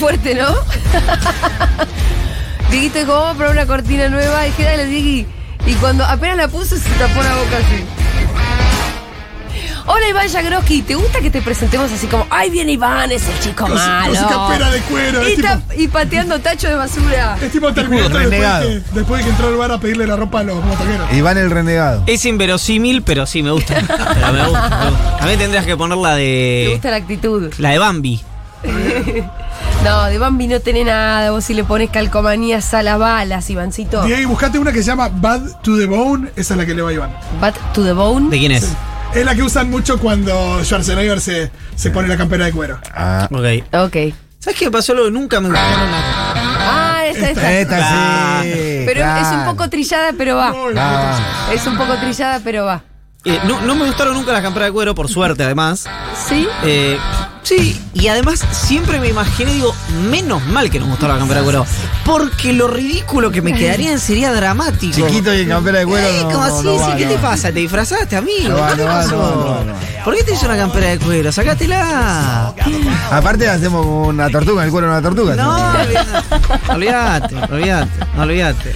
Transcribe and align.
fuerte, 0.00 0.34
¿no? 0.34 0.48
Dieguito 2.70 2.98
dijo, 2.98 3.12
vamos 3.12 3.34
a 3.34 3.34
probar 3.34 3.52
una 3.54 3.66
cortina 3.66 4.08
nueva. 4.08 4.46
Y 4.46 4.50
dije, 4.50 4.64
dale, 4.64 4.86
Diegui. 4.86 5.26
Y 5.66 5.74
cuando 5.74 6.04
apenas 6.04 6.36
la 6.38 6.48
puse, 6.48 6.78
se 6.78 6.88
tapó 6.90 7.22
la 7.22 7.34
boca 7.36 7.56
así. 7.58 7.84
Hola 9.86 10.08
Iván 10.08 10.28
Jagroski, 10.30 10.82
¿te 10.82 10.94
gusta 10.94 11.20
que 11.20 11.30
te 11.30 11.42
presentemos 11.42 11.90
así 11.90 12.06
como, 12.06 12.24
ay 12.30 12.48
viene 12.50 12.72
Iván, 12.72 13.10
ese 13.10 13.32
chico 13.40 13.66
Con 13.66 13.76
su- 13.76 13.84
malo? 13.84 14.70
de 14.70 14.80
cuero, 14.82 15.28
Y, 15.28 15.32
es 15.32 15.36
tipo- 15.36 15.62
y 15.76 15.88
pateando 15.88 16.38
tacho 16.38 16.68
de 16.68 16.74
basura. 16.76 17.36
Es 17.42 17.50
tipo 17.50 17.70
después, 17.72 18.12
renegado. 18.12 18.68
que, 18.68 18.82
después 18.92 19.18
de 19.18 19.24
que 19.24 19.30
entró 19.30 19.48
al 19.48 19.56
bar 19.56 19.72
a 19.72 19.80
pedirle 19.80 20.06
la 20.06 20.14
ropa 20.16 20.40
a 20.40 20.42
los 20.44 20.62
motoqueros. 20.64 21.12
Iván 21.12 21.38
el 21.38 21.50
renegado. 21.50 22.04
Es 22.06 22.24
inverosímil, 22.24 23.02
pero 23.02 23.26
sí 23.26 23.42
me 23.42 23.50
gusta. 23.50 23.74
Pero 24.14 24.32
me 24.32 24.44
gusta, 24.44 24.68
me 24.84 24.90
gusta. 24.90 25.18
A 25.18 25.26
mí 25.26 25.36
tendrías 25.36 25.66
que 25.66 25.76
poner 25.76 25.98
la 25.98 26.10
Me 26.14 26.20
de. 26.20 26.68
gusta 26.72 26.90
la 26.90 26.96
actitud. 26.96 27.52
La 27.58 27.70
de 27.70 27.78
Bambi. 27.78 28.20
No, 29.84 30.04
de 30.04 30.18
Bambi 30.18 30.46
no 30.46 30.60
tiene 30.60 30.84
nada. 30.84 31.30
Vos 31.30 31.44
si 31.44 31.54
le 31.54 31.64
pones 31.64 31.90
calcomanías 31.90 32.74
a 32.74 32.82
las 32.82 32.98
balas, 32.98 33.48
Ivancito. 33.48 34.02
Diego, 34.04 34.28
buscate 34.30 34.58
una 34.58 34.72
que 34.72 34.78
se 34.82 34.84
llama 34.90 35.08
Bad 35.08 35.60
to 35.62 35.76
the 35.78 35.86
Bone. 35.86 36.30
Esa 36.36 36.54
es 36.54 36.58
la 36.58 36.66
que 36.66 36.74
le 36.74 36.82
va 36.82 36.90
a 36.90 36.92
Iván. 36.92 37.16
Bat 37.40 37.56
to 37.72 37.82
the 37.82 37.92
bone. 37.92 38.28
¿De 38.30 38.38
quién 38.38 38.52
es? 38.52 38.68
Es 39.14 39.24
la 39.24 39.34
que 39.34 39.42
usan 39.42 39.70
mucho 39.70 39.98
cuando 39.98 40.62
Schwarzenegger 40.62 41.20
se, 41.20 41.50
se 41.74 41.90
pone 41.90 42.08
la 42.08 42.16
campera 42.16 42.44
de 42.44 42.52
cuero. 42.52 42.78
Ah, 42.94 43.26
Ok. 43.30 43.74
Ok. 43.74 43.96
¿Sabes 44.38 44.58
qué 44.58 44.70
pasó? 44.70 44.94
Lo 44.94 45.04
que 45.04 45.10
nunca 45.10 45.40
me 45.40 45.48
gustaron 45.48 45.90
las. 45.90 46.04
Ah, 46.62 47.02
esta, 47.06 47.30
esta. 47.30 47.52
esta 47.52 48.42
sí. 48.42 48.82
Pero 48.86 49.00
es 49.18 49.26
un 49.28 49.44
poco 49.46 49.68
trillada, 49.68 50.12
pero 50.16 50.36
va. 50.36 50.52
Ah, 50.76 51.18
Es 51.52 51.66
un 51.66 51.76
poco 51.76 51.94
trillada, 51.96 52.40
pero 52.44 52.64
va. 52.66 52.82
Eh, 53.24 53.38
no, 53.44 53.60
no 53.62 53.74
me 53.74 53.84
gustaron 53.86 54.14
nunca 54.14 54.32
las 54.32 54.40
camperas 54.42 54.68
de 54.68 54.72
cuero, 54.72 54.94
por 54.94 55.08
suerte, 55.08 55.42
además. 55.44 55.86
¿Sí? 56.28 56.46
Eh, 56.64 56.96
sí, 57.42 57.80
y 57.94 58.08
además 58.08 58.44
siempre 58.52 59.00
me 59.00 59.08
imaginé, 59.08 59.52
digo, 59.54 59.74
menos 60.10 60.44
mal 60.46 60.70
que 60.70 60.78
nos 60.78 60.88
gustó 60.88 61.08
la 61.08 61.18
campera 61.18 61.40
de 61.40 61.44
cuero. 61.44 61.66
Porque 62.04 62.52
lo 62.52 62.68
ridículo 62.68 63.30
que 63.30 63.42
me 63.42 63.52
quedaría 63.54 63.96
sería 63.98 64.32
dramático. 64.32 64.94
chiquito 64.94 65.34
y 65.34 65.40
en 65.42 65.48
campera 65.48 65.80
de 65.80 65.86
cuero. 65.86 66.06
Eh, 66.06 66.20
no, 66.22 66.30
como 66.30 66.42
así, 66.44 66.64
no 66.66 66.76
va, 66.76 66.96
¿qué 66.96 67.04
no 67.06 67.12
te 67.12 67.18
pasa? 67.18 67.52
¿Te 67.52 67.58
disfrazaste, 67.60 68.16
amigo? 68.16 68.48
No 68.50 68.66
¿Qué 68.68 68.76
no 68.76 68.84
va, 68.84 68.94
pasó? 69.02 69.16
no, 69.16 69.64
no, 69.64 69.64
no. 69.64 69.74
¿Por 70.04 70.16
qué 70.16 70.24
te 70.24 70.32
hizo 70.34 70.46
una 70.46 70.56
campera 70.56 70.88
de 70.88 70.98
cuero? 70.98 71.30
Sácatela. 71.32 72.54
Aparte 73.10 73.48
hacemos 73.48 73.84
una 73.86 74.28
tortuga, 74.30 74.64
el 74.64 74.70
cuero 74.70 74.86
de 74.88 74.92
una 74.94 75.02
tortuga. 75.02 75.36
No, 75.36 75.72
olvídate, 75.82 77.34
olvídate, 77.36 77.36
olvídate. 78.18 78.74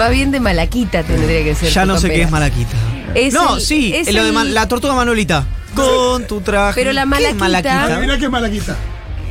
Va 0.00 0.08
bien 0.08 0.30
de 0.30 0.40
malaquita 0.40 1.02
tendría 1.02 1.44
que 1.44 1.54
ser. 1.54 1.70
Ya 1.70 1.86
no 1.86 1.98
sé 1.98 2.08
qué 2.10 2.22
es 2.22 2.30
malaquita. 2.30 2.72
Es 3.14 3.32
no, 3.32 3.56
el- 3.56 3.62
sí, 3.62 3.94
es 3.94 4.12
lo 4.12 4.22
de 4.24 4.30
el- 4.30 4.54
la 4.54 4.66
tortuga 4.68 4.94
Manuelita. 4.94 5.44
Con 5.74 6.26
tu 6.26 6.40
traje. 6.40 6.80
Pero 6.80 6.92
la 6.92 7.02
¿Qué 7.06 7.28
es 7.28 7.34
malaquita- 7.36 7.84
Adivina 7.84 8.18
qué 8.18 8.24
es 8.24 8.30
malaquita. 8.30 8.76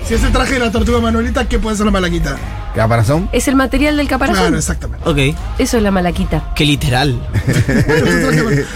Si 0.08 0.14
es 0.16 0.24
el 0.24 0.34
traje 0.34 0.56
de 0.56 0.60
la 0.60 0.70
tortuga 0.72 1.00
Manuelita, 1.00 1.48
¿qué 1.48 1.60
puede 1.60 1.78
ser 1.78 1.86
la 1.86 1.92
malaquita? 1.94 2.36
Caparazón. 2.76 3.30
Es 3.32 3.48
el 3.48 3.56
material 3.56 3.96
del 3.96 4.08
caparazón. 4.10 4.42
Claro, 4.44 4.58
exactamente. 4.58 5.08
Ok, 5.10 5.38
Eso 5.60 5.78
es 5.78 5.84
la 5.84 5.92
malaquita. 5.92 6.52
qué 6.56 6.66
literal. 6.66 7.22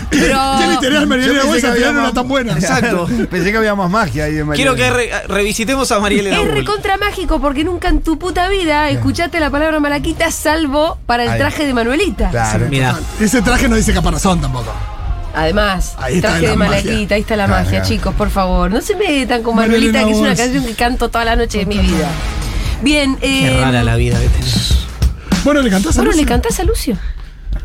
Pero- 0.10 0.40
¿Qué 0.60 0.68
literal 0.68 1.08
pensé 1.08 1.44
Bolsa 1.45 1.73
que 1.73 1.80
no 1.82 2.00
era 2.02 2.12
tan 2.14 2.28
buena? 2.28 2.54
Exacto. 2.54 3.08
Pensé 3.30 3.52
que 3.52 3.58
había 3.58 3.76
más 3.76 3.90
magia 3.90 4.26
ahí 4.26 4.38
en 4.38 4.50
Quiero 4.52 4.76
que 4.76 4.90
re- 4.90 5.10
revisitemos 5.28 5.92
a 5.92 6.00
Mariela 6.00 6.40
Es 6.40 6.48
recontra 6.50 6.98
mágico 6.98 7.40
porque 7.42 7.64
nunca 7.64 7.90
en 7.90 8.02
tu 8.02 8.18
puta 8.18 8.48
vida 8.50 8.90
escuchaste 8.90 9.40
la 9.40 9.50
palabra 9.50 9.80
malaquita 9.80 10.32
salvo 10.32 10.98
para 11.06 11.23
el 11.23 11.30
Ahí. 11.32 11.40
traje 11.40 11.66
de 11.66 11.73
Manuelita. 11.73 12.30
Claro. 12.30 12.68
Mira, 12.70 12.98
Ese 13.20 13.42
traje 13.42 13.68
no 13.68 13.76
dice 13.76 13.94
caparazón 13.94 14.40
tampoco. 14.42 14.72
Además, 15.38 15.94
Ahí 15.98 16.16
está 16.16 16.30
traje 16.30 16.44
la 16.46 16.50
de 16.52 16.58
malaquita, 16.58 17.16
ahí 17.16 17.22
está 17.22 17.36
la 17.36 17.46
Claro, 17.46 17.64
magia, 17.64 17.80
claro. 17.82 17.88
chicos, 17.96 18.16
por 18.16 18.30
favor. 18.32 18.72
No 18.72 18.82
se 18.82 18.96
metan 18.96 19.44
con 19.44 19.56
Manuelita, 19.56 20.04
que 20.04 20.12
es 20.12 20.18
una 20.18 20.36
canción 20.36 20.66
que 20.66 20.74
canto 20.74 21.10
toda 21.10 21.26
la 21.26 21.36
noche 21.36 21.60
de 21.60 21.66
mi 21.67 21.78
vida. 21.78 22.10
Bien, 22.82 23.16
qué 23.17 23.58
eh, 23.58 23.61
rara 23.61 23.84
la 23.84 23.95
vida 23.95 24.20
que 24.20 24.28
tenés. 24.30 24.78
Bueno, 25.44 25.61
¿le 25.61 25.70
cantás 25.70 25.95
a 25.95 26.00
Bueno, 26.02 26.11
Lucio? 26.11 26.23
¿le 26.26 26.28
cantás 26.30 26.60
a 26.60 26.64
Lucio? 26.64 26.98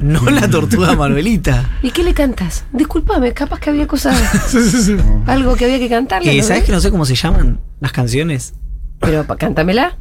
No 0.01 0.21
la 0.31 0.49
tortuga 0.49 0.95
Manuelita. 0.97 1.71
¿Y 1.83 1.91
qué 1.93 2.03
le 2.05 2.13
cantas? 2.15 2.65
Disculpame, 2.73 3.33
capaz 3.33 3.59
que 3.61 3.71
había 3.71 3.87
cosas, 3.87 4.17
Sí, 4.49 4.59
sí, 4.71 4.83
sí. 4.83 4.97
algo 5.27 5.55
que 5.57 5.65
había 5.65 5.79
que 5.79 5.89
cantarle. 5.89 6.37
¿no? 6.37 6.43
¿Sabes 6.45 6.65
que 6.65 6.73
no 6.73 6.81
sé 6.81 6.91
cómo 6.91 7.05
se 7.07 7.15
llaman 7.15 7.59
las 7.81 7.93
canciones? 7.93 8.55
Pero 9.03 9.25
pa- 9.27 9.37
cántamela. 9.37 9.97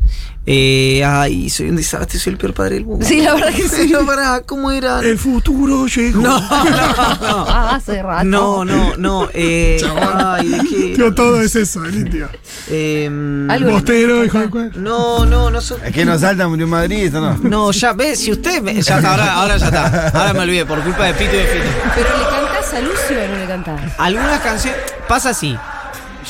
Eh, 0.46 1.04
ay, 1.06 1.50
soy 1.52 1.70
un 1.70 1.76
desastre, 1.76 2.18
soy 2.20 2.34
el 2.34 2.38
peor 2.40 2.54
padre 2.56 2.76
del 2.76 2.86
mundo. 2.86 3.06
Sí, 3.06 3.22
la 3.22 3.36
verdad 3.36 3.50
que 3.54 3.68
sí. 3.70 3.88
Pero 3.92 4.06
pará, 4.08 4.42
¿cómo 4.46 4.72
eran? 4.72 5.04
El 5.04 5.18
futuro 5.20 5.86
llegó. 5.88 6.22
No, 6.22 6.40
no, 6.40 6.48
no. 7.22 7.46
Ah, 7.48 7.76
hace 7.76 8.02
rato. 8.02 8.24
No, 8.24 8.66
no, 8.66 8.96
no. 8.98 9.30
Eh, 9.34 9.80
ay, 10.24 10.50
¿de 10.50 10.58
qué? 10.68 10.94
Tío, 10.96 11.14
todo 11.14 11.42
es 11.42 11.56
eso, 11.56 11.84
el 11.86 11.96
indio. 11.96 12.28
Em, 12.70 13.50
Algo- 13.52 13.72
Bostero, 13.72 14.24
hijo 14.26 14.40
de 14.40 14.50
cuál. 14.50 14.72
no, 14.76 15.26
no, 15.26 15.52
no 15.52 15.62
soy. 15.62 15.80
Es 15.86 15.94
que 15.94 16.06
nos 16.06 16.22
salta 16.22 16.48
murió 16.48 16.66
en 16.66 16.72
Madrid, 16.72 17.12
no. 17.12 17.38
No, 17.38 17.72
ya 17.72 17.94
ves, 17.94 18.20
si 18.20 18.32
usted. 18.32 18.62
me- 18.64 18.74
ya 18.82 18.98
está, 18.98 19.12
ahora, 19.12 19.34
ahora 19.36 19.58
ya 19.58 19.66
está. 19.68 20.08
Ahora 20.10 20.34
me 20.34 20.40
olvidé, 20.40 20.66
por 20.66 20.82
culpa 20.84 21.06
de 21.06 21.14
Pito 21.14 21.34
y 21.34 21.38
de 21.38 21.46
Fito. 21.46 21.66
Pero 21.96 22.10
le 22.18 22.24
cantás 22.24 22.74
a 22.74 22.80
Lucio 22.82 23.24
o 23.24 23.28
no 23.28 23.38
le 23.38 23.46
cantás. 23.48 23.82
Algunas 24.00 24.40
canciones. 24.42 24.80
Pasa 25.08 25.30
así. 25.32 25.56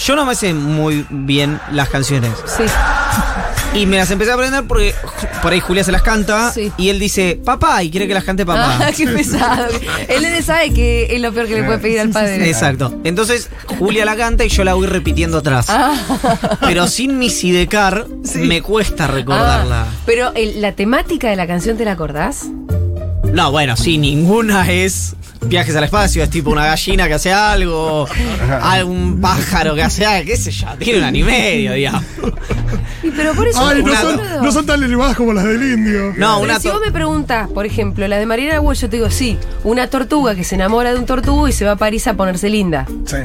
Yo 0.06 0.16
no 0.16 0.26
me 0.26 0.36
sé 0.36 0.54
muy 0.54 1.06
bien 1.10 1.60
las 1.72 1.90
canciones. 1.90 2.32
Sí. 2.46 2.64
Y 3.74 3.86
me 3.86 3.96
las 3.96 4.12
empecé 4.12 4.32
a 4.32 4.34
aprender 4.34 4.66
porque 4.66 4.94
por 5.42 5.54
ahí 5.54 5.62
Julia 5.62 5.82
se 5.86 5.94
las 5.94 6.02
canta. 6.02 6.52
Sí. 6.52 6.74
Y 6.76 6.90
él 6.90 7.00
dice, 7.00 7.40
papá, 7.46 7.82
y 7.82 7.90
quiere 7.90 8.06
que 8.06 8.14
las 8.14 8.26
cante 8.26 8.46
papá. 8.46 8.78
Ah, 8.82 8.92
qué 8.98 9.08
pesado. 9.08 9.68
El 10.10 10.24
nene 10.24 10.42
sabe 10.42 10.74
que 10.74 11.08
es 11.16 11.22
lo 11.22 11.32
peor 11.32 11.48
que 11.48 11.56
le 11.56 11.64
puede 11.64 11.78
pedir 11.78 12.02
al 12.02 12.10
padre. 12.10 12.50
Exacto. 12.50 12.94
Entonces, 13.06 13.50
Julia 13.80 14.04
la 14.04 14.18
canta 14.18 14.44
y 14.44 14.50
yo 14.50 14.66
la 14.66 14.74
voy 14.74 14.88
repitiendo 14.88 15.38
atrás. 15.38 15.68
Ah. 15.70 15.94
Pero 16.60 16.86
sin 16.88 17.18
mi 17.18 17.30
sidecar, 17.30 18.08
me 18.36 18.62
cuesta 18.62 19.08
recordarla. 19.08 19.84
Ah, 19.84 19.94
pero 20.06 20.34
el- 20.36 20.62
la 20.62 20.74
temática 20.74 21.30
de 21.30 21.38
la 21.38 21.48
canción, 21.48 21.78
¿te 21.78 21.86
la 21.86 21.94
acordás? 21.94 22.48
No, 23.32 23.52
bueno, 23.52 23.78
sí, 23.78 23.98
ninguna 23.98 24.70
es 24.70 25.16
viajes 25.46 25.76
al 25.76 25.84
espacio, 25.84 26.24
es 26.24 26.30
tipo 26.30 26.50
una 26.52 26.66
gallina 26.66 27.08
que 27.08 27.14
hace 27.16 27.32
algo, 27.34 28.08
algún 28.62 29.20
pájaro 29.20 29.76
que 29.76 29.84
hace 29.84 30.06
algo, 30.06 30.26
qué 30.28 30.38
sé 30.38 30.52
yo, 30.52 30.68
tiene 30.80 31.00
un 31.00 31.06
año 31.06 31.20
y 31.20 31.24
medio, 31.24 31.74
digamos. 31.74 32.04
Y 33.04 33.10
pero 33.12 33.34
por 33.34 33.48
eso 33.48 33.60
Ay, 33.68 33.78
me 33.78 33.84
no 33.84 33.92
Una- 33.92 34.02
son, 34.02 34.14
acuerdo. 34.20 34.44
no 34.44 34.52
son 34.52 34.66
tan 34.66 34.84
elevadas 34.84 35.18
como 35.18 35.34
las 35.34 35.44
del 35.44 35.62
indio. 35.74 36.14
No, 36.18 36.40
una 36.40 36.60
si 36.60 36.70
vos 36.70 36.80
me 36.86 36.92
preguntás, 36.92 37.50
por 37.50 37.66
ejemplo, 37.66 38.08
la 38.08 38.18
de 38.18 38.26
Mariana 38.26 38.60
Walsh, 38.62 38.82
yo 38.82 38.90
te 38.90 38.98
digo, 38.98 39.10
sí, 39.10 39.38
una 39.64 39.88
tortuga 39.88 40.36
que 40.36 40.44
se 40.44 40.56
enamora 40.56 40.94
de 40.94 41.00
un 41.00 41.06
tortugo 41.06 41.48
y 41.48 41.52
se 41.52 41.66
va 41.66 41.72
a 41.72 41.76
París 41.78 42.06
a 42.08 42.14
ponerse 42.14 42.50
linda. 42.50 42.86
Sí. 43.06 43.18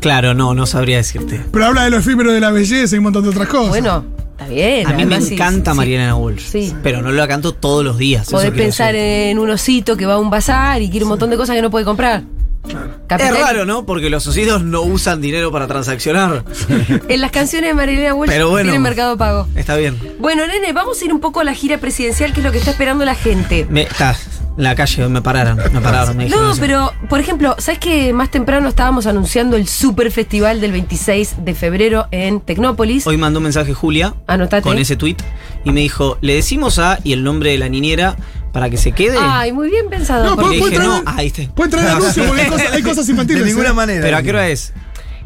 Claro, 0.00 0.34
no, 0.34 0.52
no 0.54 0.66
sabría 0.66 0.98
decirte. 0.98 1.40
Pero 1.52 1.64
habla 1.66 1.84
de 1.84 1.90
lo 1.90 1.96
efímero 1.98 2.32
de 2.32 2.40
la 2.40 2.50
belleza 2.50 2.94
y 2.94 2.98
un 2.98 3.04
montón 3.04 3.22
de 3.22 3.30
otras 3.30 3.48
cosas. 3.48 3.68
Bueno, 3.70 4.04
está 4.38 4.48
bien. 4.48 4.86
A 4.86 4.92
mí 4.94 5.04
me 5.06 5.16
encanta 5.16 5.72
sí, 5.72 5.76
Mariana 5.76 6.16
Walsh, 6.16 6.40
Sí. 6.40 6.74
pero 6.82 7.02
no 7.02 7.10
la 7.12 7.26
canto 7.26 7.52
todos 7.52 7.84
los 7.84 7.98
días. 7.98 8.28
Podés 8.30 8.50
pensar 8.50 8.94
en 8.94 9.38
un 9.38 9.50
osito 9.50 9.96
que 9.96 10.06
va 10.06 10.14
a 10.14 10.18
un 10.18 10.30
bazar 10.30 10.82
y 10.82 10.90
quiere 10.90 11.04
un 11.04 11.10
montón 11.10 11.30
de 11.30 11.36
cosas 11.36 11.56
que 11.56 11.62
no 11.62 11.70
puede 11.70 11.84
comprar. 11.84 12.22
Es 12.66 12.74
Capital- 13.06 13.36
raro, 13.40 13.64
¿no? 13.66 13.84
Porque 13.84 14.08
los 14.10 14.26
ositos 14.26 14.62
no 14.64 14.82
usan 14.82 15.20
dinero 15.20 15.52
para 15.52 15.66
transaccionar. 15.66 16.44
En 17.08 17.20
las 17.20 17.30
canciones 17.30 17.70
de 17.70 17.74
Mariana 17.74 18.14
Walsh 18.14 18.30
Pero 18.30 18.48
bueno. 18.50 18.64
tienen 18.64 18.82
mercado 18.82 19.16
pago. 19.16 19.46
Está 19.54 19.76
bien. 19.76 19.98
Bueno, 20.18 20.46
nene, 20.46 20.72
vamos 20.72 21.00
a 21.00 21.04
ir 21.04 21.12
un 21.12 21.20
poco 21.20 21.40
a 21.40 21.44
la 21.44 21.54
gira 21.54 21.78
presidencial, 21.78 22.32
que 22.32 22.40
es 22.40 22.44
lo 22.44 22.52
que 22.52 22.58
está 22.58 22.70
esperando 22.70 23.04
la 23.04 23.14
gente. 23.14 23.66
Me, 23.68 23.82
está, 23.82 24.16
en 24.56 24.62
la 24.64 24.74
calle 24.74 25.06
me 25.08 25.20
pararon, 25.20 25.56
me 25.72 25.80
pararon. 25.80 26.16
Me 26.16 26.28
No, 26.28 26.52
eso. 26.52 26.60
pero, 26.60 26.92
por 27.08 27.20
ejemplo, 27.20 27.54
¿sabes 27.58 27.78
que 27.78 28.12
más 28.12 28.30
temprano 28.30 28.68
estábamos 28.68 29.06
anunciando 29.06 29.56
el 29.56 29.68
Super 29.68 30.10
Festival 30.10 30.60
del 30.60 30.72
26 30.72 31.36
de 31.44 31.54
febrero 31.54 32.06
en 32.10 32.40
Tecnópolis? 32.40 33.06
Hoy 33.06 33.16
mandó 33.18 33.38
un 33.40 33.44
mensaje 33.44 33.74
Julia 33.74 34.14
Anotate. 34.26 34.62
con 34.62 34.78
ese 34.78 34.96
tweet 34.96 35.16
y 35.64 35.70
me 35.72 35.80
dijo, 35.80 36.16
le 36.20 36.34
decimos 36.34 36.78
a 36.78 36.98
y 37.04 37.12
el 37.12 37.22
nombre 37.24 37.50
de 37.50 37.58
la 37.58 37.68
niñera 37.68 38.16
para 38.52 38.70
que 38.70 38.76
se 38.76 38.92
quede. 38.92 39.16
Ay, 39.20 39.50
muy 39.52 39.68
bien 39.68 39.88
pensado. 39.90 40.24
No, 40.24 40.36
puede 40.36 40.54
dije, 40.56 40.76
traer- 40.76 40.84
no, 40.86 41.02
ahí 41.06 41.26
está. 41.26 41.42
Pueden 41.54 41.72
traer 41.72 41.88
a 41.90 41.94
Lucio 41.98 42.24
porque 42.24 42.42
hay 42.42 42.48
cosas, 42.50 42.72
hay 42.72 42.82
cosas 42.82 42.93
De 43.02 43.12
infantiles. 43.12 43.44
ninguna 43.46 43.68
¿eh? 43.70 43.72
manera. 43.72 44.02
Pero 44.02 44.16
¿a 44.16 44.22
qué 44.22 44.30
hora 44.30 44.48
es? 44.48 44.72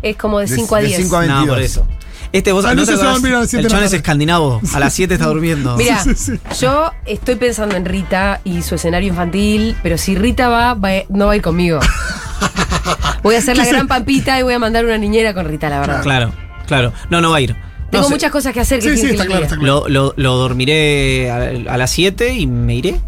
es 0.03 0.17
como 0.17 0.39
de 0.39 0.47
De- 0.47 0.55
5 0.57 0.75
a 0.77 0.81
de 0.81 0.87
10. 0.87 1.01
cinco 1.03 1.17
a 1.17 1.27
No, 1.27 1.35
22. 1.37 1.57
por 1.57 1.63
eso. 1.65 1.89
Este 2.31 2.53
vos 2.53 2.65
Ah, 2.67 2.69
¿no 2.75 2.75
no 2.75 2.81
te 2.83 2.87
sé 2.87 2.93
si 2.93 2.99
va 2.99 3.03
a 3.11 3.15
acordás? 3.15 3.23
dormir 3.23 3.37
a 3.37 3.41
las 3.41 3.51
siete 3.51 3.61
El 3.67 3.69
de 3.73 3.75
chon 3.75 3.85
es 3.85 3.93
escandinavo. 3.95 4.61
A 4.75 4.79
las 4.81 4.93
7 4.93 5.15
está 5.15 5.27
durmiendo. 5.29 5.77
Mira, 5.79 6.05
Sí, 6.05 6.15
sí, 6.15 6.33
yo 6.61 6.91
estoy 7.07 7.37
pensando 7.37 7.75
en 7.75 7.87
Rita 7.87 8.41
y 8.45 8.61
su 8.63 8.75
escenario 8.75 9.09
infantil, 9.09 9.75
pero 9.83 9.97
si 9.97 10.15
Rita 10.15 10.49
va, 10.49 10.75
va- 10.75 11.05
no 11.09 11.27
va 11.27 11.33
a 11.33 11.37
ir 11.37 11.43
conmigo. 11.43 11.81
Voy 13.23 13.35
a 13.35 13.39
hacer 13.39 13.57
la 13.57 13.63
¿Qué 13.65 13.71
se- 13.71 13.75
gran 13.75 13.89
pampita 13.89 14.39
y 14.39 14.43
voy 14.43 14.55
a 14.55 14.59
mandar 14.59 14.85
una 14.85 14.99
niñera 14.99 15.35
con 15.35 15.47
Rita, 15.47 15.69
la 15.71 15.81
verdad. 15.81 16.03
Claro, 16.03 16.33
claro. 16.67 16.93
No, 17.11 17.21
no 17.21 17.31
va 17.31 17.39
a 17.39 17.41
ir. 17.41 17.57
Tengo 17.91 18.03
No 18.03 18.09
sé. 18.09 18.15
muchas 18.15 18.31
cosas 18.31 18.53
que 18.53 18.61
hacer 18.61 18.81
que 18.81 18.95
Sí, 18.97 19.01
sí, 19.01 19.07
está 19.13 19.25
claro, 19.27 19.45
está 19.45 19.57
claro. 19.57 19.85
Lo, 19.89 19.89
lo- 19.89 20.15
lo 20.17 20.37
dormiré 20.37 21.31
a, 21.31 21.73
a 21.75 21.77
las 21.79 21.91
7 21.91 22.35
y 22.35 22.47
me 22.47 22.75
iré. 22.77 23.01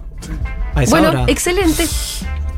A 0.75 0.83
esa 0.83 0.91
Bueno, 0.91 1.11
hora. 1.11 1.25
excelente. 1.27 1.87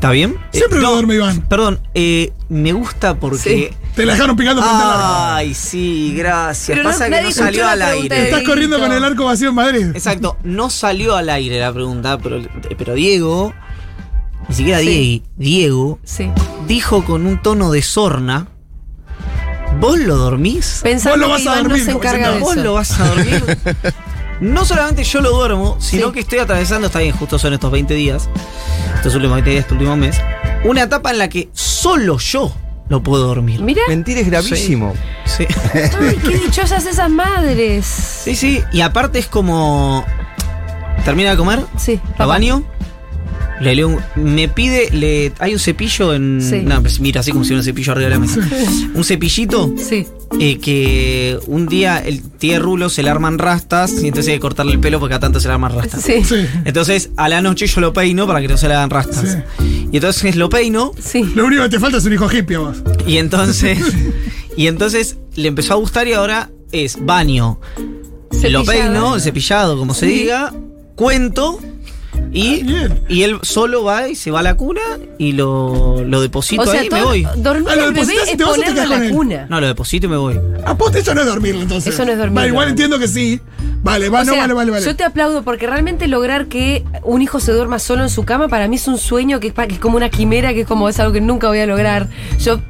¿Está 0.02 0.10
bien? 0.10 0.36
Siempre 0.50 0.80
Eh, 0.80 0.82
lo 0.82 0.90
duerme 0.94 1.14
Iván. 1.14 1.42
Perdón, 1.42 1.78
eh, 1.94 2.32
me 2.48 2.72
gusta 2.72 3.14
porque. 3.20 3.38
Sí. 3.38 3.68
Te 3.94 4.04
la 4.04 4.14
dejaron 4.14 4.34
picando 4.34 4.60
frente 4.60 4.82
al 4.82 4.90
arco. 4.90 5.04
Ay, 5.16 5.54
sí, 5.54 6.12
gracias. 6.16 6.66
Pero 6.76 6.82
no- 6.82 6.88
Pasa 6.90 7.04
que 7.04 7.10
nadie 7.12 7.22
no 7.26 7.30
salió 7.30 7.68
al 7.68 7.82
aire. 7.82 8.24
Estás 8.24 8.42
corriendo 8.42 8.80
con 8.80 8.90
el 8.90 9.04
arco 9.04 9.26
vacío 9.26 9.50
en 9.50 9.54
Madrid. 9.54 9.86
Exacto, 9.94 10.38
no 10.42 10.70
salió 10.70 11.14
al 11.14 11.28
aire 11.30 11.60
la 11.60 11.72
pregunta, 11.72 12.18
pero, 12.18 12.42
pero 12.76 12.94
Diego, 12.94 13.54
ni 14.48 14.54
siquiera 14.56 14.80
Sí. 14.80 14.86
Diego, 14.86 15.24
Diego, 15.36 15.98
Sí. 16.02 16.30
dijo 16.66 17.04
con 17.04 17.24
un 17.24 17.40
tono 17.40 17.70
de 17.70 17.82
sorna 17.82 18.48
¿Vos 19.78 19.98
lo 19.98 20.16
dormís? 20.16 20.80
Pensando 20.82 21.18
Vos 21.18 21.20
lo 21.26 21.28
vas 21.28 21.42
que 21.42 21.48
a 21.48 21.52
Iván 21.52 21.62
no 21.62 21.68
dormir, 21.70 21.84
se 21.84 21.90
encarga 21.92 22.30
de 22.32 22.38
diciendo, 22.38 22.44
¿Vos 22.44 22.56
eso. 22.56 22.64
lo 22.64 22.74
vas 22.74 23.00
a 23.00 23.06
dormir? 23.08 23.58
No 24.42 24.64
solamente 24.64 25.04
yo 25.04 25.20
lo 25.20 25.30
duermo, 25.30 25.76
sino 25.78 26.08
Sí. 26.08 26.12
que 26.14 26.20
estoy 26.20 26.40
atravesando, 26.40 26.88
está 26.88 26.98
bien, 26.98 27.14
justo 27.16 27.38
son 27.38 27.52
estos 27.54 27.70
20 27.70 27.94
días, 27.94 28.28
estos 28.96 29.14
últimos 29.14 29.36
20 29.36 29.50
días, 29.50 29.60
este 29.62 29.74
último 29.74 29.96
mes, 29.96 30.20
una 30.64 30.82
etapa 30.82 31.12
en 31.12 31.18
la 31.18 31.28
que 31.28 31.48
solo 31.52 32.18
yo 32.18 32.52
lo 32.88 33.02
puedo 33.02 33.26
dormir. 33.28 33.62
Mira. 33.62 33.82
Mentira 33.88 34.20
es 34.20 34.26
gravísimo. 34.26 34.94
Sí. 35.24 35.46
Ay, 35.74 36.16
qué 36.16 36.36
dichosas 36.38 36.84
esas 36.86 37.08
madres. 37.08 37.86
sí, 37.86 38.34
sí. 38.34 38.62
Y 38.72 38.80
aparte 38.80 39.18
es 39.20 39.26
como. 39.28 40.04
Termina 41.04 41.30
de 41.30 41.36
comer, 41.36 41.60
Sí. 41.78 42.00
lo 42.18 42.26
baño, 42.26 42.64
le 43.62 43.74
leo 43.74 43.88
un- 43.88 44.00
me 44.16 44.48
pide, 44.48 44.90
le, 44.90 45.32
hay 45.38 45.52
un 45.54 45.58
cepillo 45.58 46.12
en. 46.14 46.40
Sí. 46.42 46.60
No, 46.64 46.80
pues 46.82 47.00
mira, 47.00 47.20
así 47.20 47.30
como 47.32 47.44
si 47.44 47.48
hubiera 47.50 47.60
un 47.60 47.64
cepillo 47.64 47.92
arriba 47.92 48.08
de 48.08 48.14
la 48.14 48.18
mesa. 48.20 48.40
Un 48.94 49.04
cepillito 49.04 49.74
Sí. 49.78 50.06
eh, 50.40 50.58
que 50.58 51.38
un 51.46 51.66
día 51.66 51.98
el 51.98 52.22
tiene 52.22 52.58
rulo, 52.58 52.88
se 52.90 53.02
le 53.02 53.10
arman 53.10 53.38
rastas 53.38 53.92
y 54.02 54.08
entonces 54.08 54.28
hay 54.30 54.34
que 54.36 54.40
cortarle 54.40 54.72
el 54.72 54.80
pelo 54.80 54.98
porque 55.00 55.14
a 55.14 55.20
tanto 55.20 55.40
se 55.40 55.48
le 55.48 55.54
arman 55.54 55.72
rastas. 55.74 56.02
Sí. 56.02 56.24
Sí. 56.24 56.46
Entonces 56.64 57.10
a 57.16 57.28
la 57.28 57.40
noche 57.40 57.66
yo 57.66 57.80
lo 57.80 57.92
peino 57.92 58.26
para 58.26 58.40
que 58.40 58.48
no 58.48 58.56
se 58.56 58.68
le 58.68 58.74
hagan 58.74 58.90
rastas. 58.90 59.38
Y 59.60 59.96
entonces 59.96 60.36
lo 60.36 60.48
peino 60.48 60.92
Sí. 60.98 61.22
Lo 61.34 61.44
único 61.46 61.62
que 61.64 61.68
te 61.68 61.78
falta 61.80 61.98
es 61.98 62.04
un 62.04 62.12
hijo 62.14 62.30
hippie 62.30 62.56
vos. 62.56 62.78
y 63.06 63.18
entonces 63.18 63.78
y 64.56 64.66
entonces 64.66 65.16
le 65.36 65.48
empezó 65.48 65.74
a 65.74 65.76
gustar 65.76 66.06
y 66.08 66.12
ahora 66.14 66.50
es 66.72 66.96
baño, 67.04 67.60
lo 68.50 68.64
peino, 68.64 69.20
cepillado, 69.20 69.76
como 69.78 69.92
se 69.94 70.06
diga, 70.06 70.52
cuento 70.96 71.60
y, 72.32 72.62
Ah, 72.74 72.88
y 73.08 73.22
él 73.22 73.38
solo 73.42 73.84
va 73.84 74.08
y 74.08 74.14
se 74.14 74.30
va 74.30 74.40
a 74.40 74.42
la 74.42 74.54
cuna 74.56 74.80
y 75.18 75.32
lo, 75.32 76.02
lo 76.04 76.20
deposito 76.20 76.62
O 76.62 76.66
sea, 76.66 76.80
ahí 76.80 76.86
y 76.86 76.90
me 76.90 77.02
voy. 77.02 77.26
dormir 77.36 77.68
Ah, 77.70 77.76
lo 77.76 77.84
al 77.84 77.92
bebé 77.94 78.14
es 78.26 78.36
ponerlo 78.36 78.82
en 78.82 78.88
la 78.90 79.10
cuna. 79.10 79.46
No, 79.48 79.60
lo 79.60 79.66
deposito 79.66 80.06
y 80.06 80.08
me 80.08 80.16
voy. 80.16 80.40
Aposta, 80.64 80.98
eso 80.98 81.14
no 81.14 81.20
es 81.20 81.26
dormirlo 81.26 81.62
entonces. 81.62 81.92
Eso 81.92 82.04
no 82.04 82.12
es 82.12 82.18
dormirlo. 82.18 82.40
Va, 82.40 82.48
igual 82.48 82.68
entiendo 82.68 82.98
que 82.98 83.08
sí. 83.08 83.40
Vale, 83.82 84.08
va, 84.08 84.20
O 84.20 84.24
no, 84.24 84.32
sea, 84.32 84.42
vale, 84.42 84.54
vale, 84.54 84.70
vale. 84.70 84.84
Yo 84.84 84.94
te 84.96 85.04
aplaudo 85.04 85.42
porque 85.42 85.66
realmente 85.66 86.06
lograr 86.08 86.46
que 86.46 86.84
un 87.02 87.20
hijo 87.20 87.40
se 87.40 87.52
duerma 87.52 87.78
solo 87.78 88.02
en 88.02 88.10
su 88.10 88.24
cama 88.24 88.48
para 88.48 88.68
mí 88.68 88.76
es 88.76 88.86
un 88.86 88.96
sueño 88.98 89.40
que 89.40 89.48
es, 89.48 89.54
que 89.54 89.74
es 89.74 89.78
como 89.80 89.96
una 89.96 90.08
quimera, 90.08 90.54
que 90.54 90.60
es 90.62 90.66
como 90.66 90.88
es 90.88 90.98
algo 91.00 91.12
que 91.12 91.20
nunca 91.20 91.48
voy 91.48 91.58
a 91.58 91.66
lograr. 91.66 92.08
Yo 92.38 92.60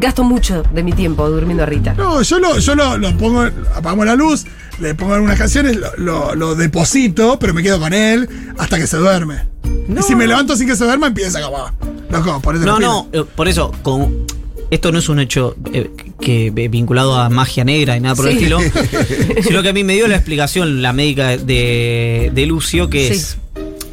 gasto 0.00 0.24
mucho 0.24 0.62
de 0.74 0.82
mi 0.82 0.92
tiempo 0.92 1.28
durmiendo 1.28 1.62
a 1.62 1.66
Rita. 1.66 1.94
No, 1.94 2.20
yo 2.22 2.38
lo, 2.38 2.58
yo 2.58 2.74
lo, 2.74 2.96
lo 2.98 3.16
pongo, 3.16 3.42
apagamos 3.74 4.06
la 4.06 4.14
luz, 4.16 4.44
le 4.80 4.94
pongo 4.94 5.14
algunas 5.14 5.38
canciones, 5.38 5.76
lo, 5.76 5.88
lo- 5.96 6.34
lo 6.34 6.54
deposito, 6.54 7.38
pero 7.38 7.54
me 7.54 7.62
quedo 7.62 7.78
con 7.80 7.92
él 7.92 8.28
hasta 8.58 8.78
que 8.78 8.86
se 8.86 8.96
duerme. 8.96 9.46
No. 9.88 10.00
Y 10.00 10.02
si 10.02 10.14
me 10.14 10.26
levanto 10.26 10.56
sin 10.56 10.66
que 10.68 10.76
se 10.76 10.84
duerma, 10.84 11.06
empieza 11.08 11.40
como, 11.42 11.70
loco, 12.10 12.40
ponete 12.40 12.64
No, 12.66 12.78
no, 12.78 13.08
eh, 13.12 13.24
por 13.34 13.48
eso, 13.48 13.72
con, 13.82 14.26
esto 14.70 14.90
no 14.92 14.98
es 14.98 15.08
un 15.08 15.20
hecho 15.20 15.56
eh, 15.72 15.90
que, 16.20 16.46
eh, 16.54 16.68
vinculado 16.68 17.16
a 17.16 17.28
magia 17.28 17.64
negra 17.64 17.96
y 17.96 18.00
nada 18.00 18.14
por 18.14 18.26
el 18.28 18.38
Sí. 18.38 18.44
estilo, 18.44 18.58
sino 19.42 19.62
que 19.62 19.68
a 19.68 19.72
mí 19.72 19.84
me 19.84 19.94
dio 19.94 20.08
la 20.08 20.16
explicación 20.16 20.82
la 20.82 20.92
médica 20.92 21.36
de, 21.36 22.30
de 22.34 22.46
Lucio, 22.46 22.88
que 22.90 23.08
Sí. 23.08 23.14
es, 23.14 23.36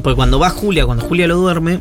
porque 0.01 0.15
cuando 0.15 0.39
va 0.39 0.49
Julia, 0.49 0.85
cuando 0.85 1.05
Julia 1.05 1.27
lo 1.27 1.35
duerme, 1.37 1.79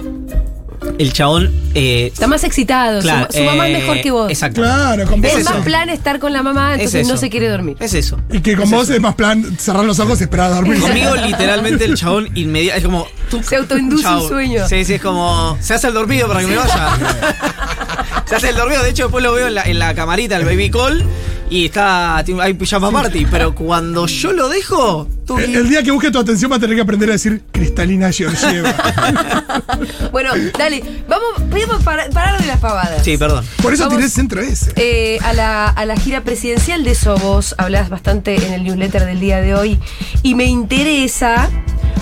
el 1.01 1.13
chabón... 1.13 1.51
eh, 1.75 2.11
Está 2.13 2.27
más 2.27 2.45
excitado, 2.45 3.01
su- 3.01 3.07
claro, 3.07 3.29
su, 3.33 3.43
mamá 3.43 3.69
es 3.69 3.77
eh, 3.77 3.81
mejor 3.81 4.01
que 4.03 4.11
vos. 4.11 4.31
Exacto. 4.31 4.61
Claro, 4.61 5.07
con 5.07 5.21
vos. 5.23 5.31
Es 5.31 5.39
eso. 5.39 5.51
más 5.55 5.65
plan 5.65 5.89
estar 5.89 6.19
con 6.19 6.33
la 6.33 6.43
mamá, 6.43 6.75
Es 6.75 6.81
entonces 6.81 7.09
no 7.09 7.17
se 7.17 7.31
quiere 7.31 7.49
dormir. 7.49 7.77
Es 7.81 7.95
eso. 7.95 8.21
Y 8.31 8.41
que 8.41 8.55
con 8.55 8.65
Es 8.65 8.71
vos 8.71 8.85
eso. 8.85 8.95
es 8.95 9.01
más 9.01 9.15
plan 9.15 9.43
cerrar 9.59 9.85
los 9.85 9.99
ojos 9.99 10.21
y 10.21 10.25
esperar 10.25 10.53
a 10.53 10.57
dormir. 10.57 10.79
Conmigo 10.81 11.15
literalmente 11.27 11.85
el 11.87 11.97
chabón 11.97 12.29
inmediato 12.35 12.79
es 12.79 12.85
como 12.85 13.07
tú 13.31 13.43
Se 13.43 13.57
autoinduce 13.57 14.07
un 14.09 14.29
sueño. 14.29 14.69
Sí, 14.69 14.85
sí, 14.85 14.95
es 14.95 15.01
como 15.03 15.57
se 15.61 15.75
hace 15.75 15.89
el 15.89 15.95
dormido 15.95 16.29
para 16.29 16.41
que 16.41 16.47
me 16.49 16.57
vaya. 16.57 16.91
se 18.27 18.35
hace 18.37 18.51
el 18.51 18.57
dormido, 18.57 18.83
de 18.83 18.91
hecho 18.91 19.05
después 19.05 19.23
lo 19.25 19.33
veo 19.33 19.49
en 19.49 19.55
la, 19.55 19.63
en 19.63 19.79
la 19.79 19.95
camarita, 19.95 20.37
el 20.37 20.45
baby 20.45 20.71
call 20.71 21.05
y 21.49 21.65
está 21.67 22.19
hay 22.19 22.55
pijama 22.55 22.91
party, 22.93 23.27
pero 23.31 23.55
cuando 23.55 24.07
yo 24.07 24.33
lo 24.33 24.49
dejo, 24.49 25.09
El, 25.39 25.55
el 25.55 25.69
día 25.69 25.83
que 25.83 25.91
busque 25.91 26.11
tu 26.11 26.19
atención 26.19 26.51
va 26.51 26.57
a 26.57 26.59
tener 26.59 26.77
que 26.77 26.83
aprender 26.83 27.09
a 27.11 27.13
decir 27.13 27.43
Cristalina 27.53 28.11
Georgieva. 28.13 28.75
Bueno, 30.13 30.31
dale, 30.59 30.83
vamos, 31.09 31.49
podemos 31.49 31.83
parar, 31.83 32.11
parar 32.11 32.41
de 32.41 32.47
las 32.47 32.59
pavadas. 32.59 33.03
Sí, 33.05 33.17
perdón. 33.17 33.45
Por 33.63 33.73
eso 33.73 33.85
Vamos. 33.85 33.99
tiré 33.99 34.11
centro 34.11 34.41
ese. 34.41 34.73
Eh, 34.77 35.19
a, 35.23 35.33
la, 35.33 35.69
a 35.69 35.85
la 35.87 35.97
gira 35.97 36.23
presidencial 36.23 36.83
de 36.85 36.91
eso 36.91 37.17
vos 37.17 37.55
hablás 37.59 37.89
bastante 37.89 38.35
en 38.47 38.53
el 38.53 38.65
newsletter 38.65 39.05
del 39.07 39.21
día 39.21 39.41
de 39.41 39.55
hoy 39.55 39.79
y 40.23 40.35
me 40.35 40.45
interesa 40.45 41.49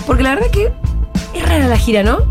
porque 0.07 0.23
la 0.23 0.35
verdad 0.35 0.49
que 0.51 0.71
es 1.37 1.43
rara 1.47 1.67
la 1.67 1.77
gira, 1.77 2.03
¿no? 2.03 2.29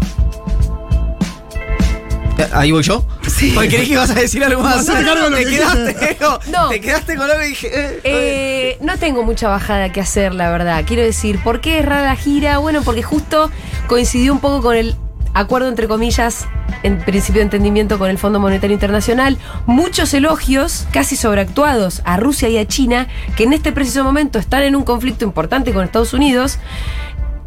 Ahí 2.52 2.70
voy 2.72 2.82
yo. 2.82 3.04
Sí. 3.26 3.52
Porque 3.54 3.68
creí 3.68 3.86
que 3.86 3.92
ibas 3.94 4.10
a 4.10 4.14
decir 4.14 4.42
algo 4.44 4.62
más. 4.62 4.86
Lo 4.86 4.94
te 5.36 5.44
que 5.44 5.50
quedaste, 5.50 6.16
no, 6.20 6.38
No. 6.50 6.68
te 6.68 6.80
quedaste 6.80 7.16
con 7.16 7.30
algo 7.30 7.42
y 7.44 7.48
dije. 7.48 7.68
eh, 7.72 8.00
Eh, 8.04 8.78
no 8.80 8.96
tengo 8.98 9.22
mucha 9.24 9.48
bajada 9.48 9.90
que 9.92 10.00
hacer, 10.00 10.34
la 10.34 10.50
verdad. 10.50 10.84
Quiero 10.86 11.02
decir, 11.02 11.40
¿por 11.42 11.60
qué 11.60 11.80
es 11.80 11.84
rara 11.84 12.02
la 12.04 12.16
gira? 12.16 12.58
Bueno, 12.58 12.82
porque 12.82 13.02
justo 13.02 13.50
coincidió 13.86 14.32
un 14.32 14.40
poco 14.40 14.62
con 14.62 14.76
el 14.76 14.94
acuerdo, 15.34 15.68
entre 15.68 15.88
comillas, 15.88 16.46
en 16.82 16.98
principio 17.00 17.40
de 17.40 17.44
entendimiento 17.44 17.98
con 17.98 18.08
el 18.10 18.18
Fondo 18.18 18.40
Monetario 18.40 18.74
Internacional. 18.74 19.36
Muchos 19.66 20.14
elogios, 20.14 20.86
casi 20.92 21.16
sobreactuados, 21.16 22.02
a 22.04 22.16
Rusia 22.16 22.48
y 22.48 22.58
a 22.58 22.66
China, 22.66 23.08
que 23.36 23.44
en 23.44 23.52
este 23.52 23.72
preciso 23.72 24.04
momento 24.04 24.38
están 24.38 24.62
en 24.62 24.74
un 24.76 24.84
conflicto 24.84 25.24
importante 25.24 25.72
con 25.72 25.84
Estados 25.84 26.12
Unidos, 26.14 26.58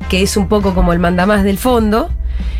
que 0.10 0.22
es 0.22 0.38
un 0.38 0.48
poco 0.48 0.74
como 0.74 0.94
el 0.94 1.00
mandamás 1.00 1.44
del 1.44 1.58
fondo. 1.58 2.12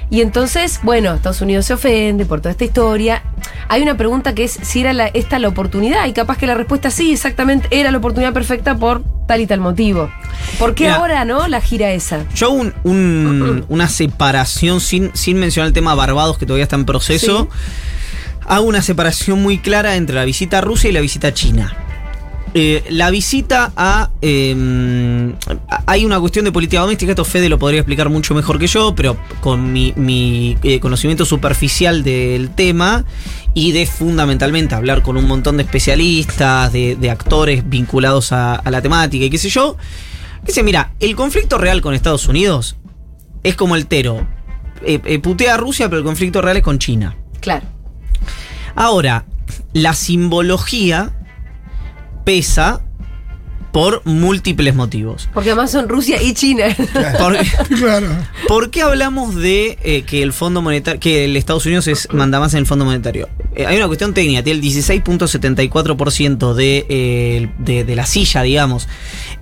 Y 0.10 0.22
entonces, 0.22 0.80
bueno, 0.84 1.14
Estados 1.14 1.42
Unidos 1.42 1.66
se 1.66 1.74
ofende 1.74 2.26
por 2.26 2.42
toda 2.42 2.52
esta 2.52 2.66
historia. 2.66 3.24
Hay 3.70 3.82
una 3.82 3.96
pregunta 3.98 4.36
que 4.36 4.44
es 4.44 4.52
si 4.62 4.82
era 4.82 4.94
la- 4.94 5.08
esta 5.08 5.40
la 5.40 5.48
oportunidad, 5.48 6.06
y 6.08 6.14
capaz 6.14 6.38
que 6.38 6.48
la 6.48 6.56
respuesta 6.56 6.90
sí, 6.92 7.14
exactamente, 7.14 7.68
era 7.72 7.92
la 7.92 7.98
oportunidad 7.98 8.34
perfecta 8.34 8.76
por 8.76 9.04
tal 9.28 9.40
y 9.42 9.48
tal 9.48 9.60
motivo. 9.62 10.12
¿Por 10.60 10.76
qué 10.76 10.86
Mira. 10.86 10.96
ahora, 10.98 11.24
no, 11.26 11.48
la 11.48 11.62
gira 11.62 11.92
esa? 11.92 12.26
Yo 12.36 12.48
hago 12.48 12.56
un- 12.56 12.74
un- 12.84 13.66
una 13.70 13.88
separación 13.88 14.82
sin, 14.82 15.12
sin 15.14 15.40
mencionar 15.40 15.68
el 15.68 15.74
tema 15.74 15.96
Barbados, 15.96 16.38
que 16.38 16.46
todavía 16.46 16.64
está 16.64 16.76
en 16.76 16.86
proceso. 16.86 17.48
Hago 18.46 18.66
una 18.66 18.82
separación 18.82 19.42
muy 19.42 19.60
clara 19.60 19.96
entre 19.96 20.16
la 20.16 20.26
visita 20.26 20.58
a 20.58 20.62
Rusia 20.62 20.90
y 20.90 20.94
la 20.94 21.00
visita 21.02 21.28
a 21.30 21.34
China. 21.34 21.74
Eh, 22.54 22.84
la 22.90 23.10
visita 23.12 23.72
a. 23.78 24.10
eh, 24.22 25.34
hay 25.86 26.06
una 26.06 26.20
cuestión 26.20 26.44
de 26.44 26.52
política 26.52 26.82
doméstica, 26.82 27.12
esto 27.12 27.24
Fede 27.24 27.48
lo 27.48 27.58
podría 27.58 27.80
explicar 27.80 28.10
mucho 28.10 28.34
mejor 28.34 28.60
que 28.60 28.68
yo, 28.68 28.94
pero 28.94 29.18
con 29.40 29.72
mi, 29.72 29.94
mi, 29.96 30.58
eh, 30.64 30.82
conocimiento 30.82 31.24
superficial 31.24 32.04
del 32.04 32.50
tema 32.50 33.06
y 33.54 33.72
de 33.72 33.86
fundamentalmente 33.86 34.76
hablar 34.76 35.02
con 35.02 35.16
un 35.16 35.28
montón 35.28 35.58
de 35.58 35.64
especialistas, 35.64 36.74
de, 36.74 36.98
de 36.98 37.10
actores 37.10 37.70
vinculados 37.70 38.34
a, 38.34 38.56
a 38.56 38.70
la 38.70 38.82
temática 38.82 39.24
y 39.24 39.30
qué 39.30 39.38
sé 39.38 39.50
yo. 39.50 39.78
Dice, 40.44 40.64
mira, 40.64 40.94
el 41.00 41.16
conflicto 41.16 41.58
real 41.58 41.82
con 41.82 41.94
Estados 41.94 42.28
Unidos 42.28 42.76
es 43.44 43.56
como 43.56 43.76
el 43.76 43.88
tero. 43.88 44.28
Eh, 44.84 45.20
putea 45.20 45.54
a 45.54 45.58
Rusia, 45.58 45.88
pero 45.88 46.00
el 46.00 46.06
conflicto 46.06 46.42
real 46.42 46.58
es 46.58 46.64
con 46.64 46.80
China. 46.80 47.16
Claro. 47.40 47.66
Ahora, 48.76 49.26
la 49.74 49.94
simbología 49.94 51.14
pesa 52.24 52.82
por 53.72 54.02
múltiples 54.04 54.76
motivos. 54.76 55.30
Porque 55.34 55.52
además 55.52 55.72
son 55.72 55.88
Rusia 55.88 56.22
y 56.22 56.34
China. 56.34 56.66
Por, 57.18 57.38
Claro. 57.78 58.08
¿por 58.50 58.70
qué 58.70 58.82
hablamos 58.82 59.34
de 59.36 59.78
eh, 59.84 60.02
que 60.04 60.24
el 60.24 60.34
Fondo 60.34 60.62
Monetario, 60.62 61.00
que 61.00 61.24
el 61.24 61.38
Estados 61.38 61.66
Unidos 61.66 61.88
es, 61.88 62.10
manda 62.12 62.38
más 62.42 62.54
en 62.54 62.60
el 62.60 62.66
Fondo 62.66 62.84
Monetario? 62.84 63.30
Eh, 63.56 63.66
hay 63.66 63.78
una 63.78 63.88
cuestión 63.88 64.14
técnica, 64.14 64.44
tiene 64.44 64.60
el 64.60 64.66
16.74% 64.66 66.54
de, 66.54 66.86
eh, 66.90 67.50
de, 67.60 67.84
de 67.86 67.96
la 67.96 68.06
silla, 68.06 68.42
digamos, 68.42 68.90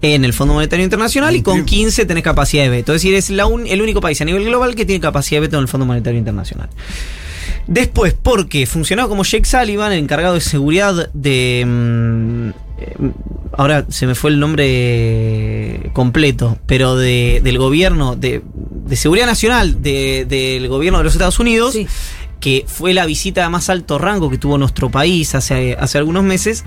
en 0.01 0.23
el 0.23 0.33
Fondo 0.33 0.53
Monetario 0.53 0.83
Internacional 0.83 1.35
y 1.35 1.41
con 1.41 1.65
15 1.65 2.05
tenés 2.05 2.23
capacidad 2.23 2.63
de 2.63 2.69
veto. 2.69 2.93
Es 2.93 3.01
decir, 3.01 3.15
es 3.15 3.31
la 3.31 3.47
un- 3.47 3.65
el 3.67 3.81
único 3.81 3.99
país 4.01 4.21
a 4.21 4.25
nivel 4.25 4.45
global 4.45 4.75
que 4.75 4.85
tiene 4.85 4.99
capacidad 5.01 5.37
de 5.41 5.47
veto 5.47 5.57
en 5.57 5.63
el 5.63 5.67
Fondo 5.67 5.85
Monetario 5.87 6.19
Internacional. 6.19 6.69
Después, 7.67 8.13
porque 8.21 8.65
funcionaba 8.65 9.09
como 9.09 9.23
Jake 9.23 9.45
Sullivan, 9.45 9.91
el 9.91 9.99
encargado 9.99 10.35
de 10.35 10.41
seguridad 10.41 11.09
de. 11.13 11.63
mm, 11.67 12.68
ahora 13.57 13.85
se 13.89 14.07
me 14.07 14.15
fue 14.15 14.31
el 14.31 14.39
nombre 14.39 15.89
completo, 15.93 16.57
pero 16.65 16.95
de, 16.95 17.41
del 17.43 17.57
gobierno, 17.57 18.15
de, 18.15 18.41
de 18.53 18.95
seguridad 18.95 19.25
nacional 19.25 19.81
de- 19.81 20.25
del 20.27 20.67
gobierno 20.67 20.97
de 20.99 21.03
los 21.05 21.13
Estados 21.13 21.39
Unidos, 21.39 21.73
Sí. 21.73 21.87
que 22.39 22.65
fue 22.67 22.93
la 22.93 23.05
visita 23.05 23.43
de 23.43 23.49
más 23.49 23.69
alto 23.69 23.97
rango 23.97 24.29
que 24.29 24.37
tuvo 24.37 24.57
nuestro 24.57 24.89
país 24.89 25.35
hace, 25.35 25.75
hace 25.79 25.97
algunos 25.97 26.23
meses. 26.23 26.63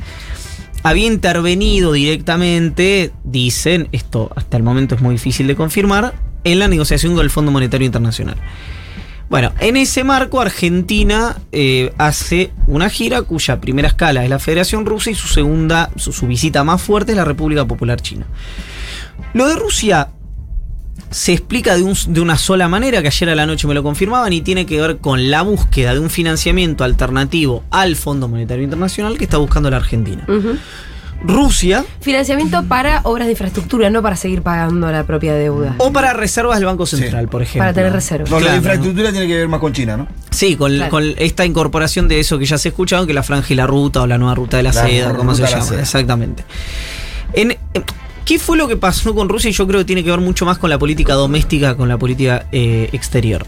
Había 0.85 1.07
intervenido 1.07 1.92
directamente, 1.92 3.12
dicen, 3.25 3.88
esto 3.92 4.31
hasta 4.35 4.57
el 4.57 4.62
momento 4.64 4.95
es 4.97 5.00
muy 5.00 5.14
difícil 5.14 5.47
de 5.47 5.54
confirmar, 5.54 6.14
en 6.45 6.59
la 6.59 6.66
negociación 6.66 7.14
con 7.14 7.23
el 7.23 7.31
Fondo 7.31 7.52
Monetario 7.52 7.87
Internacional. 7.87 8.37
Bueno, 9.33 9.51
en 9.61 9.79
ese 9.79 10.05
marco 10.05 10.43
Argentina 10.43 11.39
eh, 11.53 11.91
hace 11.97 12.51
una 12.67 12.91
gira 12.91 13.23
cuya 13.23 13.62
primera 13.62 13.89
escala 13.89 14.23
es 14.25 14.29
la 14.29 14.39
Federación 14.39 14.85
Rusa 14.85 15.11
y 15.11 15.15
su 15.15 15.27
segunda, 15.27 15.89
su, 15.97 16.27
visita 16.27 16.65
más 16.65 16.83
fuerte 16.83 17.12
es 17.12 17.17
la 17.17 17.25
República 17.25 17.65
Popular 17.65 17.99
China. 18.03 18.27
Lo 19.33 19.49
de 19.49 19.57
Rusia 19.57 20.11
se 21.11 21.33
explica 21.33 21.77
de, 21.77 21.83
un- 21.83 21.97
de 22.09 22.21
una 22.21 22.37
sola 22.37 22.69
manera, 22.69 23.01
que 23.01 23.09
ayer 23.09 23.31
a 23.31 23.35
la 23.35 23.47
noche 23.47 23.67
me 23.67 23.73
lo 23.73 23.83
confirmaban, 23.83 24.35
y 24.35 24.43
tiene 24.43 24.67
que 24.67 24.79
ver 24.79 24.99
con 24.99 25.31
la 25.31 25.41
búsqueda 25.41 25.95
de 25.95 26.01
un 26.01 26.11
financiamiento 26.11 26.85
alternativo 26.85 27.65
al 27.71 27.97
Fondo 27.97 28.29
Monetario 28.29 28.65
Internacional 28.65 29.17
que 29.17 29.25
está 29.25 29.39
buscando 29.39 29.71
la 29.71 29.79
Argentina. 29.79 30.27
Rusia 31.25 31.85
Financiamiento 32.00 32.64
para 32.64 33.00
obras 33.05 33.26
de 33.26 33.33
infraestructura, 33.33 33.91
no 33.91 34.02
para 34.02 34.17
seguir 34.17 34.43
pagando 34.43 34.91
la 34.91 35.05
propia 35.05 35.35
deuda. 35.35 35.75
o 35.79 35.93
para 35.93 36.12
reservas 36.12 36.59
del 36.59 36.67
Banco 36.67 36.85
Central, 36.87 37.29
por 37.29 37.43
ejemplo. 37.43 37.61
Para 37.61 37.73
tener 37.73 37.93
reservas. 37.93 38.31
No, 38.31 38.37
la 38.38 38.43
Claro. 38.47 38.57
infraestructura 38.59 39.11
tiene 39.12 39.26
que 39.29 39.37
ver 39.37 39.49
más 39.49 39.61
con 39.61 39.73
China, 39.73 39.97
¿no? 39.97 40.09
Sí, 40.31 40.57
con, 40.57 40.73
Claro. 40.75 40.91
con 40.91 41.05
esta 41.19 41.45
incorporación 41.47 42.09
de 42.09 42.21
eso 42.21 42.38
que 42.38 42.47
ya 42.47 42.59
se 42.59 42.69
escuchaba, 42.71 43.07
que 43.07 43.14
la 43.14 43.23
franja 43.23 43.52
y 43.52 43.57
la 43.57 43.67
ruta 43.67 44.02
o 44.02 44.07
la 44.07 44.19
nueva 44.19 44.35
ruta 44.35 44.57
de 44.57 44.64
la, 44.64 44.73
La 44.73 44.87
seda, 44.87 45.14
como 45.14 45.35
se 45.35 45.43
la 45.43 45.50
llama. 45.50 45.81
Exactamente. 45.81 46.45
En- 47.33 47.52
en- 47.75 47.85
¿Qué 48.25 48.38
fue 48.38 48.57
lo 48.57 48.69
que 48.69 48.76
pasó 48.76 49.14
con 49.17 49.29
Rusia? 49.29 49.50
Y 49.50 49.52
yo 49.52 49.67
creo 49.67 49.81
que 49.81 49.85
tiene 49.85 50.05
que 50.05 50.11
ver 50.11 50.21
mucho 50.21 50.47
más 50.47 50.57
con 50.57 50.71
la 50.71 50.79
política 50.79 51.14
doméstica, 51.14 51.76
con 51.76 51.88
la 51.88 51.99
política 51.99 52.47
eh, 52.52 52.88
exterior. 52.93 53.45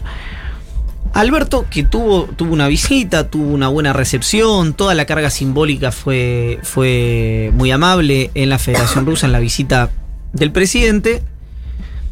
Alberto, 1.15 1.65
que 1.69 1.83
tuvo, 1.83 2.25
tuvo 2.25 2.51
una 2.51 2.67
visita, 2.67 3.29
tuvo 3.29 3.47
una 3.47 3.69
buena 3.69 3.93
recepción, 3.93 4.73
toda 4.73 4.93
la 4.95 5.05
carga 5.05 5.29
simbólica 5.29 5.93
fue, 5.93 6.59
fue 6.61 7.51
muy 7.53 7.71
amable 7.71 8.31
en 8.33 8.49
la 8.49 8.59
Federación 8.59 9.05
Rusa, 9.05 9.25
en 9.25 9.31
la 9.31 9.39
visita 9.39 9.91
del 10.33 10.51
presidente, 10.51 11.23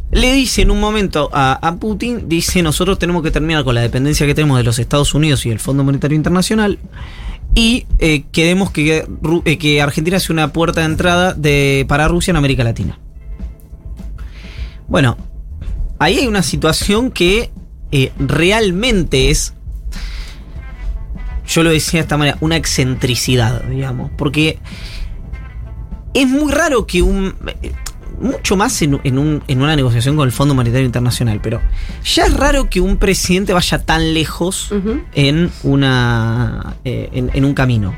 le 0.10 0.32
dice 0.32 0.62
en 0.62 0.72
un 0.72 0.80
momento 0.80 1.30
a, 1.34 1.52
a 1.52 1.76
Putin, 1.76 2.30
dice, 2.30 2.62
nosotros 2.62 2.98
tenemos 2.98 3.24
que 3.24 3.32
terminar 3.32 3.66
con 3.66 3.76
la 3.76 3.82
dependencia 3.82 4.26
que 4.26 4.34
tenemos 4.34 4.58
de 4.58 4.64
los 4.64 4.80
Estados 4.80 5.14
Unidos 5.14 5.46
y 5.46 5.50
del 5.50 5.60
Fondo 5.60 5.84
Monetario 5.84 6.16
Internacional 6.16 6.80
y 7.56 7.86
eh, 8.00 8.24
queremos 8.32 8.72
que, 8.72 9.06
eh, 9.44 9.58
que 9.58 9.82
Argentina 9.82 10.18
sea 10.22 10.32
una 10.32 10.54
puerta 10.54 10.80
de 10.80 10.86
entrada 10.86 11.34
de, 11.34 11.86
para 11.90 12.08
Rusia 12.08 12.32
en 12.32 12.38
América 12.38 12.64
Latina. 12.64 12.98
Bueno, 14.88 15.18
ahí 16.00 16.20
hay 16.20 16.28
una 16.28 16.42
situación 16.42 17.12
que 17.12 17.52
eh, 17.94 18.12
realmente 18.18 19.30
es, 19.30 19.54
yo 21.48 21.64
lo 21.64 21.70
decía 21.70 22.00
de 22.00 22.04
esta 22.04 22.18
manera, 22.18 22.38
una 22.42 22.56
excentricidad, 22.56 23.64
digamos, 23.66 24.12
porque 24.18 24.60
es 26.14 26.28
muy 26.28 26.52
raro 26.52 26.86
que 26.88 27.02
un... 27.02 27.36
eh, 27.62 27.72
Mucho 28.22 28.56
más 28.56 28.80
en, 28.84 29.00
en 29.04 29.18
un- 29.18 29.44
en 29.48 29.62
una 29.62 29.76
negociación 29.76 30.16
con 30.16 30.26
el 30.28 30.32
Fondo 30.32 30.54
Monetario 30.54 30.86
Internacional, 30.86 31.40
pero 31.42 31.60
ya 32.06 32.26
es 32.26 32.34
raro 32.38 32.70
que 32.70 32.80
un 32.80 32.98
presidente 32.98 33.52
vaya 33.54 33.80
tan 33.80 34.14
lejos 34.14 34.72
en, 35.16 35.50
una, 35.64 36.76
eh, 36.86 37.10
en, 37.12 37.32
en 37.34 37.44
un 37.44 37.54
camino. 37.56 37.94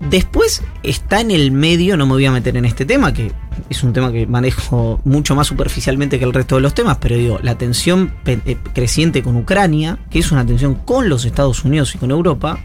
Después 0.00 0.62
está 0.82 1.20
en 1.20 1.30
el 1.30 1.52
medio, 1.52 1.96
no 1.96 2.06
me 2.06 2.12
voy 2.12 2.26
a 2.26 2.30
meter 2.30 2.56
en 2.56 2.66
este 2.66 2.84
tema, 2.84 3.14
que 3.14 3.32
es 3.70 3.82
un 3.82 3.92
tema 3.92 4.12
que 4.12 4.26
manejo 4.26 5.00
mucho 5.04 5.34
más 5.34 5.46
superficialmente 5.46 6.18
que 6.18 6.24
el 6.24 6.34
resto 6.34 6.56
de 6.56 6.60
los 6.60 6.74
temas, 6.74 6.98
pero 7.00 7.16
digo, 7.16 7.38
la 7.42 7.56
tensión 7.56 8.14
eh, 8.26 8.58
creciente 8.74 9.22
con 9.22 9.36
Ucrania, 9.36 9.98
que 10.10 10.18
es 10.18 10.30
una 10.30 10.44
tensión 10.44 10.74
con 10.74 11.08
los 11.08 11.24
Estados 11.24 11.64
Unidos 11.64 11.94
y 11.94 11.98
con 11.98 12.10
Europa, 12.10 12.58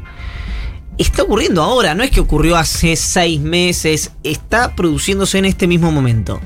está 0.97 1.23
ocurriendo 1.23 1.63
ahora, 1.63 1.95
no 1.95 2.03
es 2.03 2.11
que 2.11 2.19
ocurrió 2.19 2.57
hace 2.57 2.95
seis 2.97 3.39
meses, 3.39 4.11
está 4.23 4.75
produciéndose 4.75 5.38
en 5.38 5.45
este 5.45 5.67
mismo 5.67 5.91
momento. 5.91 6.41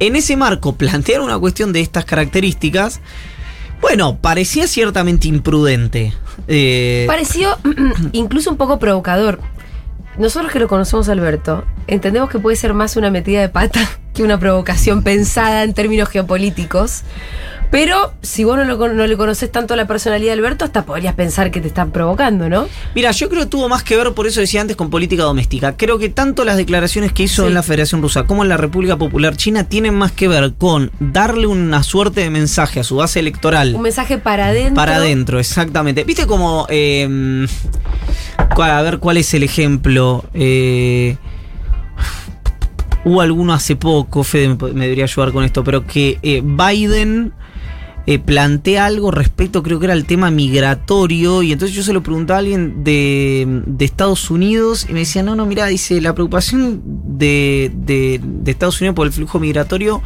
En 0.00 0.16
ese 0.16 0.36
marco, 0.36 0.74
plantear 0.74 1.20
una 1.20 1.38
cuestión 1.38 1.72
de 1.72 1.80
estas 1.80 2.06
características, 2.06 3.00
bueno, 3.80 4.16
parecía 4.16 4.66
ciertamente 4.66 5.28
imprudente. 5.28 6.14
Eh, 6.46 7.04
Pareció 7.06 7.56
incluso 8.12 8.50
un 8.50 8.56
poco 8.56 8.78
provocador. 8.78 9.40
Nosotros 10.16 10.52
que 10.52 10.58
lo 10.58 10.68
conocemos 10.68 11.08
Alberto, 11.08 11.64
entendemos 11.86 12.30
que 12.30 12.38
puede 12.38 12.56
ser 12.56 12.74
más 12.74 12.96
una 12.96 13.10
metida 13.10 13.40
de 13.40 13.48
pata 13.48 13.80
que 14.18 14.24
una 14.24 14.38
provocación 14.38 15.02
pensada 15.02 15.62
en 15.62 15.72
términos 15.74 16.08
geopolíticos. 16.08 17.02
Pero 17.70 18.14
si 18.22 18.44
vos 18.44 18.56
no, 18.56 18.64
lo 18.64 18.78
con- 18.78 18.96
no 18.96 19.06
le 19.06 19.14
conoces 19.18 19.52
tanto 19.52 19.76
la 19.76 19.86
personalidad 19.86 20.30
de 20.30 20.38
Alberto, 20.38 20.64
hasta 20.64 20.86
podrías 20.86 21.14
pensar 21.14 21.50
que 21.50 21.60
te 21.60 21.68
están 21.68 21.90
provocando, 21.90 22.48
¿no? 22.48 22.66
Mira, 22.94 23.10
yo 23.10 23.28
creo 23.28 23.42
que 23.42 23.46
tuvo 23.50 23.68
más 23.68 23.82
que 23.82 23.94
ver, 23.94 24.12
por 24.14 24.26
eso 24.26 24.40
decía 24.40 24.62
antes, 24.62 24.74
con 24.74 24.88
política 24.88 25.22
doméstica. 25.22 25.76
Creo 25.76 25.98
que 25.98 26.08
tanto 26.08 26.46
las 26.46 26.56
declaraciones 26.56 27.12
que 27.12 27.24
hizo 27.24 27.42
Sí. 27.42 27.48
en 27.48 27.52
la 27.54 27.62
Federación 27.62 28.00
Rusa 28.00 28.24
como 28.24 28.42
en 28.42 28.48
la 28.48 28.56
República 28.56 28.96
Popular 28.96 29.36
China 29.36 29.64
tienen 29.64 29.94
más 29.94 30.12
que 30.12 30.28
ver 30.28 30.54
con 30.56 30.90
darle 30.98 31.46
una 31.46 31.82
suerte 31.82 32.22
de 32.22 32.30
mensaje 32.30 32.80
a 32.80 32.84
su 32.84 32.96
base 32.96 33.20
electoral. 33.20 33.74
Un 33.74 33.82
mensaje 33.82 34.16
para 34.16 34.46
adentro. 34.46 34.74
Para 34.74 34.96
adentro, 34.96 35.38
exactamente. 35.38 36.04
¿Viste 36.04 36.26
como... 36.26 36.66
eh, 36.70 37.46
cuál- 38.54 38.70
a 38.70 38.80
ver, 38.80 38.98
¿cuál 38.98 39.18
es 39.18 39.34
el 39.34 39.42
ejemplo? 39.42 40.24
Eh, 40.32 41.16
hubo 43.04 43.20
alguno 43.20 43.52
hace 43.52 43.76
poco, 43.76 44.22
Fede 44.24 44.48
me, 44.48 44.56
debería 44.82 45.04
ayudar 45.04 45.32
con 45.32 45.44
esto, 45.44 45.64
pero 45.64 45.86
que 45.86 46.18
eh, 46.22 46.42
Biden 46.44 47.32
eh, 48.06 48.18
plantea 48.18 48.86
algo 48.86 49.10
respecto, 49.10 49.62
creo 49.62 49.78
que 49.78 49.84
era 49.86 49.94
el 49.94 50.04
tema 50.06 50.30
migratorio, 50.30 51.42
y 51.42 51.52
entonces 51.52 51.76
yo 51.76 51.82
se 51.82 51.92
lo 51.92 52.02
preguntaba 52.02 52.38
a 52.38 52.40
alguien 52.40 52.82
de, 52.84 53.46
de 53.66 53.84
Estados 53.84 54.30
Unidos 54.30 54.86
y 54.88 54.92
me 54.92 55.00
decía, 55.00 55.22
no, 55.22 55.36
no, 55.36 55.44
mira, 55.46 55.66
dice, 55.66 56.00
la 56.00 56.14
preocupación 56.14 56.80
de- 56.84 57.70
de 57.74 58.50
Estados 58.50 58.80
Unidos 58.80 58.94
por 58.96 59.06
el 59.06 59.12
flujo 59.12 59.38
migratorio 59.38 60.02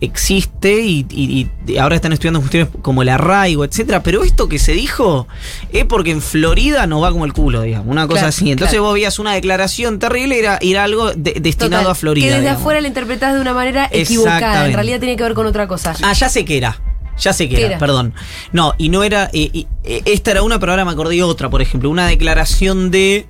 existe 0.00 0.80
y, 0.80 1.06
y- 1.10 1.50
y 1.66 1.76
ahora 1.76 1.94
están 1.96 2.12
estudiando 2.12 2.40
cuestiones 2.40 2.70
como 2.82 3.02
el 3.02 3.08
arraigo, 3.10 3.64
etcétera, 3.64 4.02
pero 4.02 4.24
esto 4.24 4.48
que 4.48 4.58
se 4.58 4.72
dijo 4.72 5.28
es 5.72 5.84
porque 5.84 6.10
en 6.10 6.22
Florida 6.22 6.86
no 6.86 7.00
va 7.00 7.12
como 7.12 7.24
el 7.26 7.32
culo, 7.32 7.62
digamos, 7.62 7.88
una 7.88 8.06
cosa 8.06 8.20
Claro, 8.20 8.28
así. 8.28 8.50
Entonces 8.50 8.72
claro. 8.74 8.84
vos 8.84 8.94
veías 8.94 9.18
una 9.18 9.34
declaración 9.34 9.98
terrible, 9.98 10.38
era, 10.38 10.58
era 10.62 10.84
algo 10.84 11.12
de- 11.12 11.34
destinado 11.40 11.82
Total, 11.82 11.92
a 11.92 11.94
Florida. 11.94 12.24
Que 12.24 12.30
desde 12.30 12.40
digamos. 12.42 12.60
afuera 12.60 12.80
la 12.80 12.88
interpretás 12.88 13.34
de 13.34 13.40
una 13.40 13.52
manera 13.54 13.88
equivocada. 13.92 14.66
En 14.66 14.72
realidad 14.74 15.00
tiene 15.00 15.16
que 15.16 15.22
ver 15.22 15.34
con 15.34 15.46
otra 15.46 15.68
cosa. 15.68 15.94
Ah, 16.02 16.12
ya 16.14 16.28
sé 16.28 16.44
que 16.44 16.56
era. 16.56 16.80
Ya 17.18 17.34
sé 17.34 17.50
que 17.50 17.56
¿Qué 17.56 17.60
era, 17.62 17.70
era? 17.72 17.78
perdón. 17.78 18.14
No, 18.52 18.72
y 18.78 18.88
no 18.88 19.02
era. 19.02 19.28
eh, 19.34 19.66
eh, 19.84 20.02
esta 20.06 20.30
era 20.30 20.42
una, 20.42 20.58
pero 20.58 20.72
ahora 20.72 20.86
me 20.86 20.92
acordé 20.92 21.16
de 21.16 21.22
otra, 21.22 21.50
por 21.50 21.60
ejemplo. 21.60 21.90
Una 21.90 22.06
declaración 22.06 22.90
de 22.90 23.26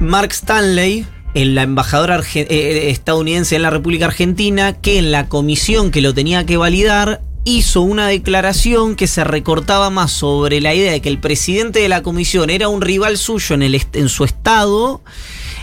Mark 0.00 0.32
Stanley, 0.32 1.06
el 1.34 1.56
embajador 1.58 2.10
arge- 2.10 2.46
eh, 2.48 2.90
estadounidense 2.90 3.56
en 3.56 3.62
la 3.62 3.70
República 3.70 4.06
Argentina, 4.06 4.72
que 4.80 4.98
en 4.98 5.10
la 5.12 5.28
comisión 5.28 5.90
que 5.90 6.00
lo 6.00 6.14
tenía 6.14 6.46
que 6.46 6.56
validar 6.56 7.20
hizo 7.46 7.82
una 7.82 8.08
declaración 8.08 8.96
que 8.96 9.06
se 9.06 9.22
recortaba 9.22 9.90
más 9.90 10.10
sobre 10.12 10.60
la 10.62 10.74
idea 10.74 10.92
de 10.92 11.02
que 11.02 11.10
el 11.10 11.18
presidente 11.18 11.80
de 11.80 11.88
la 11.90 12.02
comisión 12.02 12.48
era 12.48 12.68
un 12.68 12.80
rival 12.80 13.18
suyo 13.18 13.54
en, 13.54 13.62
el 13.62 13.82
en 13.92 14.08
su 14.08 14.24
estado 14.24 15.02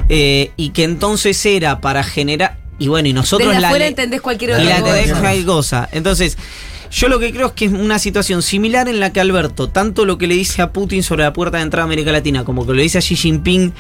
eh, 0.10 0.52
y 0.58 0.70
que 0.70 0.84
entonces 0.84 1.44
era 1.46 1.82
para 1.82 2.04
generar... 2.04 2.60
Y 2.78 2.88
bueno, 2.88 3.08
y 3.10 3.14
nosotros 3.14 3.50
Desde 3.50 3.62
la 3.62 3.72
le- 3.74 3.88
entendés 3.88 4.22
cualquier 4.22 4.52
y 4.52 4.54
otra 4.54 4.64
la 4.64 5.46
cosa. 5.46 5.90
Entonces, 5.92 6.38
yo 6.92 7.08
lo 7.08 7.20
que 7.20 7.32
creo 7.32 7.48
es 7.48 7.54
que 7.54 7.66
es 7.66 7.72
una 7.72 8.00
situación 8.00 8.42
similar 8.42 8.90
en 8.90 9.00
la 9.00 9.14
que 9.14 9.22
Alberto, 9.22 9.70
tanto 9.70 10.06
lo 10.06 10.18
que 10.18 10.28
le 10.28 10.36
dice 10.36 10.62
a 10.62 10.74
Putin 10.74 11.04
sobre 11.04 11.24
la 11.24 11.34
puerta 11.34 11.58
de 11.58 11.64
entrada 11.64 11.84
a 11.84 11.86
América 11.86 12.12
Latina, 12.12 12.44
como 12.44 12.66
que 12.68 12.74
lo 12.74 12.82
dice 12.82 12.98
a 12.98 13.02
Xi 13.02 13.16
Jinping 13.16 13.74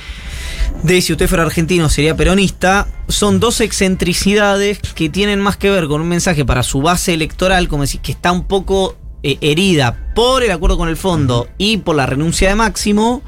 de 0.84 1.01
si 1.01 1.12
usted 1.12 1.27
fuera 1.27 1.44
argentino 1.44 1.89
sería 1.89 2.15
peronista, 2.15 2.88
son 3.08 3.39
dos 3.39 3.60
excentricidades 3.62 4.80
que 4.80 5.10
tienen 5.10 5.41
más 5.41 5.58
que 5.58 5.70
ver 5.70 5.88
con 5.88 6.01
un 6.01 6.08
mensaje 6.08 6.46
para 6.46 6.63
su 6.63 6.82
base 6.82 7.13
electoral, 7.13 7.68
como 7.68 7.84
decir, 7.84 8.01
que 8.01 8.13
está 8.13 8.32
un 8.32 8.46
poco 8.46 8.96
eh, 9.24 9.38
herida 9.41 10.13
por 10.15 10.44
el 10.44 10.51
acuerdo 10.51 10.77
con 10.77 10.89
el 10.89 10.98
fondo 10.98 11.48
y 11.58 11.77
por 11.77 11.96
la 11.96 12.06
renuncia 12.06 12.50
de 12.50 12.56
Máximo, 12.56 13.22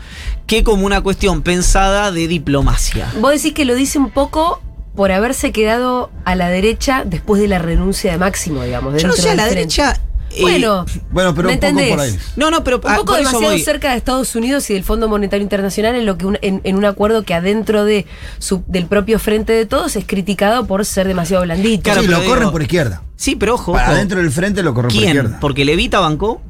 que 0.47 0.63
como 0.63 0.85
una 0.85 1.01
cuestión 1.01 1.41
pensada 1.41 2.11
de 2.11 2.27
diplomacia. 2.27 3.11
Vos 3.19 3.33
decís 3.33 3.53
que 3.53 3.65
lo 3.65 3.75
dice 3.75 3.99
un 3.99 4.09
poco 4.09 4.61
por 4.95 5.12
haberse 5.12 5.51
quedado 5.51 6.12
a 6.25 6.35
la 6.35 6.50
derecha 6.50 7.03
después 7.05 7.41
de 7.41 7.47
la 7.47 7.59
renuncia 7.59 8.12
de 8.12 8.17
Máximo, 8.17 8.63
digamos. 8.63 9.01
Yo 9.01 9.07
no 9.07 9.13
sé, 9.15 9.29
a 9.31 9.35
la 9.35 9.45
derecha... 9.47 10.00
eh, 10.31 10.41
Bueno, 10.41 10.85
Bueno, 11.12 11.33
pero 11.35 11.47
¿me 11.47 11.55
un 11.55 11.59
poco 11.59 11.89
por 11.89 12.00
ahí. 12.00 12.17
No, 12.35 12.51
no, 12.51 12.63
pero 12.63 12.77
Un 12.77 12.91
ah, 12.91 12.95
poco 12.97 13.15
demasiado 13.15 13.45
voy. 13.53 13.59
cerca 13.62 13.91
de 13.91 13.97
Estados 13.97 14.35
Unidos 14.35 14.69
y 14.69 14.73
del 14.73 14.83
Fondo 14.83 15.07
Monetario 15.09 15.41
Internacional 15.43 15.95
en 15.95 16.05
lo 16.05 16.17
que 16.17 16.25
un- 16.27 16.38
en, 16.41 16.62
en 16.63 16.75
un 16.75 16.85
acuerdo 16.85 17.23
que 17.23 17.33
adentro 17.33 17.85
de 17.85 18.05
su, 18.39 18.63
del 18.67 18.85
propio 18.85 19.17
frente 19.19 19.53
de 19.53 19.65
todos 19.65 19.95
es 19.95 20.05
criticado 20.05 20.65
por 20.67 20.85
ser 20.85 21.07
demasiado 21.07 21.43
blandito. 21.43 21.83
Claro, 21.83 22.01
sí, 22.01 22.07
pero 22.07 22.19
lo 22.21 22.25
corren 22.27 22.51
por 22.51 22.62
izquierda. 22.62 23.01
Sí, 23.15 23.35
pero 23.35 23.55
ojo. 23.55 23.73
Para 23.73 23.85
ojo. 23.85 23.93
adentro 23.95 24.19
del 24.19 24.31
frente 24.31 24.62
lo 24.63 24.73
corren 24.73 24.89
por 24.89 24.97
¿Quién? 25.00 25.15
izquierda. 25.17 25.38
Porque 25.39 25.65
Levita 25.65 26.00
bancó. 26.00 26.41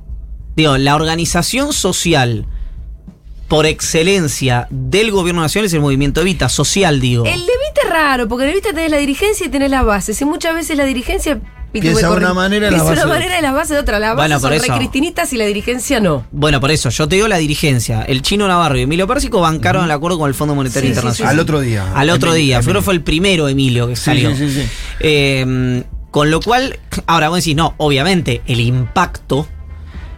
Digo, 0.56 0.78
la 0.78 0.96
organización 0.96 1.74
social 1.74 2.46
por 3.48 3.66
excelencia 3.66 4.68
del 4.70 5.12
gobierno 5.12 5.42
nacional 5.42 5.66
es 5.68 5.74
el 5.74 5.82
movimiento 5.82 6.22
Evita, 6.22 6.50
social, 6.50 7.00
digo. 7.00 7.26
El 7.26 7.40
Levita 7.40 7.82
es 7.86 7.90
raro, 7.90 8.28
porque 8.28 8.46
el 8.46 8.50
Levita 8.52 8.70
tenés 8.74 8.92
la 8.92 8.98
dirigencia 8.98 9.46
y 9.46 9.50
tenés 9.50 9.70
las 9.70 9.86
bases. 9.86 10.20
Y 10.22 10.26
muchas 10.26 10.56
veces 10.56 10.78
la 10.78 10.86
dirigencia 10.86 11.40
Piensa 11.72 12.08
de 12.12 12.18
una 12.18 12.36
manera 12.36 12.68
y 12.68 12.72
la 12.72 12.84
base 12.84 12.94
una 12.94 13.02
de 13.02 13.08
manera 13.08 13.42
las 13.42 13.54
bases 13.54 13.70
de 13.72 13.80
otra. 13.80 13.98
Las 13.98 14.16
Bueno, 14.16 14.36
bases 14.36 14.42
por 14.60 14.60
son 14.60 14.66
eso. 14.76 14.78
cristinitas 14.78 15.34
y 15.34 15.38
la 15.38 15.46
dirigencia 15.46 16.00
no. 16.00 16.24
Bueno, 16.32 16.60
por 16.62 16.70
eso, 16.70 16.90
yo 16.90 17.08
te 17.08 17.16
digo 17.16 17.28
la 17.28 17.38
dirigencia. 17.38 18.04
El 18.04 18.22
chino 18.22 18.48
Navarro 18.48 18.78
y 18.78 18.82
Emilio 18.84 19.08
Pérsico 19.08 19.42
bancaron 19.42 19.84
el 19.86 19.90
acuerdo 19.92 20.20
con 20.20 20.28
el 20.28 20.36
Fondo 20.36 20.54
Monetario 20.54 20.90
Sí, 20.90 20.94
sí, 20.94 20.98
Internacional. 21.00 21.34
Al 21.34 21.40
otro 21.40 21.60
día. 21.62 21.92
Al 21.96 22.12
otro 22.12 22.30
Emilio, 22.30 22.46
día. 22.46 22.60
Emilio. 22.60 22.82
Fue 22.84 22.94
el 22.94 23.02
primero 23.02 23.48
Emilio 23.50 23.88
que 23.88 23.96
Sí, 23.96 24.04
salió. 24.04 24.36
sí, 24.36 24.50
sí, 24.50 24.62
sí. 24.62 24.70
Eh, 25.00 25.84
con 26.12 26.30
lo 26.30 26.42
cual, 26.42 26.78
ahora 27.08 27.30
vos 27.30 27.40
decís, 27.40 27.56
no, 27.56 27.74
obviamente, 27.78 28.44
el 28.46 28.60
impacto, 28.60 29.48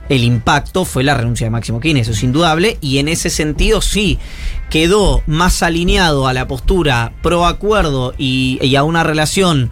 el 0.09 0.23
impacto 0.23 0.85
fue 0.85 1.03
la 1.03 1.15
renuncia 1.15 1.45
de 1.47 1.51
Máximo 1.51 1.79
Kirchner, 1.79 2.03
eso 2.03 2.11
es 2.11 2.23
indudable, 2.23 2.77
y 2.81 2.99
en 2.99 3.07
ese 3.07 3.29
sentido 3.29 3.81
sí, 3.81 4.19
quedó 4.69 5.23
más 5.25 5.63
alineado 5.63 6.27
a 6.27 6.33
la 6.33 6.47
postura 6.47 7.13
pro 7.21 7.45
acuerdo 7.45 8.13
y, 8.17 8.75
a 8.75 8.83
una 8.83 9.03
relación 9.03 9.71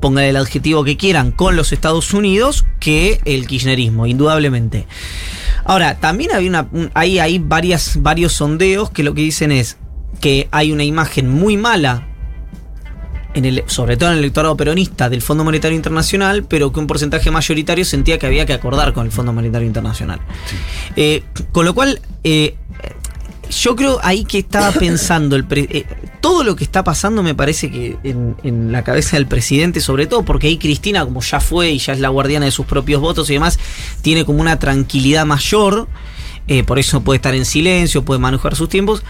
pongan 0.00 0.24
el 0.24 0.36
adjetivo 0.36 0.84
que 0.84 0.96
quieran, 0.96 1.30
con 1.30 1.56
los 1.56 1.72
Estados 1.72 2.12
Unidos 2.12 2.66
que 2.80 3.20
el 3.24 3.46
kirchnerismo, 3.46 4.06
indudablemente. 4.06 4.86
Ahora, 5.64 5.98
también 5.98 6.32
había 6.32 6.50
una, 6.50 6.68
un- 6.72 6.90
hay, 6.92 7.18
hay 7.20 7.38
varios 7.38 8.32
sondeos 8.32 8.90
que 8.90 9.02
lo 9.02 9.14
que 9.14 9.22
dicen 9.22 9.50
es 9.50 9.78
que 10.20 10.48
hay 10.50 10.72
una 10.72 10.84
imagen 10.84 11.30
muy 11.30 11.56
mala 11.56 12.08
en 13.34 13.44
el, 13.44 13.64
sobre 13.66 13.96
todo 13.96 14.10
en 14.10 14.14
el 14.14 14.18
electorado 14.20 14.56
peronista 14.56 15.10
del 15.10 15.20
Fondo 15.22 15.44
Monetario 15.44 15.76
Internacional, 15.76 16.44
pero 16.44 16.72
que 16.72 16.80
un 16.80 16.86
porcentaje 16.86 17.30
mayoritario 17.30 17.84
sentía 17.84 18.18
que 18.18 18.26
había 18.26 18.46
que 18.46 18.52
acordar 18.52 18.92
con 18.92 19.04
el 19.06 19.12
Fondo 19.12 19.32
Monetario 19.32 19.66
Internacional. 19.66 20.20
Eh, 20.96 21.22
con 21.52 21.64
lo 21.64 21.74
cual, 21.74 22.00
eh, 22.22 22.54
yo 23.50 23.76
creo 23.76 23.98
ahí 24.02 24.24
que 24.24 24.38
estaba 24.38 24.70
pensando, 24.78 25.36
el 25.36 25.44
pre- 25.44 25.68
eh, 25.70 25.84
todo 26.20 26.44
lo 26.44 26.56
que 26.56 26.64
está 26.64 26.84
pasando 26.84 27.22
me 27.22 27.34
parece 27.34 27.70
que 27.70 27.96
en, 28.04 28.36
en 28.42 28.72
la 28.72 28.82
cabeza 28.84 29.16
del 29.16 29.26
presidente, 29.26 29.80
sobre 29.80 30.06
todo 30.06 30.24
porque 30.24 30.46
ahí 30.46 30.56
Cristina, 30.56 31.04
como 31.04 31.20
ya 31.20 31.40
fue 31.40 31.70
y 31.70 31.78
ya 31.78 31.92
es 31.92 32.00
la 32.00 32.08
guardiana 32.08 32.46
de 32.46 32.52
sus 32.52 32.66
propios 32.66 33.00
votos 33.00 33.28
y 33.30 33.34
demás, 33.34 33.58
tiene 34.00 34.24
como 34.24 34.40
una 34.40 34.58
tranquilidad 34.58 35.26
mayor, 35.26 35.88
por 36.66 36.78
eso 36.78 37.00
puede 37.02 37.16
estar 37.16 37.34
en 37.34 37.44
silencio, 37.46 38.04
puede 38.04 38.20
manejar 38.20 38.54
sus 38.54 38.68
tiempos. 38.68 39.02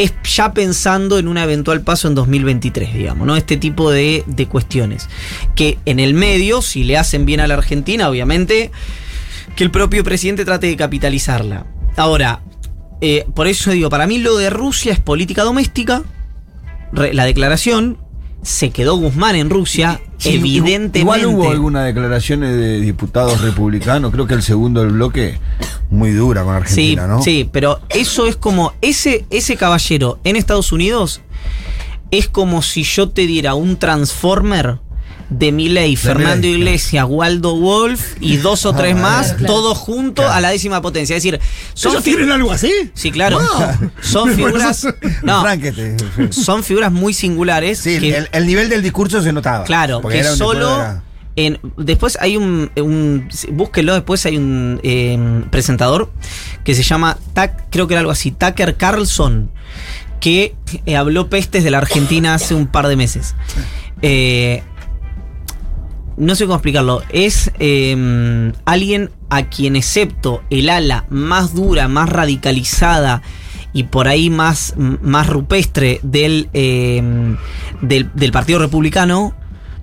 Es 0.00 0.14
ya 0.24 0.54
pensando 0.54 1.18
en 1.18 1.28
un 1.28 1.36
eventual 1.36 1.82
paso 1.82 2.08
en 2.08 2.14
2023, 2.14 2.94
digamos, 2.94 3.26
¿no? 3.26 3.36
Este 3.36 3.58
tipo 3.58 3.90
de, 3.90 4.24
de 4.26 4.46
cuestiones. 4.46 5.08
Que 5.54 5.78
en 5.84 6.00
el 6.00 6.14
medio, 6.14 6.62
si 6.62 6.84
le 6.84 6.96
hacen 6.96 7.26
bien 7.26 7.40
a 7.40 7.46
la 7.46 7.54
Argentina, 7.54 8.08
obviamente, 8.08 8.70
que 9.56 9.64
el 9.64 9.70
propio 9.70 10.02
presidente 10.02 10.46
trate 10.46 10.68
de 10.68 10.76
capitalizarla. 10.76 11.66
Ahora, 11.96 12.40
eh, 13.02 13.26
por 13.34 13.46
eso 13.46 13.70
digo, 13.72 13.90
para 13.90 14.06
mí 14.06 14.18
lo 14.18 14.36
de 14.36 14.48
Rusia 14.48 14.92
es 14.92 15.00
política 15.00 15.42
doméstica. 15.42 16.02
La 16.92 17.24
declaración 17.24 17.98
se 18.42 18.70
quedó 18.70 18.96
Guzmán 18.96 19.36
en 19.36 19.50
Rusia, 19.50 20.00
Sí, 20.20 20.34
evidentemente. 20.36 20.98
Igual 21.00 21.26
hubo 21.26 21.50
algunas 21.50 21.86
declaraciones 21.86 22.54
de 22.56 22.80
diputados 22.80 23.40
republicanos, 23.40 24.12
creo 24.12 24.26
que 24.26 24.34
el 24.34 24.42
segundo 24.42 24.80
del 24.82 24.90
bloque, 24.92 25.38
muy 25.90 26.12
dura 26.12 26.44
con 26.44 26.52
Sí, 26.54 26.60
Argentina, 26.94 27.06
¿no? 27.06 27.22
sí, 27.22 27.48
pero 27.50 27.80
eso 27.88 28.26
es 28.26 28.36
como 28.36 28.74
ese 28.82 29.24
ese 29.30 29.56
caballero 29.56 30.18
en 30.24 30.36
Estados 30.36 30.72
Unidos 30.72 31.22
es 32.10 32.28
como 32.28 32.60
si 32.62 32.82
yo 32.82 33.08
te 33.08 33.26
diera 33.26 33.54
un 33.54 33.76
transformer 33.78 34.78
de 35.30 35.52
Milei, 35.52 35.94
Fernando 35.96 36.46
Iglesias, 36.46 37.06
Waldo 37.08 37.56
Wolf 37.56 38.16
y 38.20 38.36
dos 38.38 38.66
o 38.66 38.74
tres 38.74 38.96
más, 38.96 39.32
claro. 39.34 39.46
todos 39.46 39.78
juntos 39.78 40.24
a 40.26 40.40
la 40.40 40.50
décima 40.50 40.82
potencia. 40.82 41.16
Es 41.16 41.22
decir, 41.22 41.40
son 41.74 41.92
¿Ellos 41.92 42.04
tienen 42.04 42.30
algo 42.32 42.50
así? 42.52 42.72
Sí, 42.94 43.10
claro. 43.12 43.38
Wow. 43.38 43.90
Son 44.02 44.30
figuras. 44.34 44.86
No, 45.22 45.44
son 46.30 46.64
figuras 46.64 46.90
muy 46.92 47.14
singulares. 47.14 47.78
Sí, 47.78 47.98
que- 48.00 48.16
el, 48.16 48.28
el 48.32 48.46
nivel 48.46 48.68
del 48.68 48.82
discurso 48.82 49.22
se 49.22 49.32
notaba. 49.32 49.64
Claro, 49.64 50.00
Porque 50.00 50.18
que 50.18 50.24
solo. 50.24 51.00
En, 51.36 51.60
después 51.76 52.18
hay 52.20 52.36
un, 52.36 52.70
un- 52.76 53.28
Búsquenlo, 53.52 53.94
después 53.94 54.26
hay 54.26 54.36
un 54.36 54.80
eh, 54.82 55.16
presentador 55.50 56.10
que 56.64 56.74
se 56.74 56.82
llama. 56.82 57.18
Creo 57.70 57.86
que 57.86 57.94
era 57.94 58.00
algo 58.00 58.10
así, 58.10 58.32
Tucker 58.32 58.76
Carlson, 58.76 59.48
que 60.20 60.54
eh, 60.86 60.96
habló 60.96 61.30
pestes 61.30 61.62
de 61.62 61.70
la 61.70 61.78
Argentina 61.78 62.34
hace 62.34 62.54
un 62.54 62.66
par 62.66 62.88
de 62.88 62.96
meses. 62.96 63.36
Eh, 64.02 64.62
no 66.20 66.34
sé 66.36 66.44
cómo 66.44 66.54
explicarlo. 66.56 67.02
Es 67.10 67.50
eh, 67.58 68.52
alguien 68.64 69.10
a 69.30 69.48
quien, 69.48 69.74
excepto 69.76 70.42
el 70.50 70.70
ala 70.70 71.06
más 71.10 71.54
dura, 71.54 71.88
más 71.88 72.08
radicalizada 72.08 73.22
y 73.72 73.84
por 73.84 74.08
ahí 74.08 74.30
más, 74.30 74.74
más 74.76 75.28
rupestre 75.28 76.00
del, 76.02 76.48
eh, 76.52 77.02
del, 77.80 78.10
del 78.14 78.32
Partido 78.32 78.58
Republicano, 78.58 79.34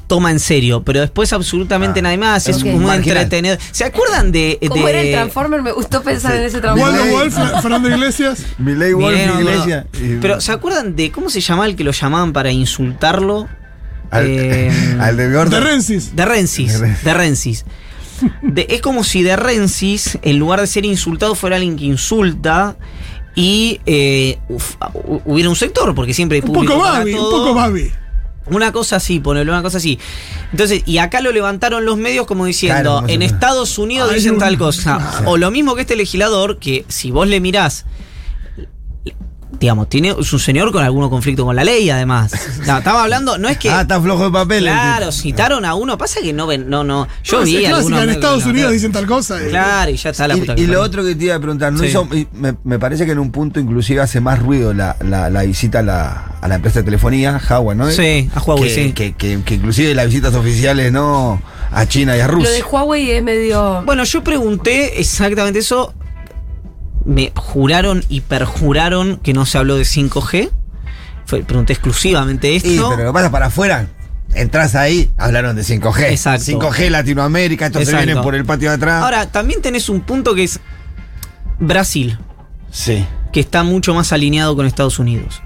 toma 0.07 0.31
en 0.31 0.39
serio. 0.39 0.83
Pero 0.83 0.99
después 1.01 1.31
absolutamente 1.33 1.99
Ah, 1.99 2.03
nadie 2.03 2.17
más. 2.17 2.47
Es 2.47 2.57
ok. 2.57 2.65
muy 2.65 2.85
Marginal. 2.85 3.17
entretenido. 3.23 3.57
¿Se 3.71 3.83
acuerdan 3.85 4.31
de. 4.31 4.57
¿Cómo 4.69 4.85
de- 4.85 4.89
era 4.91 5.01
el 5.01 5.11
Transformer? 5.11 5.61
Me 5.61 5.71
gustó 5.71 6.01
pensar 6.03 6.35
en 6.35 6.43
ese 6.43 6.57
Waldo 6.59 6.75
Transformer. 6.75 7.01
Milei. 7.03 7.13
Wolf, 7.15 7.61
Fernando 7.61 7.89
Iglesias. 7.89 8.45
Milei 8.57 8.93
Wolf 8.93 9.15
Miren, 9.15 9.29
no, 9.33 9.39
Iglesia. 9.41 9.87
y- 10.01 10.15
Pero 10.21 10.39
¿se 10.41 10.51
acuerdan 10.51 10.95
de 10.95 11.11
cómo 11.11 11.29
se 11.29 11.41
llamaba 11.41 11.65
el 11.67 11.75
que 11.75 11.83
lo 11.83 11.91
llamaban 11.91 12.31
para 12.33 12.51
insultarlo? 12.51 13.47
Al, 14.11 14.25
Eh, 14.27 14.71
al 14.99 15.17
de 15.17 15.27
De. 15.29 15.59
Rensis. 15.59 16.15
De 16.15 16.25
Rensis. 16.25 16.73
De 16.73 16.79
Rensis. 16.79 17.03
De 17.03 17.13
Rensis. 17.13 17.65
De- 18.41 18.65
es 18.69 18.81
como 18.81 19.03
si 19.03 19.21
de 19.23 19.35
Rensis, 19.35 20.17
en 20.23 20.39
lugar 20.39 20.59
de 20.61 20.67
ser 20.67 20.85
insultado, 20.85 21.35
fuera 21.35 21.55
alguien 21.57 21.75
que 21.77 21.85
insulta 21.85 22.75
y 23.35 23.79
eh, 23.85 24.39
uf, 24.49 24.75
hubiera 25.25 25.49
un 25.49 25.55
sector, 25.55 25.93
porque 25.93 26.13
siempre 26.13 26.37
hay 26.37 26.41
Un 26.41 26.47
público 26.53 26.73
poco 26.73 26.85
para 26.85 26.99
Babi, 26.99 27.13
un 27.13 27.19
poco 27.19 27.53
Babi. 27.53 27.91
Una 28.49 28.71
cosa 28.71 28.95
así, 28.95 29.19
ponerlo 29.19 29.51
una 29.51 29.61
cosa 29.61 29.77
así. 29.77 29.99
Entonces, 30.51 30.81
y 30.85 30.99
acá 30.99 31.19
lo 31.21 31.31
levantaron 31.33 31.85
los 31.85 31.97
medios 31.97 32.25
como 32.25 32.45
diciendo, 32.45 32.99
Claro, 32.99 33.09
en 33.13 33.21
Estados 33.21 33.77
Unidos 33.77 34.11
dicen 34.13 34.33
un- 34.35 34.39
tal 34.39 34.57
cosa. 34.57 35.21
O 35.25 35.37
lo 35.37 35.51
mismo 35.51 35.75
que 35.75 35.81
este 35.81 35.95
legislador, 35.97 36.57
que 36.57 36.85
si 36.87 37.11
vos 37.11 37.27
le 37.27 37.39
mirás, 37.41 37.85
digamos, 39.59 39.89
tiene 39.89 40.15
es 40.19 40.33
un 40.33 40.39
señor 40.39 40.71
con 40.71 40.83
algún 40.83 41.09
conflicto 41.09 41.45
con 41.45 41.55
la 41.55 41.63
ley, 41.63 41.89
además. 41.89 42.31
No, 42.65 42.77
estaba 42.77 43.03
hablando, 43.03 43.37
no 43.37 43.47
es 43.49 43.57
que... 43.57 43.69
Ah, 43.77 43.81
está 43.81 44.01
flojo 44.01 44.25
de 44.25 44.31
papel. 44.31 44.63
Claro, 44.63 45.11
citaron 45.11 45.63
a 45.65 45.75
uno, 45.75 45.97
pasa 45.97 46.19
que 46.21 46.33
no 46.33 46.47
ven, 46.47 46.69
no, 46.69 46.83
no. 46.83 47.07
Yo 47.23 47.39
No, 47.39 47.45
vi 47.45 47.57
es 47.57 47.69
clásica, 47.69 48.03
en 48.03 48.09
Estados 48.09 48.43
no, 48.45 48.49
Unidos 48.51 48.69
no. 48.69 48.73
dicen 48.73 48.91
tal 48.91 49.05
cosa. 49.05 49.41
y- 49.43 49.49
Claro, 49.49 49.91
y 49.91 49.97
ya 49.97 50.09
está 50.09 50.27
la 50.27 50.35
puta 50.35 50.53
Y, 50.53 50.55
que 50.55 50.61
y 50.63 50.67
lo 50.67 50.81
otro 50.81 51.03
que 51.03 51.15
te 51.15 51.25
iba 51.25 51.35
a 51.35 51.39
preguntar, 51.39 51.71
¿no 51.73 51.79
Sí. 51.79 51.87
hizo- 51.87 52.07
y 52.13 52.27
me, 52.33 52.55
me 52.63 52.79
parece 52.79 53.05
que 53.05 53.11
en 53.11 53.19
un 53.19 53.31
punto 53.31 53.59
inclusive 53.59 54.01
hace 54.01 54.19
más 54.21 54.39
ruido 54.39 54.73
la, 54.73 54.95
la- 55.01 55.29
la 55.29 55.43
visita 55.43 55.79
a 55.79 55.83
la, 55.83 56.31
a 56.41 56.47
la 56.47 56.55
empresa 56.55 56.79
de 56.79 56.85
telefonía, 56.85 57.39
Huawei, 57.49 57.77
¿no? 57.77 57.89
Sí, 57.91 58.29
a 58.33 58.39
Huawei, 58.41 58.63
que, 58.69 58.75
sí. 58.75 58.91
Que, 58.93 59.13
que- 59.13 59.41
que 59.43 59.55
inclusive 59.55 59.93
las 59.93 60.05
visitas 60.07 60.33
oficiales, 60.35 60.91
¿no? 60.91 61.41
A 61.71 61.85
China 61.85 62.15
y 62.15 62.21
a 62.21 62.27
Lo 62.27 62.33
Rusia. 62.35 62.51
de 62.51 62.63
Huawei 62.63 63.11
es 63.11 63.21
medio. 63.23 63.83
Bueno, 63.85 64.03
yo 64.05 64.23
pregunté 64.23 64.99
exactamente 65.01 65.59
eso. 65.59 65.93
Me 67.07 67.31
juraron 67.35 68.03
y 68.09 68.21
perjuraron 68.21 69.17
que 69.17 69.33
no 69.33 69.45
se 69.47 69.57
habló 69.57 69.75
de 69.77 69.83
5G. 69.85 70.51
Fue- 71.25 71.43
pregunté 71.43 71.73
exclusivamente 71.73 72.55
esto. 72.55 72.69
Sí, 72.69 72.77
pero 72.77 73.03
lo 73.05 73.09
que 73.09 73.13
pasa 73.13 73.31
para 73.31 73.45
afuera. 73.47 73.87
Entras 74.33 74.75
ahí, 74.75 75.09
hablaron 75.17 75.55
de 75.55 75.63
5G. 75.63 76.09
Exacto. 76.11 76.43
5G 76.45 76.89
Latinoamérica, 76.89 77.67
estos 77.67 77.79
se 77.85 77.91
Exacto. 77.91 78.05
vienen 78.05 78.23
por 78.23 78.35
el 78.35 78.43
patio 78.45 78.69
de 78.69 78.75
atrás. 78.75 79.01
Ahora, 79.03 79.25
también 79.31 79.61
tenés 79.61 79.87
un 79.89 80.01
punto 80.01 80.35
que 80.35 80.43
es 80.43 80.59
Brasil, 81.59 82.17
sí. 82.69 83.05
que 83.31 83.39
está 83.39 83.63
mucho 83.63 83.93
más 83.93 84.11
alineado 84.11 84.55
con 84.55 84.65
Estados 84.65 84.99
Unidos. 84.99 85.41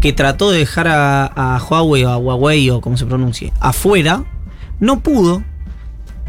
Que 0.00 0.12
trató 0.14 0.50
de 0.50 0.58
dejar 0.58 0.88
a, 0.88 1.26
a 1.26 1.58
Huawei 1.62 2.04
o 2.04 2.10
a 2.10 2.16
Huawei 2.16 2.70
o 2.70 2.80
como 2.80 2.96
se 2.96 3.04
pronuncie 3.06 3.52
afuera. 3.60 4.24
No 4.80 5.00
pudo. 5.00 5.44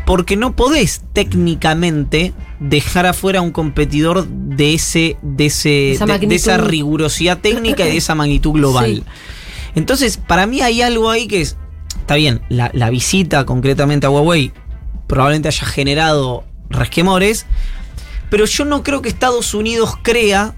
Porque 0.06 0.36
no 0.36 0.56
podés 0.56 1.02
técnicamente 1.13 2.34
dejar 2.60 3.06
afuera 3.08 3.39
a 3.39 3.41
un 3.41 3.52
competidor 3.52 4.28
de 4.28 4.74
ese, 4.76 5.18
de 5.22 5.48
ese, 5.48 5.91
Esa 5.94 6.06
de- 6.06 6.36
esa 6.36 6.58
rigurosidad 6.58 7.39
técnica 7.39 7.86
y 7.88 7.91
de 7.91 7.98
esa 7.98 8.13
magnitud 8.15 8.52
global. 8.52 8.98
Sí. 8.98 9.04
Entonces, 9.76 10.18
para 10.18 10.46
mí 10.46 10.62
hay 10.62 10.82
algo 10.82 11.10
ahí 11.10 11.28
que 11.28 11.41
es. 11.41 11.58
Está 12.00 12.15
bien, 12.15 12.41
la, 12.50 12.70
la 12.74 12.89
visita 12.91 13.46
concretamente 13.46 14.06
a 14.06 14.10
Huawei 14.12 14.52
probablemente 15.08 15.48
haya 15.50 15.65
generado 15.65 16.44
resquemores, 16.70 17.46
pero 18.30 18.46
yo 18.46 18.65
no 18.65 18.84
creo 18.84 19.02
que 19.02 19.10
Estados 19.10 19.54
Unidos 19.54 19.94
crea 20.02 20.56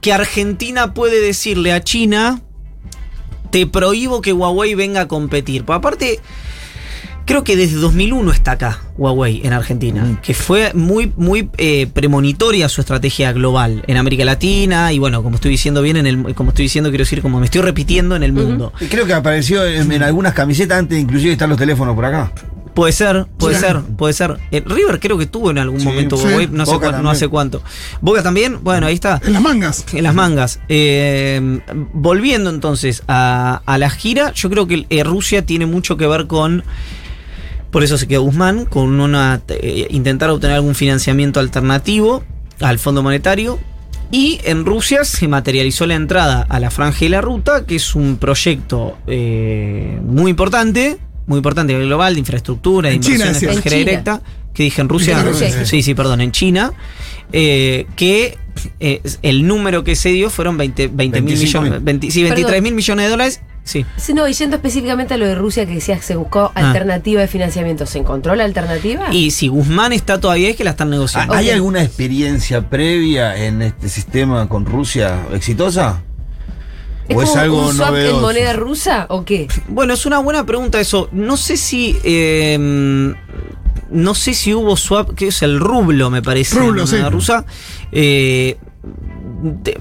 que 0.00 0.12
Argentina 0.12 0.94
puede 0.94 1.20
decirle 1.20 1.72
a 1.72 1.82
China, 1.82 2.40
te 3.50 3.66
prohíbo 3.66 4.20
que 4.20 4.32
Huawei 4.32 4.74
venga 4.74 5.02
a 5.02 5.08
competir. 5.08 5.64
Pues 5.64 5.76
aparte, 5.78 6.20
creo 7.26 7.44
que 7.44 7.56
desde 7.56 7.76
2001 7.76 8.32
está 8.32 8.52
acá 8.52 8.80
Huawei 8.96 9.42
en 9.44 9.52
Argentina, 9.52 10.18
que 10.22 10.32
fue 10.32 10.72
muy, 10.72 11.12
muy 11.16 11.50
eh, 11.58 11.86
premonitoria 11.92 12.68
su 12.70 12.80
estrategia 12.80 13.32
global 13.32 13.82
en 13.86 13.96
América 13.98 14.24
Latina 14.24 14.92
y 14.92 14.98
bueno, 14.98 15.22
como 15.22 15.34
estoy 15.34 15.50
diciendo 15.50 15.82
bien, 15.82 15.98
en 15.98 16.06
el, 16.06 16.34
como 16.34 16.50
estoy 16.50 16.64
diciendo, 16.64 16.88
quiero 16.90 17.02
decir, 17.02 17.20
como 17.20 17.38
me 17.40 17.44
estoy 17.46 17.60
repitiendo 17.60 18.16
en 18.16 18.22
el 18.22 18.32
mundo. 18.32 18.72
Y 18.80 18.86
creo 18.86 19.04
que 19.04 19.12
apareció 19.12 19.66
en, 19.66 19.92
en 19.92 20.02
algunas 20.02 20.32
camisetas 20.32 20.78
antes, 20.78 20.98
inclusive 20.98 21.32
están 21.32 21.50
los 21.50 21.58
teléfonos 21.58 21.94
por 21.94 22.04
acá. 22.06 22.32
Puede 22.74 22.92
ser, 22.92 23.26
puede 23.38 23.54
Sí. 23.54 23.60
ser, 23.62 23.80
puede 23.80 24.12
ser. 24.12 24.36
Eh, 24.50 24.62
River 24.66 25.00
creo 25.00 25.16
que 25.16 25.24
tuvo 25.24 25.50
en 25.50 25.56
algún 25.56 25.80
Sí, 25.80 25.86
momento 25.86 26.18
sí. 26.18 26.26
Huawei, 26.26 26.46
no, 26.48 26.66
sé 26.66 26.78
cuán- 26.78 27.02
no 27.02 27.08
hace 27.10 27.26
cuánto. 27.26 27.62
Boca 28.02 28.22
también, 28.22 28.58
bueno, 28.62 28.86
ahí 28.86 28.92
está. 28.94 29.18
En 29.24 29.32
las 29.32 29.40
mangas. 29.40 29.84
En 29.94 30.02
las 30.02 30.14
mangas. 30.14 30.60
Eh, 30.68 31.60
volviendo 31.94 32.50
entonces 32.50 33.02
a, 33.08 33.62
a 33.64 33.78
la 33.78 33.88
gira, 33.88 34.32
yo 34.34 34.50
creo 34.50 34.66
que 34.66 34.84
eh, 34.90 35.04
Rusia 35.04 35.44
tiene 35.46 35.64
mucho 35.66 35.96
que 35.96 36.06
ver 36.06 36.26
con. 36.26 36.64
Por 37.70 37.82
eso 37.82 37.98
se 37.98 38.06
quedó 38.06 38.22
Guzmán, 38.22 38.64
con 38.64 39.00
una 39.00 39.42
eh, 39.48 39.86
intentar 39.90 40.30
obtener 40.30 40.56
algún 40.56 40.74
financiamiento 40.74 41.40
alternativo 41.40 42.24
al 42.60 42.78
Fondo 42.78 43.02
Monetario. 43.02 43.58
Y 44.10 44.38
en 44.44 44.64
Rusia 44.64 45.04
se 45.04 45.26
materializó 45.26 45.84
la 45.86 45.94
entrada 45.94 46.46
a 46.48 46.60
la 46.60 46.70
Franja 46.70 47.04
y 47.04 47.08
la 47.08 47.20
Ruta, 47.20 47.66
que 47.66 47.76
es 47.76 47.94
un 47.94 48.18
proyecto 48.18 48.96
eh, 49.08 49.98
muy 50.02 50.30
importante, 50.30 50.98
muy 51.26 51.38
importante 51.38 51.74
a 51.74 51.78
global, 51.78 52.14
de 52.14 52.20
infraestructura, 52.20 52.90
de 52.90 52.96
inversión 52.96 53.28
extranjera 53.28 53.76
directa. 53.76 54.22
Que 54.54 54.62
dije. 54.62 54.80
En 54.80 54.88
Rusia, 54.88 55.22
Sí, 55.64 55.82
sí, 55.82 55.94
perdón, 55.94 56.20
en 56.22 56.32
China. 56.32 56.72
Eh, 57.32 57.86
que 57.96 58.38
eh, 58.80 59.02
el 59.22 59.46
número 59.46 59.84
que 59.84 59.96
se 59.96 60.10
dio 60.10 60.30
fueron 60.30 60.56
20 60.56 60.88
mil 60.88 61.12
25.000. 61.12 61.22
millones, 61.38 61.84
20 61.84 62.10
sí, 62.10 62.22
23 62.22 62.62
mil 62.62 62.74
millones 62.74 63.04
de 63.06 63.10
dólares 63.10 63.40
sí. 63.64 63.84
Sí, 63.96 64.14
no, 64.14 64.26
y 64.28 64.32
yendo 64.32 64.56
específicamente 64.56 65.12
a 65.14 65.16
lo 65.18 65.26
de 65.26 65.34
Rusia 65.34 65.66
que 65.66 65.74
decías 65.74 66.00
que 66.00 66.06
se 66.06 66.16
buscó 66.16 66.52
Ah. 66.54 66.68
alternativa 66.68 67.20
de 67.20 67.26
financiamiento, 67.28 67.84
¿se 67.84 67.98
encontró 67.98 68.34
la 68.34 68.44
alternativa? 68.44 69.12
Y 69.12 69.30
si 69.32 69.48
Guzmán 69.48 69.92
está 69.92 70.18
todavía 70.20 70.48
es 70.50 70.56
que 70.56 70.64
la 70.64 70.70
están 70.70 70.88
negociando. 70.90 71.34
¿Hay 71.34 71.50
alguna 71.50 71.82
experiencia 71.82 72.68
previa 72.70 73.36
en 73.44 73.60
este 73.62 73.88
sistema 73.88 74.48
con 74.48 74.64
Rusia 74.64 75.26
exitosa? 75.34 76.02
¿Es 77.08 77.16
¿O 77.16 77.22
es 77.22 77.36
algo 77.36 77.68
un 77.68 77.74
swap 77.76 77.94
en 77.94 78.20
moneda 78.20 78.52
rusa 78.52 79.06
o 79.10 79.24
qué? 79.24 79.46
Bueno, 79.68 79.94
es 79.94 80.06
una 80.06 80.18
buena 80.18 80.44
pregunta 80.46 80.80
eso. 80.80 81.08
No 81.12 81.36
sé 81.36 81.56
si. 81.56 81.96
eh, 82.02 83.14
no 83.90 84.14
sé 84.14 84.34
si 84.34 84.54
hubo 84.54 84.76
swap, 84.76 85.14
que 85.14 85.28
es 85.28 85.42
el 85.42 85.58
rublo, 85.60 86.10
me 86.10 86.22
parece. 86.22 86.58
Rublo, 86.58 86.82
en 86.82 86.88
sí. 86.88 87.00
rusa. 87.10 87.44
Eh, 87.92 88.56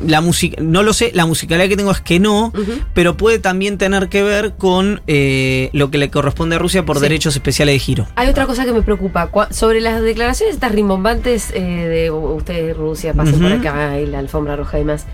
la 0.06 0.20
música, 0.22 0.62
no 0.62 0.84
lo 0.84 0.92
sé, 0.94 1.12
la 1.14 1.26
musicalidad 1.26 1.70
que 1.70 1.78
tengo 1.78 1.92
es 1.92 2.02
que 2.02 2.20
no, 2.20 2.52
pero 2.94 3.16
puede 3.16 3.40
también 3.40 3.78
tener 3.78 4.10
que 4.10 4.22
ver 4.22 4.56
con 4.58 5.02
eh, 5.08 5.70
lo 5.74 5.90
que 5.92 5.98
le 5.98 6.10
corresponde 6.10 6.58
a 6.58 6.60
Rusia 6.60 6.86
por 6.86 6.98
Sí. 6.98 7.04
derechos 7.04 7.36
especiales 7.36 7.76
de 7.76 7.80
giro. 7.80 8.08
Hay 8.16 8.28
otra 8.28 8.46
cosa 8.48 8.66
que 8.66 8.74
me 8.74 8.82
preocupa. 8.82 9.30
Sobre 9.52 9.80
las 9.82 10.02
declaraciones 10.02 10.56
estas 10.56 10.72
rimbombantes 10.74 11.52
eh, 11.54 11.62
de 11.62 12.12
"U- 12.12 12.36
ustedes 12.36 12.76
Rusia, 12.76 13.14
pasen 13.14 13.40
por 13.40 13.52
acá 13.54 14.00
y 14.00 14.06
la 14.08 14.20
alfombra 14.20 14.56
roja 14.56 14.78
y 14.78 14.82
demás. 14.82 15.06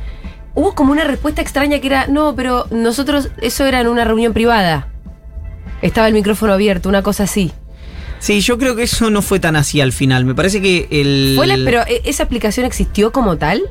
Hubo 0.56 0.74
como 0.76 0.92
una 0.92 1.04
respuesta 1.06 1.42
extraña 1.42 1.80
que 1.80 1.88
era, 1.88 2.08
no, 2.08 2.36
pero 2.36 2.66
nosotros, 2.72 3.30
eso 3.42 3.66
era 3.66 3.80
en 3.80 3.88
una 3.88 4.04
reunión 4.06 4.34
privada. 4.34 4.88
Estaba 5.82 6.08
el 6.08 6.14
micrófono 6.14 6.52
abierto, 6.54 6.90
una 6.90 7.04
cosa 7.04 7.24
así. 7.24 7.52
Sí, 8.22 8.40
yo 8.40 8.58
creo 8.58 8.76
que 8.76 8.84
eso 8.84 9.10
no 9.10 9.22
fue 9.22 9.40
tan 9.40 9.56
así 9.56 9.82
al 9.82 9.92
final. 9.92 10.26
Me 10.26 10.36
parece 10.36 10.62
que 10.62 10.88
el. 10.92 11.34
¿Fue 11.36 11.48
la- 11.48 11.58
pero 11.66 11.82
eh, 11.82 12.02
esa 12.06 12.24
aplicación 12.24 12.66
existió 12.66 13.12
como 13.12 13.38
tal? 13.38 13.62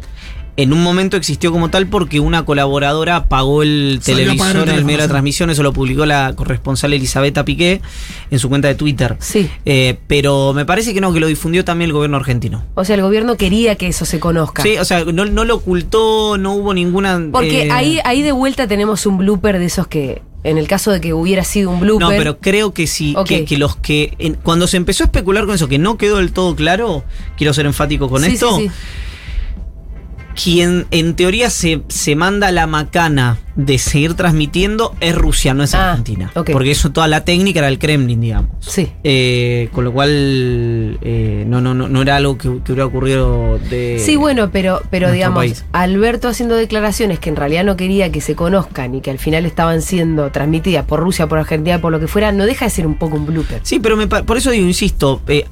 En 0.57 0.73
un 0.75 0.83
momento 0.83 1.17
existió 1.17 1.53
como 1.53 1.71
tal 1.71 1.87
porque 1.87 2.19
una 2.21 2.45
colaboradora 2.45 3.29
pagó 3.29 3.63
el 3.63 4.01
Salió 4.03 4.25
televisor 4.27 4.69
en 4.69 4.75
el 4.75 4.85
medio 4.85 4.99
de 4.99 5.05
la 5.05 5.09
transmisión, 5.09 5.49
eso 5.49 5.63
lo 5.63 5.73
publicó 5.73 6.05
la 6.05 6.35
corresponsal 6.35 6.93
Elisabetta 6.93 7.45
Piqué 7.45 7.81
en 8.31 8.39
su 8.39 8.49
cuenta 8.51 8.67
de 8.69 8.75
Twitter. 8.75 9.17
Sí. 9.21 9.49
Eh, 9.65 9.99
pero 10.09 10.53
me 10.53 10.67
parece 10.67 10.93
que 10.93 11.01
no, 11.01 11.15
que 11.15 11.21
lo 11.21 11.29
difundió 11.29 11.65
también 11.65 11.89
el 11.89 11.93
gobierno 11.95 12.17
argentino. 12.19 12.65
O 12.75 12.85
sea, 12.85 12.97
el 12.97 13.03
gobierno 13.03 13.37
quería 13.37 13.77
que 13.77 13.87
eso 13.87 14.05
se 14.05 14.19
conozca. 14.19 14.63
Sí, 14.65 14.77
o 14.77 14.85
sea, 14.85 15.05
no, 15.05 15.25
no 15.25 15.45
lo 15.45 15.55
ocultó, 15.55 16.37
no 16.37 16.53
hubo 16.55 16.75
ninguna. 16.75 17.23
Porque 17.33 17.69
eh, 17.69 17.71
ahí, 17.71 18.01
ahí 18.05 18.21
de 18.21 18.33
vuelta 18.33 18.67
tenemos 18.67 19.07
un 19.07 19.19
blooper 19.19 19.59
de 19.61 19.65
esos 19.67 19.87
que, 19.87 20.21
en 20.42 20.57
el 20.59 20.66
caso 20.68 20.90
de 20.90 21.00
que 21.00 21.12
hubiera 21.12 21.44
sido 21.44 21.70
un 21.70 21.81
blooper. 21.81 22.09
No, 22.09 22.14
pero 22.16 22.38
creo 22.38 22.72
que 22.72 22.87
sí, 22.87 23.14
que, 23.26 23.44
que 23.44 23.59
los 23.59 23.76
que. 23.76 24.14
en- 24.18 24.35
cuando 24.35 24.66
se 24.66 24.76
empezó 24.79 25.05
a 25.05 25.07
especular 25.07 25.44
con 25.46 25.55
eso, 25.55 25.68
que 25.68 25.79
no 25.79 25.96
quedó 25.98 26.16
del 26.18 26.33
todo 26.33 26.55
claro, 26.57 27.05
quiero 27.37 27.53
ser 27.53 27.66
enfático 27.66 28.09
con 28.09 28.22
Sí, 28.22 28.33
esto. 28.33 28.57
sí, 28.57 28.68
sí. 28.68 28.74
Quien 30.35 30.87
en 30.90 31.14
teoría 31.16 31.51
se, 31.51 31.83
se 31.88 32.16
manda 32.16 32.51
la 32.53 32.66
macana 32.66 33.38
de 33.57 33.79
seguir 33.79 34.14
transmitiendo 34.14 34.95
es 35.01 35.14
Rusia, 35.14 35.53
no 35.55 35.62
es 35.64 35.75
Ah, 35.75 35.90
Argentina. 35.90 36.31
Porque 36.35 36.71
eso 36.71 36.90
toda 36.93 37.09
la 37.09 37.25
técnica 37.25 37.59
era 37.59 37.69
el 37.69 37.79
Kremlin, 37.79 38.21
digamos. 38.21 38.51
Sí. 38.61 38.90
Eh, 39.05 39.69
con 39.73 39.85
lo 39.85 39.93
cual 39.93 40.99
eh, 41.03 41.45
no, 41.47 41.61
no, 41.61 41.75
no, 41.75 41.88
no 41.88 42.01
era 42.03 42.16
algo 42.16 42.38
que, 42.38 42.49
que 42.64 42.73
hubiera 42.73 42.87
ocurrido 42.87 43.59
de. 43.59 44.01
Sí, 44.05 44.16
bueno, 44.16 44.51
pero, 44.51 44.81
pero 44.90 45.11
digamos, 45.11 45.37
país. 45.37 45.64
Alberto 45.73 46.29
haciendo 46.29 46.55
declaraciones 46.55 47.19
que 47.19 47.29
en 47.29 47.37
realidad 47.37 47.64
no 47.64 47.77
quería 47.77 48.11
que 48.11 48.21
se 48.21 48.35
conozcan 48.35 48.95
y 48.95 49.01
que 49.01 49.11
al 49.11 49.19
final 49.19 49.45
estaban 49.47 49.83
siendo 49.83 50.31
transmitidas 50.31 50.85
por 50.87 51.01
Rusia, 51.01 51.27
por 51.27 51.38
Argentina, 51.38 51.81
por 51.81 51.93
lo 51.93 52.01
que 52.01 52.07
fuera, 52.07 52.33
no 52.33 52.47
deja 52.47 52.64
de 52.66 52.71
ser 52.71 52.87
un 52.87 52.95
poco 52.97 53.16
un 53.16 53.27
blooper. 53.27 53.61
Sí, 53.62 53.81
pero 53.81 53.97
me 53.97 54.07
por 54.07 54.37
eso 54.37 54.51
digo, 54.51 54.66
insisto, 54.66 55.21
eh, 55.27 55.45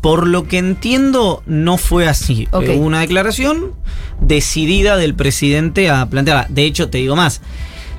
por 0.00 0.26
lo 0.26 0.44
que 0.48 0.58
entiendo, 0.58 1.42
no 1.46 1.76
fue 1.76 2.08
así. 2.08 2.48
Eh, 2.52 2.76
hubo 2.76 2.84
una 2.84 3.00
declaración 3.00 3.72
decidida 4.20 4.96
del 4.96 5.14
presidente 5.14 5.90
a 5.90 6.06
plantearla. 6.06 6.46
De 6.48 6.64
hecho, 6.64 6.88
te 6.90 6.98
digo 6.98 7.16
más, 7.16 7.40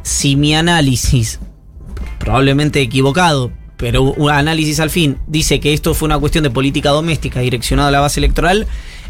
si 0.03 0.35
mi 0.35 0.55
análisis, 0.55 1.39
probablemente 2.19 2.81
equivocado, 2.81 3.51
pero 3.77 4.03
un 4.03 4.29
análisis 4.29 4.79
al 4.79 4.89
fin, 4.89 5.17
dice 5.27 5.59
que 5.59 5.73
esto 5.73 5.93
fue 5.93 6.05
una 6.07 6.19
cuestión 6.19 6.43
de 6.43 6.49
política 6.49 6.89
doméstica 6.89 7.39
direccionada 7.39 7.89
a 7.89 7.91
la 7.91 7.99
base 7.99 8.19
electoral, 8.19 8.67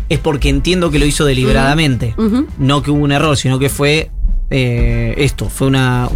es 0.10 0.19
porque 0.19 0.50
entiendo 0.50 0.91
que 0.91 1.00
lo 1.00 1.06
hizo 1.06 1.26
deliberadamente. 1.26 2.15
No 2.58 2.84
que 2.84 2.91
hubo 2.91 3.04
un 3.04 3.12
error, 3.12 3.38
sino 3.38 3.60
que 3.60 3.69
fue 3.69 4.12
eh, 4.50 5.13
esto, 5.17 5.50
fue 5.50 5.67
una, 5.67 6.10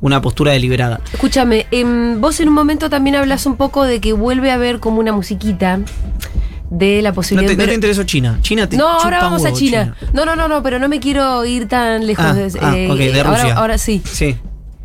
una 0.00 0.20
postura 0.22 0.52
deliberada. 0.52 1.00
Escúchame, 1.12 1.66
em, 1.70 2.20
vos 2.20 2.40
en 2.40 2.48
un 2.48 2.54
momento 2.54 2.88
también 2.88 3.16
hablas 3.16 3.44
un 3.46 3.56
poco 3.56 3.84
de 3.84 4.00
que 4.00 4.12
vuelve 4.12 4.50
a 4.50 4.54
haber 4.54 4.80
como 4.80 4.98
una 5.00 5.12
musiquita 5.12 5.80
de 6.70 7.02
la 7.02 7.10
¿No 7.10 7.14
posibilidad 7.14 7.50
te, 7.50 7.56
de 7.56 7.62
no 7.64 7.68
te 7.68 7.74
interesó 7.74 8.04
China? 8.04 8.38
China 8.42 8.68
te 8.68 8.76
No, 8.76 8.84
chupa 8.92 9.02
ahora 9.04 9.20
vamos 9.22 9.44
a 9.44 9.52
China. 9.52 9.94
No, 10.12 10.24
no, 10.24 10.36
no, 10.36 10.48
no, 10.48 10.62
pero 10.62 10.78
no 10.78 10.88
me 10.88 11.00
quiero 11.00 11.44
ir 11.44 11.66
tan 11.68 12.06
lejos. 12.06 12.24
Ah, 12.24 12.32
de, 12.34 12.52
ah, 12.60 12.76
eh, 12.78 12.90
ok, 12.90 12.96
de 12.98 13.20
ahora, 13.20 13.30
Rusia. 13.42 13.54
ahora 13.56 13.78
sí. 13.78 14.00
Sí. 14.04 14.36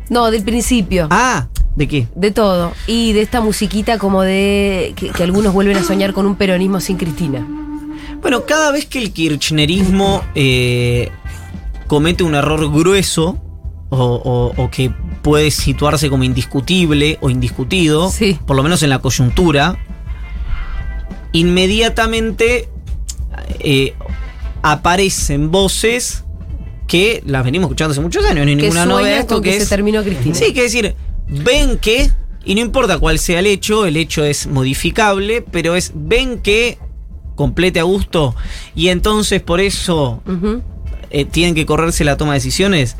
No, 0.08 0.30
del 0.30 0.42
principio. 0.42 1.06
Ah, 1.10 1.46
¿de 1.76 1.88
qué? 1.88 2.08
De 2.14 2.30
todo. 2.32 2.72
Y 2.86 3.12
de 3.12 3.22
esta 3.22 3.40
musiquita 3.40 3.98
como 3.98 4.22
de 4.22 4.92
que, 4.96 5.10
que 5.10 5.22
algunos 5.22 5.52
vuelven 5.52 5.76
a 5.76 5.82
soñar 5.82 6.12
con 6.12 6.26
un 6.26 6.34
peronismo 6.36 6.80
sin 6.80 6.96
Cristina. 6.96 7.46
Bueno, 8.20 8.44
cada 8.46 8.70
vez 8.72 8.86
que 8.86 8.98
el 8.98 9.12
kirchnerismo 9.12 10.22
eh, 10.34 11.10
comete 11.86 12.24
un 12.24 12.34
error 12.34 12.70
grueso 12.72 13.38
o, 13.90 13.96
o- 14.04 14.62
o 14.62 14.70
que 14.70 14.90
puede 15.26 15.50
situarse 15.50 16.08
como 16.08 16.22
indiscutible 16.22 17.18
o 17.20 17.30
indiscutido, 17.30 18.12
Sí. 18.12 18.38
por 18.46 18.54
lo 18.54 18.62
menos 18.62 18.84
en 18.84 18.90
la 18.90 19.00
coyuntura, 19.00 19.76
inmediatamente 21.32 22.68
eh, 23.58 23.94
aparecen 24.62 25.50
voces 25.50 26.22
que 26.86 27.24
las 27.26 27.44
venimos 27.44 27.66
escuchando 27.66 27.90
hace 27.90 28.00
muchos 28.00 28.24
años, 28.24 28.44
no 28.44 28.50
hay 28.50 28.54
ninguna 28.54 28.86
novedad 28.86 29.18
esto 29.18 29.40
que, 29.42 29.50
que 29.50 29.56
es 29.56 29.64
se 29.64 29.68
terminó 29.68 30.04
Cristina. 30.04 30.32
Sí, 30.36 30.52
que 30.52 30.62
decir, 30.62 30.94
ven 31.28 31.78
que, 31.78 32.08
y 32.44 32.54
no 32.54 32.60
importa 32.60 33.00
cuál 33.00 33.18
sea 33.18 33.40
el 33.40 33.46
hecho, 33.46 33.84
el 33.84 33.96
hecho 33.96 34.24
es 34.24 34.46
modificable, 34.46 35.42
pero 35.42 35.74
es 35.74 35.90
ven 35.92 36.38
que 36.38 36.78
complete 37.34 37.80
a 37.80 37.82
gusto 37.82 38.36
y 38.76 38.90
entonces 38.90 39.42
por 39.42 39.58
eso 39.60 40.22
eh, 41.10 41.24
tienen 41.24 41.56
que 41.56 41.66
correrse 41.66 42.04
la 42.04 42.16
toma 42.16 42.34
de 42.34 42.38
decisiones. 42.38 42.96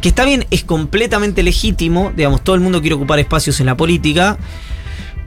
Que 0.00 0.08
está 0.08 0.24
bien, 0.24 0.46
es 0.50 0.64
completamente 0.64 1.42
legítimo, 1.42 2.12
digamos, 2.16 2.42
todo 2.42 2.54
el 2.54 2.62
mundo 2.62 2.80
quiere 2.80 2.94
ocupar 2.94 3.18
espacios 3.18 3.60
en 3.60 3.66
la 3.66 3.76
política. 3.76 4.38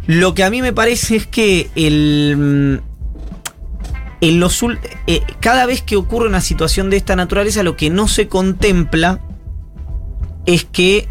Lo 0.08 0.34
que 0.34 0.44
a 0.44 0.50
mí 0.50 0.62
me 0.62 0.74
parece 0.74 1.16
es 1.16 1.28
que 1.28 1.70
el. 1.76 2.80
mm, 2.82 2.94
eh, 5.08 5.22
cada 5.42 5.66
vez 5.66 5.82
que 5.82 5.96
ocurre 5.96 6.28
una 6.28 6.42
situación 6.42 6.90
de 6.90 6.98
esta 6.98 7.16
naturaleza, 7.16 7.62
lo 7.62 7.76
que 7.76 7.90
no 7.90 8.08
se 8.08 8.28
contempla 8.28 9.20
es 10.46 10.64
que 10.66 11.08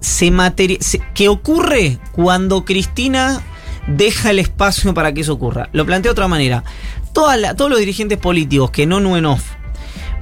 se 0.00 0.32
se- 0.80 1.00
que 1.14 1.28
ocurre 1.28 1.98
cuando 2.12 2.64
Cristina 2.64 3.40
deja 3.86 4.30
el 4.30 4.38
espacio 4.38 4.92
para 4.94 5.12
que 5.12 5.20
eso 5.22 5.34
ocurra. 5.34 5.68
Lo 5.72 5.84
planteo 5.86 6.10
de 6.10 6.14
otra 6.14 6.28
manera. 6.28 6.64
Todos 7.12 7.70
los 7.70 7.78
dirigentes 7.78 8.18
políticos 8.18 8.70
que 8.70 8.86
no 8.86 9.16
en 9.16 9.26
off 9.26 9.57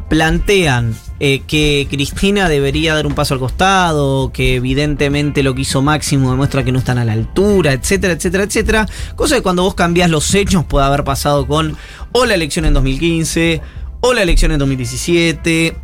plantean 0.08 0.94
eh, 1.18 1.42
que 1.46 1.86
Cristina 1.90 2.48
debería 2.48 2.94
dar 2.94 3.06
un 3.06 3.14
paso 3.14 3.34
al 3.34 3.40
costado, 3.40 4.30
que 4.32 4.56
evidentemente 4.56 5.42
lo 5.42 5.54
que 5.54 5.62
hizo 5.62 5.82
Máximo 5.82 6.30
demuestra 6.30 6.64
que 6.64 6.72
no 6.72 6.78
están 6.78 6.98
a 6.98 7.04
la 7.04 7.12
altura, 7.12 7.72
etcétera, 7.72 8.12
etcétera, 8.12 8.44
etcétera. 8.44 8.86
Cosa 9.16 9.36
que 9.36 9.42
cuando 9.42 9.62
vos 9.62 9.74
cambiás 9.74 10.10
los 10.10 10.34
hechos 10.34 10.64
puede 10.64 10.86
haber 10.86 11.04
pasado 11.04 11.46
con 11.46 11.76
o 12.12 12.26
la 12.26 12.34
elección 12.34 12.66
en 12.66 12.74
2015, 12.74 13.60
o 14.00 14.14
la 14.14 14.22
elección 14.22 14.52
en 14.52 14.58
2017, 14.58 15.76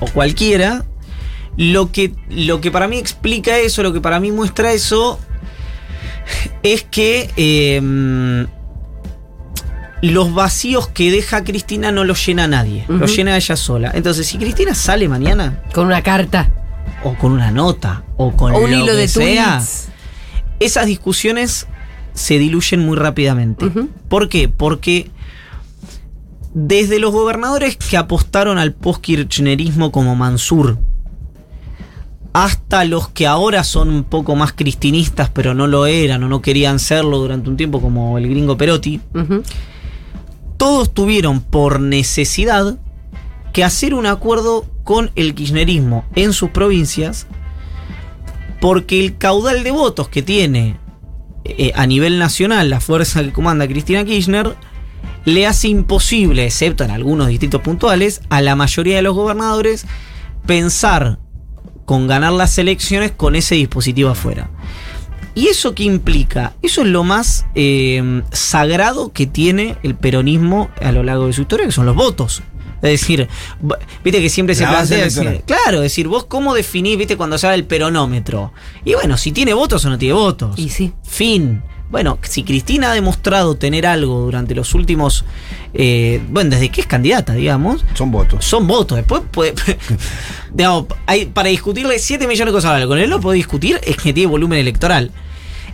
o 0.00 0.06
cualquiera. 0.06 0.84
Lo 1.56 1.92
que, 1.92 2.12
lo 2.30 2.60
que 2.60 2.70
para 2.70 2.88
mí 2.88 2.98
explica 2.98 3.58
eso, 3.58 3.82
lo 3.82 3.92
que 3.92 4.00
para 4.00 4.18
mí 4.18 4.32
muestra 4.32 4.72
eso, 4.72 5.20
es 6.62 6.82
que 6.82 7.30
eh, 7.36 8.46
los 10.04 10.32
vacíos 10.34 10.88
que 10.88 11.10
deja 11.10 11.44
Cristina 11.44 11.90
no 11.92 12.04
los 12.04 12.24
llena 12.26 12.46
nadie, 12.48 12.84
los 12.88 13.14
llena 13.16 13.36
ella 13.36 13.56
sola. 13.56 13.90
Entonces, 13.94 14.26
si 14.26 14.38
Cristina 14.38 14.74
sale 14.74 15.08
mañana, 15.08 15.62
Con 15.72 15.86
una 15.86 16.02
carta. 16.02 16.50
o 17.02 17.14
con 17.14 17.32
una 17.32 17.50
nota, 17.50 18.04
o 18.16 18.32
con 18.36 18.52
O 18.54 18.58
un 18.58 18.70
lo 18.70 18.76
hilo 18.76 18.86
que 18.86 18.92
de 18.92 19.08
sea, 19.08 19.56
tweets. 19.58 19.88
esas 20.60 20.86
discusiones 20.86 21.66
se 22.12 22.38
diluyen 22.38 22.80
muy 22.84 22.96
rápidamente. 22.96 23.70
¿Por 24.08 24.28
qué? 24.28 24.48
Porque 24.48 25.10
desde 26.54 26.98
los 27.00 27.12
gobernadores 27.12 27.76
que 27.76 27.96
apostaron 27.96 28.58
al 28.58 28.72
post-kirchnerismo 28.72 29.90
como 29.90 30.14
Mansur, 30.14 30.78
hasta 32.32 32.84
los 32.84 33.08
que 33.08 33.26
ahora 33.26 33.62
son 33.64 33.88
un 33.90 34.04
poco 34.04 34.34
más 34.36 34.52
cristinistas, 34.52 35.30
pero 35.32 35.54
no 35.54 35.66
lo 35.66 35.86
eran 35.86 36.22
o 36.24 36.28
no 36.28 36.42
querían 36.42 36.78
serlo 36.80 37.18
durante 37.18 37.48
un 37.48 37.56
tiempo, 37.56 37.80
como 37.80 38.18
el 38.18 38.28
gringo 38.28 38.56
Perotti. 38.56 39.00
Todos 40.56 40.92
tuvieron 40.92 41.40
por 41.40 41.80
necesidad 41.80 42.78
que 43.52 43.64
hacer 43.64 43.94
un 43.94 44.06
acuerdo 44.06 44.66
con 44.82 45.10
el 45.14 45.34
kirchnerismo 45.34 46.04
en 46.14 46.32
sus 46.32 46.50
provincias, 46.50 47.26
porque 48.60 49.00
el 49.00 49.16
caudal 49.16 49.62
de 49.62 49.70
votos 49.70 50.08
que 50.08 50.22
tiene 50.22 50.76
eh, 51.44 51.72
a 51.74 51.86
nivel 51.86 52.18
nacional 52.18 52.70
la 52.70 52.80
fuerza 52.80 53.22
que 53.22 53.32
comanda 53.32 53.68
Cristina 53.68 54.04
Kirchner 54.04 54.56
le 55.24 55.46
hace 55.46 55.68
imposible, 55.68 56.44
excepto 56.44 56.84
en 56.84 56.90
algunos 56.90 57.28
distritos 57.28 57.60
puntuales, 57.60 58.20
a 58.28 58.40
la 58.40 58.56
mayoría 58.56 58.96
de 58.96 59.02
los 59.02 59.14
gobernadores 59.14 59.86
pensar 60.46 61.18
con 61.84 62.06
ganar 62.06 62.32
las 62.32 62.56
elecciones 62.58 63.12
con 63.12 63.36
ese 63.36 63.54
dispositivo 63.54 64.10
afuera. 64.10 64.50
¿Y 65.34 65.48
eso 65.48 65.74
qué 65.74 65.82
implica? 65.84 66.54
Eso 66.62 66.82
es 66.82 66.88
lo 66.88 67.02
más 67.04 67.44
eh, 67.54 68.22
sagrado 68.32 69.12
que 69.12 69.26
tiene 69.26 69.76
el 69.82 69.94
peronismo 69.96 70.70
a 70.80 70.92
lo 70.92 71.02
largo 71.02 71.26
de 71.26 71.32
su 71.32 71.42
historia, 71.42 71.66
que 71.66 71.72
son 71.72 71.86
los 71.86 71.96
votos. 71.96 72.42
Es 72.82 73.00
decir, 73.00 73.28
viste 74.04 74.20
que 74.20 74.28
siempre 74.28 74.54
se 74.54 74.66
plantea. 74.66 75.04
decir- 75.04 75.42
claro, 75.46 75.78
es 75.78 75.84
decir, 75.84 76.06
vos 76.06 76.24
cómo 76.26 76.54
definís, 76.54 76.98
viste, 76.98 77.16
cuando 77.16 77.38
se 77.38 77.46
habla 77.46 77.56
del 77.56 77.64
peronómetro. 77.64 78.52
Y 78.84 78.92
bueno, 78.94 79.16
si 79.16 79.32
tiene 79.32 79.54
votos 79.54 79.84
o 79.86 79.90
no 79.90 79.96
tiene 79.98 80.12
votos. 80.14 80.58
Y 80.58 80.68
sí. 80.68 80.92
Fin. 81.02 81.62
Bueno, 81.90 82.18
si 82.22 82.42
Cristina 82.42 82.90
ha 82.90 82.94
demostrado 82.94 83.54
tener 83.56 83.86
algo 83.86 84.20
durante 84.20 84.54
los 84.54 84.74
últimos. 84.74 85.24
eh, 85.72 86.20
bueno, 86.28 86.50
desde 86.50 86.68
que 86.68 86.80
es 86.82 86.86
candidata, 86.86 87.32
digamos, 87.34 87.84
Son 87.94 88.10
votos. 88.10 88.44
son 88.44 88.66
votos. 88.66 88.96
Después 88.98 89.22
puede. 89.30 89.54
digamos, 90.52 90.86
hay, 91.06 91.26
para 91.26 91.48
discutirle 91.48 91.98
7 91.98 92.26
millones 92.26 92.52
de 92.52 92.56
cosas. 92.56 92.84
Con 92.86 92.98
él 92.98 93.08
lo 93.10 93.20
puedo 93.20 93.32
discutir, 93.34 93.80
es 93.84 93.96
que 93.96 94.12
tiene 94.12 94.26
volumen 94.30 94.58
electoral. 94.58 95.10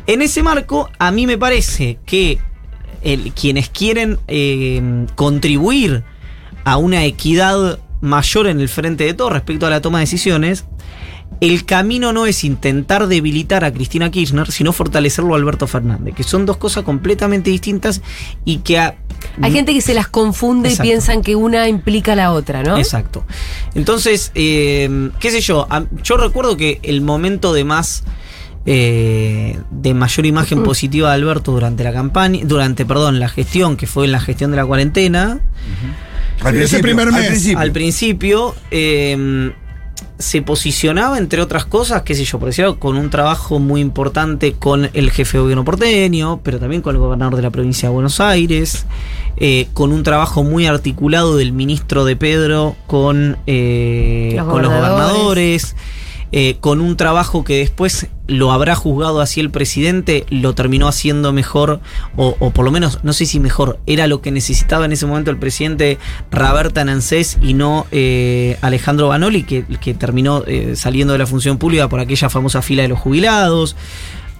En 0.06 0.22
ese 0.22 0.42
marco, 0.42 0.88
a 0.98 1.10
mí 1.10 1.26
me 1.26 1.38
parece 1.38 1.98
que 2.06 2.38
el- 3.02 3.32
quienes 3.32 3.68
quieren 3.68 4.18
eh, 4.28 5.06
contribuir 5.14 6.02
a 6.64 6.76
una 6.76 7.04
equidad 7.04 7.78
mayor 8.00 8.46
en 8.46 8.60
el 8.60 8.68
frente 8.68 9.04
de 9.04 9.14
todo 9.14 9.30
respecto 9.30 9.66
a 9.66 9.70
la 9.70 9.80
toma 9.80 9.98
de 9.98 10.02
decisiones, 10.04 10.64
el 11.40 11.64
camino 11.64 12.12
no 12.12 12.26
es 12.26 12.44
intentar 12.44 13.06
debilitar 13.06 13.64
a 13.64 13.72
Cristina 13.72 14.10
Kirchner, 14.10 14.50
sino 14.52 14.72
fortalecerlo 14.72 15.34
a 15.34 15.38
Alberto 15.38 15.66
Fernández, 15.66 16.14
que 16.14 16.22
son 16.22 16.44
dos 16.44 16.56
cosas 16.58 16.82
completamente 16.84 17.48
distintas 17.50 18.02
y 18.44 18.58
que 18.58 18.78
a- 18.78 18.96
Hay 19.42 19.52
gente 19.52 19.72
que 19.74 19.80
se 19.80 19.94
las 19.94 20.08
confunde 20.08 20.68
Exacto. 20.70 20.86
y 20.86 20.90
piensan 20.90 21.22
que 21.22 21.36
una 21.36 21.68
implica 21.68 22.14
la 22.14 22.32
otra, 22.32 22.62
¿no? 22.62 22.76
Exacto. 22.78 23.24
Entonces, 23.74 24.32
eh, 24.34 25.10
qué 25.20 25.30
sé 25.30 25.40
yo, 25.40 25.66
yo 26.02 26.16
recuerdo 26.16 26.56
que 26.56 26.80
el 26.82 27.00
momento 27.02 27.52
de 27.52 27.64
más 27.64 28.02
eh, 28.66 29.58
de 29.70 29.94
mayor 29.94 30.26
imagen 30.26 30.62
positiva 30.62 31.08
de 31.08 31.14
Alberto 31.14 31.52
durante 31.52 31.82
la 31.84 31.92
campaña, 31.92 32.40
durante, 32.44 32.84
perdón, 32.84 33.18
la 33.20 33.28
gestión, 33.28 33.76
que 33.76 33.86
fue 33.86 34.04
en 34.04 34.12
la 34.12 34.20
gestión 34.20 34.50
de 34.50 34.58
la 34.58 34.66
cuarentena, 34.66 35.40
Al 36.42 36.56
Ese 36.56 36.80
principio, 36.80 36.82
primer 36.82 37.08
al 37.08 37.14
mes. 37.14 37.26
principio. 37.26 37.58
al 37.58 37.72
principio 37.72 38.54
eh, 38.70 39.52
se 40.18 40.42
posicionaba, 40.42 41.16
entre 41.18 41.40
otras 41.40 41.64
cosas, 41.64 42.02
qué 42.02 42.14
sé 42.14 42.24
yo, 42.24 42.38
por 42.38 42.48
decirlo, 42.48 42.78
con 42.78 42.96
un 42.96 43.08
trabajo 43.10 43.58
muy 43.58 43.80
importante 43.80 44.52
con 44.52 44.90
el 44.92 45.10
jefe 45.10 45.38
de 45.38 45.42
gobierno 45.42 45.64
porteño, 45.64 46.40
pero 46.42 46.58
también 46.58 46.82
con 46.82 46.94
el 46.94 47.00
gobernador 47.00 47.36
de 47.36 47.42
la 47.42 47.50
provincia 47.50 47.88
de 47.88 47.94
Buenos 47.94 48.20
Aires, 48.20 48.86
eh, 49.38 49.68
con 49.72 49.92
un 49.92 50.02
trabajo 50.02 50.42
muy 50.44 50.66
articulado 50.66 51.36
del 51.38 51.52
ministro 51.52 52.04
de 52.04 52.16
Pedro 52.16 52.76
con, 52.86 53.38
eh, 53.46 54.34
Los 54.36 54.46
con 54.46 54.62
los 54.62 54.70
gobernadores. 54.70 55.74
Eh, 56.32 56.56
con 56.60 56.80
un 56.80 56.96
trabajo 56.96 57.44
que 57.44 57.58
después 57.58 58.08
lo 58.26 58.52
habrá 58.52 58.76
juzgado 58.76 59.20
así 59.20 59.40
el 59.40 59.50
presidente, 59.50 60.24
lo 60.30 60.54
terminó 60.54 60.86
haciendo 60.86 61.32
mejor, 61.32 61.80
o, 62.16 62.36
o 62.38 62.50
por 62.52 62.64
lo 62.64 62.70
menos, 62.70 63.00
no 63.02 63.12
sé 63.12 63.26
si 63.26 63.40
mejor, 63.40 63.80
era 63.86 64.06
lo 64.06 64.20
que 64.20 64.30
necesitaba 64.30 64.84
en 64.84 64.92
ese 64.92 65.06
momento 65.06 65.30
el 65.30 65.38
presidente 65.38 65.98
Roberta 66.30 66.84
Nancés 66.84 67.38
y 67.42 67.54
no 67.54 67.86
eh, 67.90 68.56
Alejandro 68.60 69.08
Banoli, 69.08 69.42
que, 69.42 69.64
que 69.80 69.94
terminó 69.94 70.44
eh, 70.46 70.76
saliendo 70.76 71.12
de 71.12 71.18
la 71.18 71.26
función 71.26 71.58
pública 71.58 71.88
por 71.88 72.00
aquella 72.00 72.28
famosa 72.30 72.62
fila 72.62 72.82
de 72.82 72.88
los 72.88 72.98
jubilados. 72.98 73.76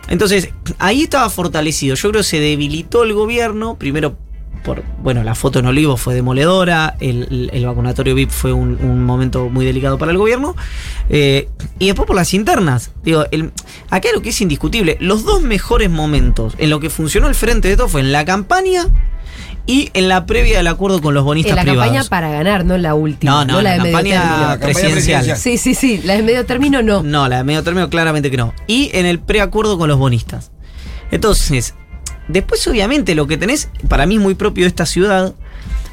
Entonces, 0.09 0.50
ahí 0.79 1.03
estaba 1.03 1.31
fortalecido. 1.31 1.94
Yo 1.94 2.11
creo 2.11 2.22
que 2.22 2.29
se 2.29 2.40
debilitó 2.40 3.05
el 3.05 3.12
gobierno, 3.12 3.76
primero 3.76 4.16
por, 4.62 4.83
bueno, 5.03 5.23
la 5.25 5.35
foto 5.35 5.59
en 5.59 5.66
olivo 5.66 5.96
fue 5.96 6.14
demoledora, 6.14 6.96
el, 7.01 7.51
el- 7.53 7.66
vacunatorio 7.66 8.14
VIP 8.14 8.31
fue 8.31 8.53
un, 8.53 8.79
un 8.83 9.05
momento 9.05 9.49
muy 9.49 9.64
delicado 9.64 9.96
para 9.99 10.12
el 10.12 10.18
gobierno, 10.18 10.55
eh, 11.09 11.49
y 11.79 11.87
después 11.87 12.07
por 12.07 12.16
las 12.16 12.35
internas. 12.35 12.90
Digo, 13.03 13.25
el, 13.31 13.53
acá 13.90 14.09
lo 14.14 14.23
que 14.23 14.31
es 14.31 14.40
indiscutible, 14.40 14.96
los 15.01 15.25
dos 15.25 15.42
mejores 15.42 15.88
momentos 15.90 16.55
en 16.59 16.70
lo 16.70 16.81
que 16.81 16.90
funcionó 16.90 17.29
el 17.29 17.35
frente 17.35 17.68
de 17.68 17.77
todo 17.77 17.88
fue 17.88 18.01
en 18.03 18.12
la 18.12 18.25
campaña 18.25 18.87
y 19.66 19.90
en 19.94 20.09
la 20.09 20.27
previa 20.27 20.57
del 20.57 20.66
acuerdo 20.66 21.01
con 21.01 21.14
los 21.14 21.23
bonistas 21.23 21.51
En 21.51 21.57
la 21.57 21.62
privados. 21.62 21.92
campaña 21.92 22.09
para 22.09 22.31
ganar, 22.31 22.64
no 22.64 22.77
la 22.77 22.94
última. 22.94 23.33
No, 23.33 23.44
no, 23.44 23.62
la 23.62 23.77
la 23.77 23.85
de 23.85 23.92
medio 23.92 23.92
campaña 23.92 24.20
término. 24.20 24.38
campaña 24.38 24.59
presidencial. 24.61 25.20
presidencial. 25.25 25.38
Sí, 25.38 25.59
sí, 25.59 25.75
sí. 25.75 26.01
La 26.05 26.14
de 26.16 26.23
medio 26.23 26.44
término 26.46 26.83
no. 26.83 27.03
No, 27.03 27.29
la 27.29 27.37
de 27.38 27.44
medio 27.44 27.62
término 27.62 27.88
claramente 27.88 28.31
que 28.31 28.37
no. 28.37 28.53
Y 28.66 28.90
en 28.94 29.07
el 29.07 29.20
preacuerdo 29.20 29.79
con 29.79 29.88
los 29.88 29.99
bonistas. 29.99 30.51
Entonces, 31.12 31.75
después 32.31 32.66
obviamente 32.69 33.14
lo 33.14 33.27
que 33.27 33.37
tenés, 33.37 33.69
para 33.88 34.07
mí 34.07 34.16
es 34.16 34.21
muy 34.21 34.35
propio 34.35 34.64
de 34.64 34.69
esta 34.69 34.87
ciudad, 34.87 35.35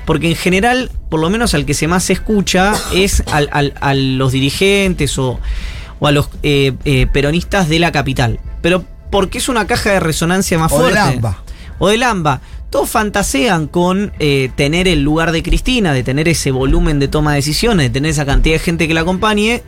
porque 0.05 0.29
en 0.29 0.35
general, 0.35 0.89
por 1.09 1.19
lo 1.19 1.29
menos 1.29 1.53
al 1.53 1.65
que 1.65 1.73
se 1.73 1.87
más 1.87 2.03
se 2.05 2.13
escucha, 2.13 2.73
es 2.93 3.23
al- 3.31 3.49
al- 3.51 3.73
a 3.81 3.93
los 3.93 4.31
dirigentes 4.31 5.17
o, 5.19 5.39
o 5.99 6.07
a 6.07 6.11
los 6.11 6.29
eh, 6.43 6.73
eh, 6.85 7.07
peronistas 7.11 7.67
de 7.67 7.79
la 7.79 7.91
capital. 7.91 8.39
Pero 8.61 8.85
porque 9.11 9.37
es 9.37 9.49
una 9.49 9.67
caja 9.67 9.91
de 9.91 9.99
resonancia 9.99 10.57
más 10.57 10.71
O 10.71 10.83
del 10.83 10.93
fuerte. 10.93 11.15
AMBA. 11.17 11.43
O 11.79 11.87
del 11.89 12.03
AMBA. 12.03 12.41
Todos 12.69 12.89
fantasean 12.89 13.67
con 13.67 14.11
eh, 14.19 14.49
tener 14.55 14.87
el 14.89 15.01
lugar 15.01 15.31
de 15.31 15.41
Cristina, 15.43 15.93
de 15.93 16.03
tener 16.03 16.27
ese 16.27 16.51
volumen 16.51 16.99
de 16.99 17.07
toma 17.07 17.31
de 17.31 17.37
decisiones, 17.37 17.87
de 17.87 17.89
tener 17.91 18.11
esa 18.11 18.25
cantidad 18.25 18.55
de 18.55 18.59
gente 18.59 18.87
que 18.87 18.93
la 18.93 19.01
acompañe. 19.01 19.63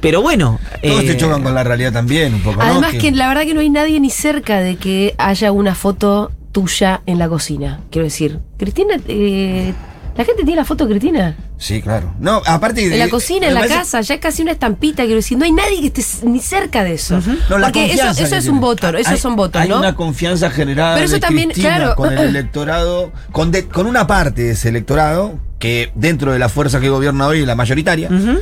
Pero 0.00 0.22
bueno. 0.22 0.58
Todos 0.82 1.02
eh, 1.02 1.06
te 1.06 1.16
chocan 1.16 1.42
con 1.42 1.54
la 1.54 1.64
realidad 1.64 1.92
también, 1.92 2.34
un 2.34 2.40
poco. 2.40 2.56
¿no? 2.56 2.62
Además 2.70 2.94
que 2.94 3.10
la 3.12 3.28
verdad 3.28 3.42
que 3.42 3.54
no 3.54 3.60
hay 3.60 3.70
nadie 3.70 3.98
ni 4.00 4.10
cerca 4.10 4.58
de 4.60 4.76
que 4.76 5.14
haya 5.18 5.52
una 5.52 5.74
foto 5.74 6.30
tuya 6.52 7.02
en 7.06 7.18
la 7.18 7.28
cocina. 7.28 7.80
Quiero 7.90 8.04
decir, 8.04 8.38
Cristina, 8.58 8.94
eh, 9.08 9.72
la 10.16 10.24
gente 10.24 10.42
tiene 10.44 10.56
la 10.56 10.64
foto 10.64 10.84
de 10.86 10.90
Cristina. 10.92 11.36
Sí, 11.58 11.82
claro. 11.82 12.14
No, 12.20 12.40
aparte 12.46 12.84
En 12.84 12.98
la 12.98 13.04
de- 13.06 13.10
cocina, 13.10 13.48
en 13.48 13.54
la 13.54 13.60
parece- 13.60 13.78
casa, 13.78 14.00
ya 14.00 14.14
es 14.14 14.20
casi 14.20 14.42
una 14.42 14.52
estampita, 14.52 15.02
quiero 15.02 15.16
decir, 15.16 15.36
no 15.36 15.44
hay 15.44 15.50
nadie 15.52 15.80
que 15.80 16.00
esté 16.00 16.26
ni 16.26 16.38
cerca 16.40 16.84
de 16.84 16.94
eso. 16.94 17.20
No, 17.50 17.58
la 17.58 17.66
Porque 17.66 17.86
eso, 17.86 17.96
confianza 17.96 18.22
eso 18.24 18.36
es 18.36 18.42
tiene. 18.44 18.54
un 18.54 18.60
voto, 18.60 18.88
esos 18.90 19.12
Hay- 19.12 19.18
son 19.18 19.34
votos, 19.36 19.60
Hay 19.62 19.68
¿no? 19.68 19.78
una 19.78 19.94
confianza 19.96 20.50
generada 20.50 20.94
Pero 20.94 21.06
eso 21.06 21.14
de 21.14 21.20
también, 21.20 21.50
claro. 21.50 21.96
con 21.96 22.12
el 22.12 22.18
electorado, 22.28 23.12
con, 23.32 23.50
de- 23.50 23.66
con 23.66 23.86
una 23.86 24.06
parte 24.06 24.42
de 24.42 24.50
ese 24.52 24.68
electorado, 24.68 25.38
que 25.58 25.90
dentro 25.96 26.32
de 26.32 26.38
la 26.38 26.48
fuerza 26.48 26.78
que 26.78 26.88
gobierna 26.88 27.26
hoy 27.26 27.40
es 27.40 27.46
la 27.46 27.56
mayoritaria, 27.56 28.08
Ujú. 28.08 28.38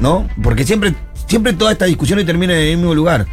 ¿No? 0.00 0.28
Porque 0.42 0.64
siempre, 0.64 0.94
siempre 1.26 1.52
toda 1.52 1.72
esta 1.72 1.84
discusión 1.84 2.24
termina 2.26 2.54
en 2.54 2.60
el 2.68 2.76
mismo 2.76 2.94
lugar. 2.94 3.26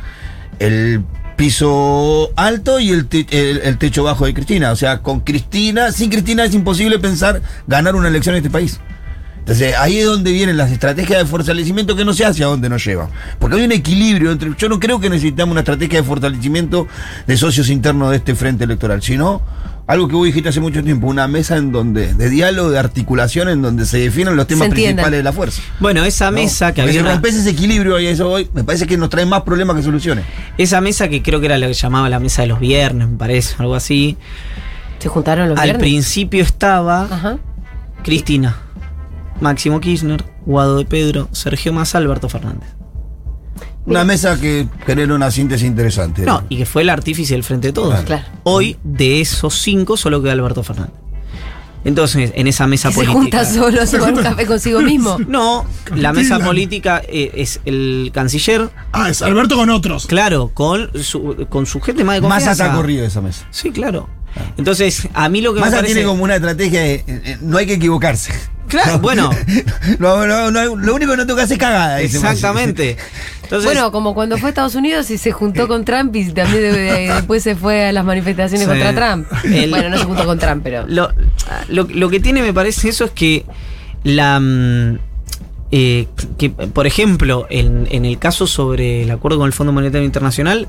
El 0.59 1.03
piso 1.35 2.31
alto 2.35 2.79
y 2.79 2.89
el, 2.89 3.05
te- 3.07 3.27
el- 3.29 3.77
techo 3.77 4.03
bajo 4.03 4.25
de 4.25 4.33
Cristina. 4.33 4.71
O 4.71 4.75
sea, 4.75 4.99
con 4.99 5.19
Cristina, 5.21 5.91
sin 5.91 6.09
Cristina 6.09 6.43
es 6.45 6.53
imposible 6.53 6.99
pensar 6.99 7.41
ganar 7.67 7.95
una 7.95 8.07
elección 8.07 8.35
en 8.35 8.39
este 8.39 8.49
país. 8.49 8.79
Entonces, 9.39 9.75
ahí 9.77 9.99
es 9.99 10.05
donde 10.05 10.33
vienen 10.33 10.57
las 10.57 10.71
estrategias 10.71 11.19
de 11.19 11.25
fortalecimiento 11.25 11.95
que 11.95 12.03
no 12.03 12.11
sé 12.13 12.25
hacia 12.25 12.47
dónde 12.47 12.67
nos 12.67 12.83
llevan. 12.83 13.07
Porque 13.39 13.55
hay 13.55 13.63
un 13.63 13.71
equilibrio 13.71 14.31
entre. 14.31 14.53
Yo 14.57 14.67
no 14.67 14.77
creo 14.79 14.99
que 14.99 15.09
necesitamos 15.09 15.51
una 15.51 15.61
estrategia 15.61 16.01
de 16.01 16.07
fortalecimiento 16.07 16.85
de 17.27 17.37
socios 17.37 17.69
internos 17.69 18.09
de 18.09 18.17
este 18.17 18.35
frente 18.35 18.65
electoral, 18.65 19.01
sino 19.01 19.41
algo 19.87 20.07
que 20.09 20.15
vos 20.15 20.25
dijiste 20.25 20.49
hace 20.49 20.59
mucho 20.59 20.83
tiempo, 20.83 21.07
una 21.07 21.27
mesa 21.27 21.55
en 21.57 21.71
donde, 21.71 22.13
de 22.13 22.29
diálogo, 22.29 22.69
de 22.69 22.77
articulación, 22.77 23.47
en 23.49 23.61
donde 23.61 23.85
se 23.85 23.97
definen 23.99 24.35
los 24.35 24.45
temas 24.45 24.67
principales 24.69 25.11
de 25.19 25.23
la 25.23 25.31
fuerza. 25.31 25.61
Bueno, 25.79 26.03
esa 26.03 26.25
¿no? 26.29 26.33
mesa 26.37 26.73
que 26.73 26.81
había. 26.81 26.93
si 26.93 26.99
una- 26.99 27.13
rompes 27.13 27.35
ese 27.35 27.49
equilibrio 27.51 27.99
y 27.99 28.07
eso 28.07 28.29
hoy, 28.29 28.49
me 28.53 28.63
parece 28.65 28.85
que 28.85 28.97
nos 28.97 29.09
trae 29.09 29.25
más 29.25 29.43
problemas 29.43 29.77
que 29.77 29.83
soluciones. 29.83 30.25
esa 30.57 30.81
mesa 30.81 31.07
que 31.07 31.23
creo 31.23 31.39
que 31.39 31.45
era 31.45 31.57
lo 31.57 31.67
que 31.67 31.73
llamaba 31.73 32.09
la 32.09 32.19
mesa 32.19 32.41
de 32.41 32.49
los 32.49 32.59
viernes, 32.59 33.07
me 33.07 33.17
parece, 33.17 33.55
algo 33.59 33.75
así. 33.75 34.17
Se 34.99 35.07
juntaron 35.09 35.47
los 35.49 35.57
Al 35.57 35.63
viernes. 35.65 35.81
principio 35.81 36.43
estaba 36.43 37.03
Ajá. 37.03 37.37
Cristina, 38.03 38.57
Máximo 39.39 39.79
Kirchner, 39.79 40.23
Guado 40.45 40.77
de 40.79 40.85
Pedro, 40.85 41.29
Sergio 41.31 41.71
Massa, 41.71 41.97
Alberto 41.99 42.27
Fernández. 42.29 42.69
Una 43.87 44.03
mesa 44.03 44.39
que 44.39 44.67
genera 44.85 45.13
una 45.15 45.31
síntesis 45.31 45.65
interesante. 45.65 46.21
No, 46.23 46.43
y 46.49 46.57
que 46.57 46.65
fue 46.65 46.81
el 46.83 46.89
artífice 46.89 47.33
del 47.33 47.43
frente 47.43 47.67
de 47.67 47.73
todos. 47.73 47.99
Claro. 48.01 48.23
Hoy, 48.43 48.77
de 48.83 49.21
esos 49.21 49.55
cinco, 49.61 49.97
solo 49.97 50.21
queda 50.21 50.33
Alberto 50.33 50.61
Fernández. 50.61 50.93
Entonces, 51.85 52.31
en 52.35 52.47
esa 52.47 52.67
mesa 52.67 52.89
Que 52.89 52.95
se 52.95 53.05
política. 53.05 53.45
junta 53.45 53.45
solo 53.45 53.81
a 53.81 53.85
tomar 53.85 54.13
un 54.13 54.21
café 54.23 54.45
consigo 54.45 54.81
mismo. 54.81 55.17
No, 55.27 55.65
la 55.95 56.11
mesa 56.11 56.39
política 56.39 57.01
eh, 57.07 57.31
es 57.35 57.61
el 57.65 58.11
canciller, 58.13 58.69
Ah, 58.91 59.09
es 59.09 59.21
Alberto 59.21 59.55
con 59.55 59.69
otros. 59.69 60.05
claro, 60.05 60.51
con 60.53 60.89
su, 61.01 61.45
con 61.49 61.65
su 61.65 61.79
gente 61.79 62.03
más 62.03 62.15
de 62.15 62.21
Más 62.21 62.39
confianza. 62.43 62.65
hasta 62.65 62.75
corrido 62.75 63.05
esa 63.05 63.21
mesa. 63.21 63.45
Sí, 63.51 63.71
claro. 63.71 64.09
Entonces, 64.57 65.07
a 65.13 65.29
mí 65.29 65.39
lo 65.41 65.53
que 65.53 65.61
me 65.61 65.65
Massa 65.67 65.77
parece. 65.77 65.93
tiene 65.93 66.07
como 66.07 66.23
una 66.23 66.35
estrategia 66.35 66.81
de 66.81 66.93
eh, 66.95 67.03
eh, 67.07 67.37
no 67.41 67.57
hay 67.57 67.65
que 67.65 67.75
equivocarse. 67.75 68.33
Claro, 68.67 68.99
bueno. 69.01 69.29
No, 69.99 70.27
no, 70.27 70.51
no, 70.51 70.75
lo 70.75 70.95
único 70.95 71.11
que 71.11 71.17
no 71.17 71.25
toca 71.25 71.43
es 71.43 71.57
cagada. 71.57 72.01
Exactamente. 72.01 72.97
Entonces, 73.47 73.65
bueno, 73.71 73.91
como 73.91 74.13
cuando 74.13 74.37
fue 74.37 74.47
a 74.47 74.51
Estados 74.51 74.75
Unidos 74.75 75.09
y 75.09 75.17
se 75.17 75.31
juntó 75.31 75.67
con 75.67 75.85
Trump 75.85 76.13
y 76.15 76.25
también 76.31 76.61
de- 76.63 76.71
de- 76.73 77.13
después 77.13 77.41
se 77.43 77.55
fue 77.55 77.85
a 77.87 77.91
las 77.93 78.03
manifestaciones 78.03 78.67
Sí. 78.67 78.73
contra 78.73 78.93
Trump. 78.93 79.27
El- 79.45 79.69
Bueno, 79.69 79.89
no 79.89 79.97
se 79.97 80.03
juntó 80.05 80.25
con 80.25 80.37
Trump, 80.39 80.61
pero. 80.63 80.85
lo, 80.87 81.09
lo- 81.69 81.87
lo 81.89 82.09
que 82.09 82.19
tiene, 82.19 82.41
me 82.41 82.53
parece, 82.53 82.89
eso 82.89 83.05
es 83.05 83.11
que 83.11 83.45
la. 84.03 84.39
mm, 84.39 84.99
eh, 85.71 86.07
que, 86.37 86.49
por 86.49 86.87
ejemplo, 86.87 87.45
en, 87.49 87.87
en 87.91 88.05
el 88.05 88.17
caso 88.19 88.47
sobre 88.47 89.03
el 89.03 89.11
acuerdo 89.11 89.37
con 89.37 89.47
el 89.47 89.53
Fondo 89.53 89.73
Monetario 89.73 90.05
Internacional, 90.05 90.67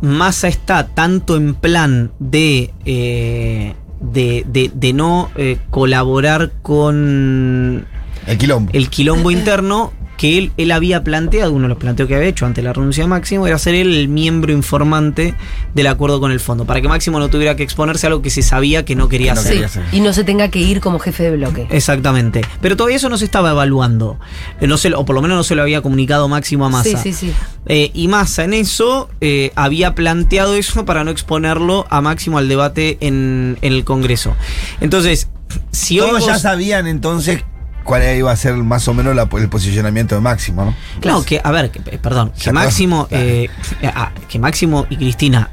Massa 0.00 0.48
está 0.48 0.86
tanto 0.88 1.36
en 1.36 1.54
plan 1.54 2.10
de. 2.18 2.72
eh, 2.84 3.74
de, 4.00 4.44
de- 4.48 4.70
de 4.74 4.92
no 4.92 5.30
eh, 5.36 5.58
colaborar 5.70 6.50
con 6.62 7.86
El 8.26 8.36
quilombo. 8.38 8.70
el 8.74 8.88
quilombo 8.90 9.30
interno 9.30 9.92
que 10.16 10.38
él, 10.38 10.52
él 10.56 10.70
había 10.70 11.02
planteado, 11.02 11.52
uno 11.52 11.62
de 11.62 11.68
los 11.70 11.78
planteos 11.78 12.08
que 12.08 12.14
había 12.14 12.28
hecho 12.28 12.46
ante 12.46 12.62
la 12.62 12.72
renuncia 12.72 13.02
de 13.04 13.08
Máximo, 13.08 13.46
era 13.46 13.58
ser 13.58 13.74
él 13.74 13.94
el 13.94 14.08
miembro 14.08 14.52
informante 14.52 15.34
del 15.74 15.86
acuerdo 15.86 16.20
con 16.20 16.30
el 16.30 16.38
fondo, 16.40 16.64
para 16.64 16.80
que 16.80 16.88
Máximo 16.88 17.18
no 17.18 17.28
tuviera 17.28 17.56
que 17.56 17.62
exponerse 17.62 18.06
a 18.06 18.08
algo 18.08 18.22
que 18.22 18.30
se 18.30 18.42
sabía 18.42 18.84
que 18.84 18.94
no 18.94 19.08
quería 19.08 19.32
Que 19.32 19.34
no 19.36 19.40
hacer. 19.40 19.52
quería 19.54 19.68
Sí, 19.68 19.78
hacer. 19.80 19.94
y 19.94 20.00
no 20.00 20.12
se 20.12 20.24
tenga 20.24 20.48
que 20.48 20.58
ir 20.60 20.80
como 20.80 20.98
jefe 20.98 21.24
de 21.24 21.36
bloque. 21.36 21.66
Exactamente. 21.70 22.42
Pero 22.60 22.76
todavía 22.76 22.96
eso 22.96 23.08
no 23.08 23.16
se 23.18 23.24
estaba 23.24 23.50
evaluando. 23.50 24.18
Eh, 24.60 24.66
No 24.66 24.76
se, 24.76 24.92
o 24.94 25.04
por 25.04 25.14
lo 25.16 25.22
menos 25.22 25.36
no 25.36 25.44
se 25.44 25.54
lo 25.54 25.62
había 25.62 25.82
comunicado 25.82 26.28
Máximo 26.28 26.66
a 26.66 26.68
Massa. 26.68 26.98
Sí, 27.02 27.12
sí, 27.12 27.26
sí. 27.28 27.32
Eh, 27.66 27.90
y 27.94 28.08
Massa 28.08 28.44
en 28.44 28.54
eso 28.54 29.08
eh, 29.20 29.50
había 29.54 29.94
planteado 29.94 30.54
eso 30.54 30.84
para 30.84 31.04
no 31.04 31.10
exponerlo 31.10 31.86
a 31.90 32.00
Máximo 32.00 32.38
al 32.38 32.48
debate 32.48 32.98
en, 33.00 33.58
en 33.62 33.72
el 33.72 33.84
Congreso. 33.84 34.34
Entonces, 34.80 35.28
si 35.70 36.00
hoy 36.00 36.08
Todos 36.10 36.26
ya 36.26 36.38
sabían 36.38 36.86
entonces 36.86 37.44
cuál 37.84 38.02
iba 38.16 38.30
a 38.32 38.36
ser 38.36 38.54
más 38.56 38.86
o 38.88 38.94
menos 38.94 39.14
la- 39.14 39.28
el 39.38 39.48
posicionamiento 39.48 40.14
de 40.14 40.20
Máximo, 40.20 40.64
¿no? 40.64 40.74
No, 41.04 41.24
que, 41.24 41.40
a 41.42 41.50
ver, 41.50 41.70
que, 41.70 41.80
eh, 41.90 41.98
perdón, 41.98 42.32
¿Se 42.34 42.44
que? 42.44 42.52
Máximo, 42.52 43.06
Claro. 43.08 43.24
eh, 43.24 43.48
ah, 43.94 44.12
que 44.28 44.38
Máximo 44.38 44.86
y 44.90 44.96
Cristina 44.96 45.50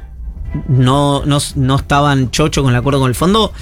no, 0.68 1.24
no, 1.24 1.38
no 1.56 1.76
estaban 1.76 2.30
chocho 2.30 2.62
con 2.62 2.72
el 2.72 2.76
acuerdo 2.78 3.00
con 3.00 3.08
el 3.08 3.14
fondo, 3.14 3.52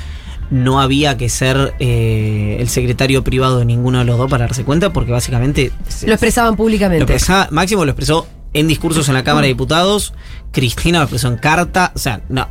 no 0.51 0.81
había 0.81 1.17
que 1.19 1.29
ser 1.29 1.75
eh, 1.79 2.57
el 2.61 2.69
secretario 2.71 3.23
privado 3.23 3.59
de 3.59 3.65
ninguno 3.67 3.99
de 3.99 4.05
los 4.07 4.17
dos 4.17 4.31
para 4.31 4.47
darse 4.47 4.65
cuenta, 4.65 4.93
porque 4.93 5.13
básicamente 5.13 5.73
se- 5.89 6.07
Lo 6.07 6.15
expresaban 6.15 6.53
lo 6.53 6.57
públicamente. 6.57 7.03
expresaba- 7.05 7.49
Máximo 7.51 7.85
lo 7.85 7.91
expresó 7.91 8.27
en 8.55 8.67
discursos 8.67 9.09
en 9.09 9.15
la 9.15 9.25
Cámara 9.25 9.43
de 9.43 9.49
Diputados, 9.49 10.15
Cristina 10.53 10.99
lo 11.01 11.05
expresó 11.05 11.29
en 11.29 11.37
carta, 11.37 11.93
o 11.95 11.99
sea, 11.99 12.23
no. 12.31 12.49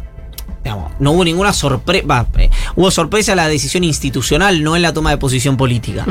Digamos, 0.63 0.91
no 0.99 1.11
hubo 1.11 1.23
ninguna 1.23 1.53
sorpresa. 1.53 2.27
hubo 2.75 2.91
sorpresa 2.91 3.31
en 3.33 3.37
la 3.37 3.47
decisión 3.47 3.83
institucional, 3.83 4.63
no 4.63 4.75
en 4.75 4.81
la 4.81 4.93
toma 4.93 5.11
de 5.11 5.17
posición 5.17 5.55
política. 5.57 6.05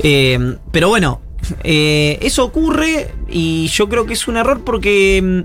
Eh, 0.00 0.56
pero 0.70 0.88
bueno, 0.88 1.20
eh, 1.64 2.18
eso 2.22 2.44
ocurre 2.44 3.10
y 3.28 3.66
yo 3.68 3.88
creo 3.88 4.06
que 4.06 4.12
es 4.14 4.28
un 4.28 4.36
error 4.36 4.62
porque 4.64 5.20
mm, 5.22 5.40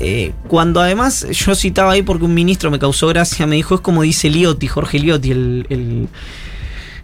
eh, 0.00 0.32
cuando 0.48 0.80
además 0.80 1.26
yo 1.30 1.54
citaba 1.54 1.92
ahí 1.92 2.02
porque 2.02 2.24
un 2.24 2.34
ministro 2.34 2.70
me 2.70 2.78
causó 2.78 3.06
gracia, 3.08 3.46
me 3.46 3.56
dijo, 3.56 3.74
es 3.76 3.80
como 3.80 4.02
dice 4.02 4.30
Liotti, 4.30 4.66
Jorge 4.66 4.98
Liotti, 4.98 5.30
el, 5.30 5.66
el- 5.70 6.08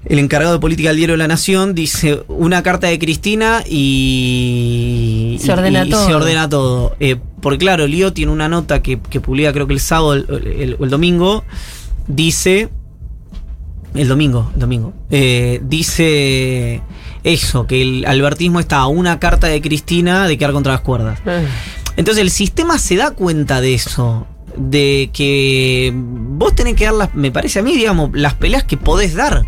el 0.04 0.18
encargado 0.18 0.54
de 0.54 0.60
política 0.60 0.88
del 0.90 0.96
diario 0.98 1.14
de 1.14 1.18
la 1.18 1.28
Nación, 1.28 1.74
dice 1.74 2.22
una 2.28 2.62
carta 2.62 2.86
de 2.86 2.98
Cristina 2.98 3.62
y 3.68 5.36
Se 5.40 5.52
ordena 5.52 5.84
y- 5.84 5.88
y 5.88 5.90
todo. 5.90 6.06
se 6.06 6.14
ordena 6.14 6.48
todo. 6.48 6.96
Eh, 7.00 7.16
porque 7.42 7.58
claro, 7.58 7.86
Liotti 7.86 8.22
en 8.22 8.28
una 8.30 8.48
nota 8.48 8.82
que, 8.82 8.98
que 8.98 9.20
publica 9.20 9.52
creo 9.52 9.66
que 9.66 9.74
el 9.74 9.80
sábado 9.80 10.14
el- 10.14 10.26
el- 10.58 10.76
o 10.78 10.84
el 10.84 10.90
domingo, 10.90 11.44
dice 12.06 12.68
el 13.94 14.08
domingo, 14.08 14.50
el 14.54 14.60
domingo. 14.60 14.92
Eh, 15.10 15.60
dice 15.64 16.80
eso, 17.24 17.66
que 17.66 17.82
el 17.82 18.04
albertismo 18.06 18.60
está 18.60 18.78
a 18.78 18.86
una 18.86 19.18
carta 19.18 19.48
de 19.48 19.60
Cristina 19.60 20.26
de 20.26 20.38
quedar 20.38 20.52
contra 20.52 20.72
las 20.72 20.80
cuerdas. 20.82 21.18
Ah. 21.26 21.42
Entonces 21.96 22.22
el 22.22 22.30
sistema 22.30 22.78
se 22.78 22.96
da 22.96 23.10
cuenta 23.10 23.60
de 23.60 23.74
eso. 23.74 24.26
De 24.56 25.10
que 25.12 25.92
vos 25.94 26.54
tenés 26.54 26.74
que 26.74 26.84
dar 26.86 26.94
las, 26.94 27.14
me 27.14 27.30
parece 27.30 27.58
a 27.60 27.62
mí, 27.62 27.76
digamos, 27.76 28.10
las 28.14 28.34
peleas 28.34 28.64
que 28.64 28.76
podés 28.76 29.14
dar. 29.14 29.44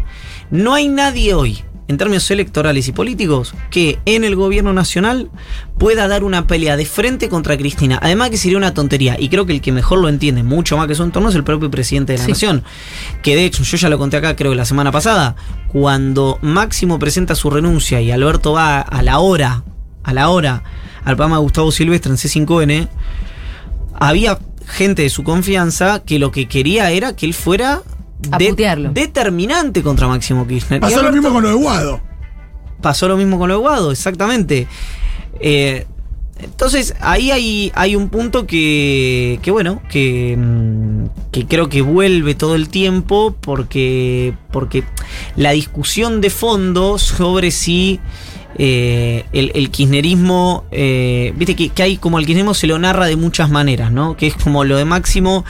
No 0.53 0.75
hay 0.75 0.87
nadie 0.87 1.33
hoy, 1.33 1.65
en 1.89 1.97
términos 1.97 2.31
electorales 2.31 2.87
y 2.87 2.93
políticos, 2.93 3.55
que 3.71 3.99
en 4.05 4.23
el 4.23 4.37
gobierno 4.37 4.75
nacional 4.75 5.31
pueda 5.79 6.07
dar 6.09 6.25
una 6.25 6.47
pelea 6.47 6.77
de 6.77 6.85
frente 6.85 7.31
contra 7.31 7.57
Cristina. 7.57 7.99
Además 8.03 8.29
que 8.29 8.37
sería 8.37 8.59
una 8.59 8.75
tontería. 8.75 9.17
Y 9.19 9.31
creo 9.31 9.47
que 9.47 9.55
el 9.55 9.63
que 9.63 9.73
mejor 9.73 9.99
lo 10.01 10.11
entiende 10.11 10.43
mucho 10.43 10.77
más 10.77 10.87
que 10.89 10.95
su 10.95 11.03
entorno 11.05 11.31
es 11.31 11.35
el 11.35 11.43
propio 11.43 11.71
presidente 11.71 12.13
de 12.13 12.19
la 12.19 12.25
Sí. 12.27 12.31
nación. 12.33 12.65
Que 13.23 13.35
de 13.35 13.47
hecho, 13.47 13.63
yo 13.63 13.77
ya 13.79 13.89
lo 13.89 13.97
conté 13.99 14.19
acá, 14.19 14.37
creo 14.37 14.51
que 14.53 14.57
la 14.59 14.67
semana 14.67 14.93
pasada, 14.93 15.37
cuando 15.73 16.39
Máximo 16.43 16.99
presenta 16.99 17.35
su 17.35 17.49
renuncia 17.49 18.03
y 18.03 18.11
Alberto 18.11 18.53
va 18.53 18.81
a 18.81 19.03
la 19.03 19.19
hora, 19.21 19.65
a 20.05 20.13
la 20.13 20.29
hora, 20.29 20.63
al 21.05 21.17
programa 21.17 21.37
de 21.37 21.43
Gustavo 21.43 21.73
Silvestre 21.73 22.11
en 22.13 22.19
C5N, 22.19 22.89
había 23.99 24.39
gente 24.67 25.03
de 25.03 25.11
su 25.11 25.25
confianza 25.25 26.03
que 26.05 26.19
lo 26.19 26.31
que 26.31 26.47
quería 26.47 26.91
era 26.91 27.17
que 27.17 27.27
él 27.27 27.35
fuera 27.35 27.83
A 28.31 28.39
putearlo. 28.39 28.91
determinante 28.93 29.83
contra 29.83 30.07
Máximo 30.07 30.47
Kirchner. 30.47 30.81
Pasó 30.81 31.03
lo 31.03 31.13
mismo 31.13 31.33
con 31.33 31.43
lo 31.43 31.49
de 31.49 31.55
Guado. 31.55 32.01
Pasó 32.81 33.09
lo 33.09 33.17
mismo 33.17 33.39
con 33.39 33.49
lo 33.49 33.55
de 33.55 33.61
Guado, 33.61 33.93
exactamente. 33.93 34.67
Eh, 35.41 35.87
entonces, 36.41 36.95
ahí 37.01 37.31
hay, 37.31 37.73
hay 37.75 37.95
un 37.95 38.09
punto 38.09 38.47
que, 38.47 39.39
que 39.43 39.51
bueno, 39.51 39.81
que, 39.89 40.37
mm, 40.37 41.31
que 41.31 41.47
creo 41.47 41.69
que 41.69 41.83
vuelve 41.83 42.35
todo 42.35 42.57
el 42.57 42.69
tiempo 42.69 43.37
porque, 43.41 44.35
porque 44.51 44.83
la 45.37 45.53
discusión 45.53 46.21
de 46.21 46.31
fondo 46.31 46.99
sobre 46.99 47.53
si 47.53 48.01
eh, 48.59 49.25
el, 49.33 49.53
el 49.55 49.71
kirchnerismo, 49.71 50.65
eh, 50.73 51.33
viste 51.37 51.55
que, 51.55 51.69
que 51.69 51.83
hay 51.83 51.97
como 51.97 52.19
el 52.19 52.27
kirchnerismo 52.27 52.55
se 52.55 52.67
lo 52.67 52.79
narra 52.79 53.07
de 53.07 53.17
muchas 53.17 53.49
maneras, 53.49 53.93
¿no? 53.93 54.17
Que 54.17 54.27
es 54.27 54.35
como 54.35 54.65
lo 54.65 54.77
de 54.77 54.85
Máximo. 54.85 55.45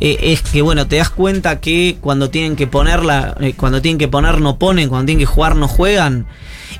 Eh, 0.00 0.18
es 0.20 0.42
que 0.42 0.62
bueno, 0.62 0.86
te 0.86 0.96
das 0.96 1.10
cuenta 1.10 1.60
que 1.60 1.98
cuando 2.00 2.30
tienen 2.30 2.56
que 2.56 2.66
ponerla, 2.66 3.36
eh, 3.40 3.54
cuando 3.56 3.82
tienen 3.82 3.98
que 3.98 4.08
poner 4.08 4.40
no 4.40 4.58
ponen, 4.58 4.88
cuando 4.88 5.06
tienen 5.06 5.20
que 5.20 5.26
jugar 5.26 5.56
no 5.56 5.68
juegan. 5.68 6.26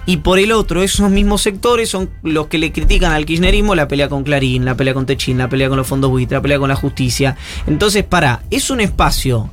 Y 0.07 0.19
por 0.19 0.39
el 0.39 0.53
otro, 0.53 0.83
esos 0.83 1.11
mismos 1.11 1.43
sectores 1.43 1.91
son 1.91 2.11
los 2.23 2.47
que 2.47 2.59
le 2.59 2.73
critican 2.73 3.13
al 3.13 3.27
kirchnerismo 3.27 3.75
la 3.75 3.89
pelea 3.89 4.09
con 4.09 4.25
Clarín, 4.25 4.65
la 4.65 4.75
pelea 4.75 4.95
con 4.95 5.07
Techín, 5.07 5.39
la 5.39 5.49
pelea 5.49 5.69
con 5.69 5.77
los 5.77 5.87
fondos 5.87 6.11
buitre, 6.11 6.39
la 6.39 6.43
pelea 6.43 6.59
con 6.59 6.69
la 6.69 6.77
justicia. 6.77 7.37
Entonces, 7.67 8.05
para, 8.05 8.43
es 8.51 8.71
un 8.71 8.81
espacio 8.81 9.51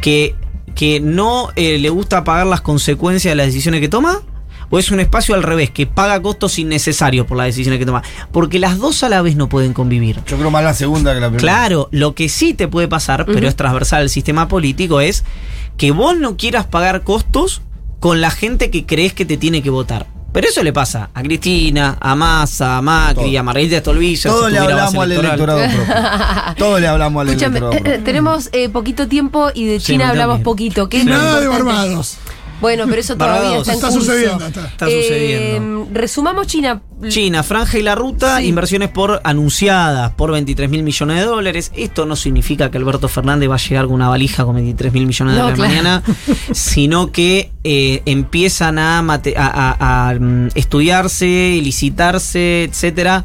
que, 0.00 0.36
que 0.74 1.00
no 1.00 1.50
eh, 1.56 1.78
le 1.78 1.90
gusta 1.90 2.24
pagar 2.24 2.46
las 2.46 2.60
consecuencias 2.60 3.32
de 3.32 3.36
las 3.36 3.46
decisiones 3.46 3.80
que 3.80 3.88
toma. 3.88 4.22
¿O 4.70 4.78
es 4.78 4.90
un 4.90 5.00
espacio 5.00 5.34
al 5.34 5.42
revés, 5.42 5.70
que 5.70 5.86
paga 5.86 6.22
costos 6.22 6.58
innecesarios 6.58 7.26
por 7.26 7.36
las 7.36 7.46
decisiones 7.46 7.78
que 7.80 7.86
toma? 7.86 8.02
Porque 8.32 8.58
las 8.58 8.78
dos 8.78 9.02
a 9.02 9.08
la 9.08 9.20
vez 9.20 9.36
no 9.36 9.48
pueden 9.48 9.72
convivir. 9.72 10.20
Yo 10.26 10.36
creo 10.38 10.50
más 10.50 10.62
la 10.62 10.74
segunda 10.74 11.12
que 11.12 11.20
la 11.20 11.28
primera. 11.28 11.42
Claro, 11.42 11.88
lo 11.90 12.14
que 12.14 12.28
sí 12.28 12.54
te 12.54 12.68
puede 12.68 12.86
pasar, 12.86 13.26
pero 13.26 13.48
es 13.48 13.56
transversal 13.56 14.02
al 14.02 14.10
sistema 14.10 14.48
político, 14.48 15.00
es 15.00 15.24
que 15.76 15.90
vos 15.90 16.16
no 16.16 16.36
quieras 16.36 16.66
pagar 16.66 17.02
costos 17.02 17.62
con 17.98 18.20
la 18.20 18.30
gente 18.30 18.70
que 18.70 18.86
crees 18.86 19.12
que 19.12 19.24
te 19.24 19.36
tiene 19.36 19.62
que 19.62 19.70
votar. 19.70 20.06
Pero 20.32 20.48
eso 20.48 20.62
le 20.62 20.72
pasa 20.72 21.10
a 21.12 21.22
Cristina, 21.22 21.98
a 22.00 22.14
Massa, 22.14 22.76
a 22.76 22.82
Macri, 22.82 23.30
Todo. 23.32 23.40
a 23.40 23.42
Margarita 23.42 23.78
Stolbizer. 23.80 24.30
Todos 24.30 24.46
si 24.46 24.52
le 24.52 24.58
hablamos 24.60 24.94
al 24.94 25.12
electoral. 25.12 25.58
electorado 25.58 25.84
propio. 25.86 26.54
Todos 26.56 26.80
le 26.80 26.86
hablamos 26.86 27.20
al 27.20 27.28
electorado 27.28 27.72
eh, 27.72 27.76
eh, 27.76 27.80
propio. 27.80 28.04
tenemos 28.04 28.48
eh, 28.52 28.68
poquito 28.68 29.08
tiempo 29.08 29.50
y 29.52 29.64
de 29.66 29.80
China 29.80 30.10
hablamos 30.10 30.34
también. 30.36 30.44
poquito. 30.44 30.88
¿Qué 30.88 31.04
Nada 31.04 31.40
de? 31.40 31.48
Barbados. 31.48 32.18
Bueno, 32.60 32.84
pero 32.88 33.00
eso 33.00 33.14
todavía 33.16 33.40
Barbados. 33.40 33.68
está 33.68 33.72
en 33.72 33.76
Está 33.78 33.88
curso. 33.90 34.04
sucediendo, 34.04 34.46
está. 34.46 34.66
Está 34.66 34.86
sucediendo. 34.86 35.82
Eh, 35.84 35.86
resumamos 35.92 36.46
China. 36.46 36.82
China, 37.08 37.42
Franja 37.42 37.78
y 37.78 37.82
la 37.82 37.94
Ruta, 37.94 38.38
Sí. 38.40 38.46
inversiones 38.48 38.90
por 38.90 39.20
anunciadas 39.24 40.12
por 40.12 40.30
23 40.32 40.68
mil 40.68 40.82
millones 40.82 41.16
de 41.20 41.24
dólares. 41.24 41.72
Esto 41.74 42.04
no 42.04 42.14
significa 42.16 42.70
que 42.70 42.76
Alberto 42.78 43.08
Fernández 43.08 43.48
va 43.48 43.54
a 43.54 43.58
llegar 43.58 43.86
con 43.86 43.94
una 43.94 44.08
valija 44.10 44.44
con 44.44 44.54
23 44.56 44.92
mil 44.92 45.06
millones 45.06 45.34
de 45.34 45.40
No, 45.40 45.50
dólares 45.50 45.72
claro. 45.82 46.02
mañana, 46.02 46.02
sino 46.52 47.10
que 47.12 47.52
eh, 47.64 48.02
empiezan 48.04 48.78
a, 48.78 49.00
mate- 49.02 49.36
a- 49.36 49.46
a- 49.46 50.10
a, 50.10 50.14
mm, 50.14 50.48
estudiarse, 50.54 51.58
licitarse, 51.62 52.64
etcétera. 52.64 53.24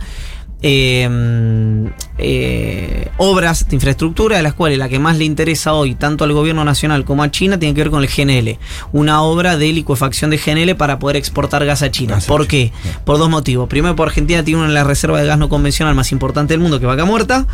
Eh, 0.67 1.07
mm, 1.07 1.87
eh, 2.17 3.09
obras 3.17 3.69
de 3.69 3.75
infraestructura, 3.75 4.37
de 4.37 4.41
las 4.41 4.55
cuales 4.55 4.79
la 4.79 4.89
que 4.89 4.97
más 4.97 5.15
le 5.15 5.23
interesa 5.25 5.73
hoy, 5.73 5.93
tanto 5.93 6.23
al 6.23 6.33
gobierno 6.33 6.65
nacional 6.65 7.05
como 7.05 7.21
a 7.21 7.29
China, 7.29 7.59
tiene 7.59 7.75
que 7.75 7.81
ver 7.81 7.91
con 7.91 8.01
el 8.03 8.09
GNL. 8.09 8.57
Una 8.91 9.21
obra 9.21 9.57
de 9.57 9.71
licuefacción 9.71 10.31
de 10.31 10.37
GNL 10.37 10.75
para 10.75 10.97
poder 10.97 11.17
exportar 11.17 11.63
gas 11.67 11.83
a 11.83 11.91
China. 11.91 12.15
Gas 12.15 12.23
a 12.23 12.27
¿Por 12.27 12.47
China, 12.47 12.71
qué? 12.81 12.99
Por 13.05 13.19
dos 13.19 13.29
motivos. 13.29 13.69
Primero, 13.69 13.95
porque 13.95 14.09
Argentina 14.09 14.43
tiene 14.43 14.61
una 14.61 14.69
de 14.69 14.73
las 14.73 14.87
reservas 14.87 15.21
de 15.21 15.27
gas 15.27 15.37
no 15.37 15.49
convencional 15.49 15.93
más 15.93 16.11
importante 16.11 16.55
del 16.55 16.61
mundo, 16.61 16.79
que 16.79 16.87
Vaca 16.87 17.05
Muerta. 17.05 17.45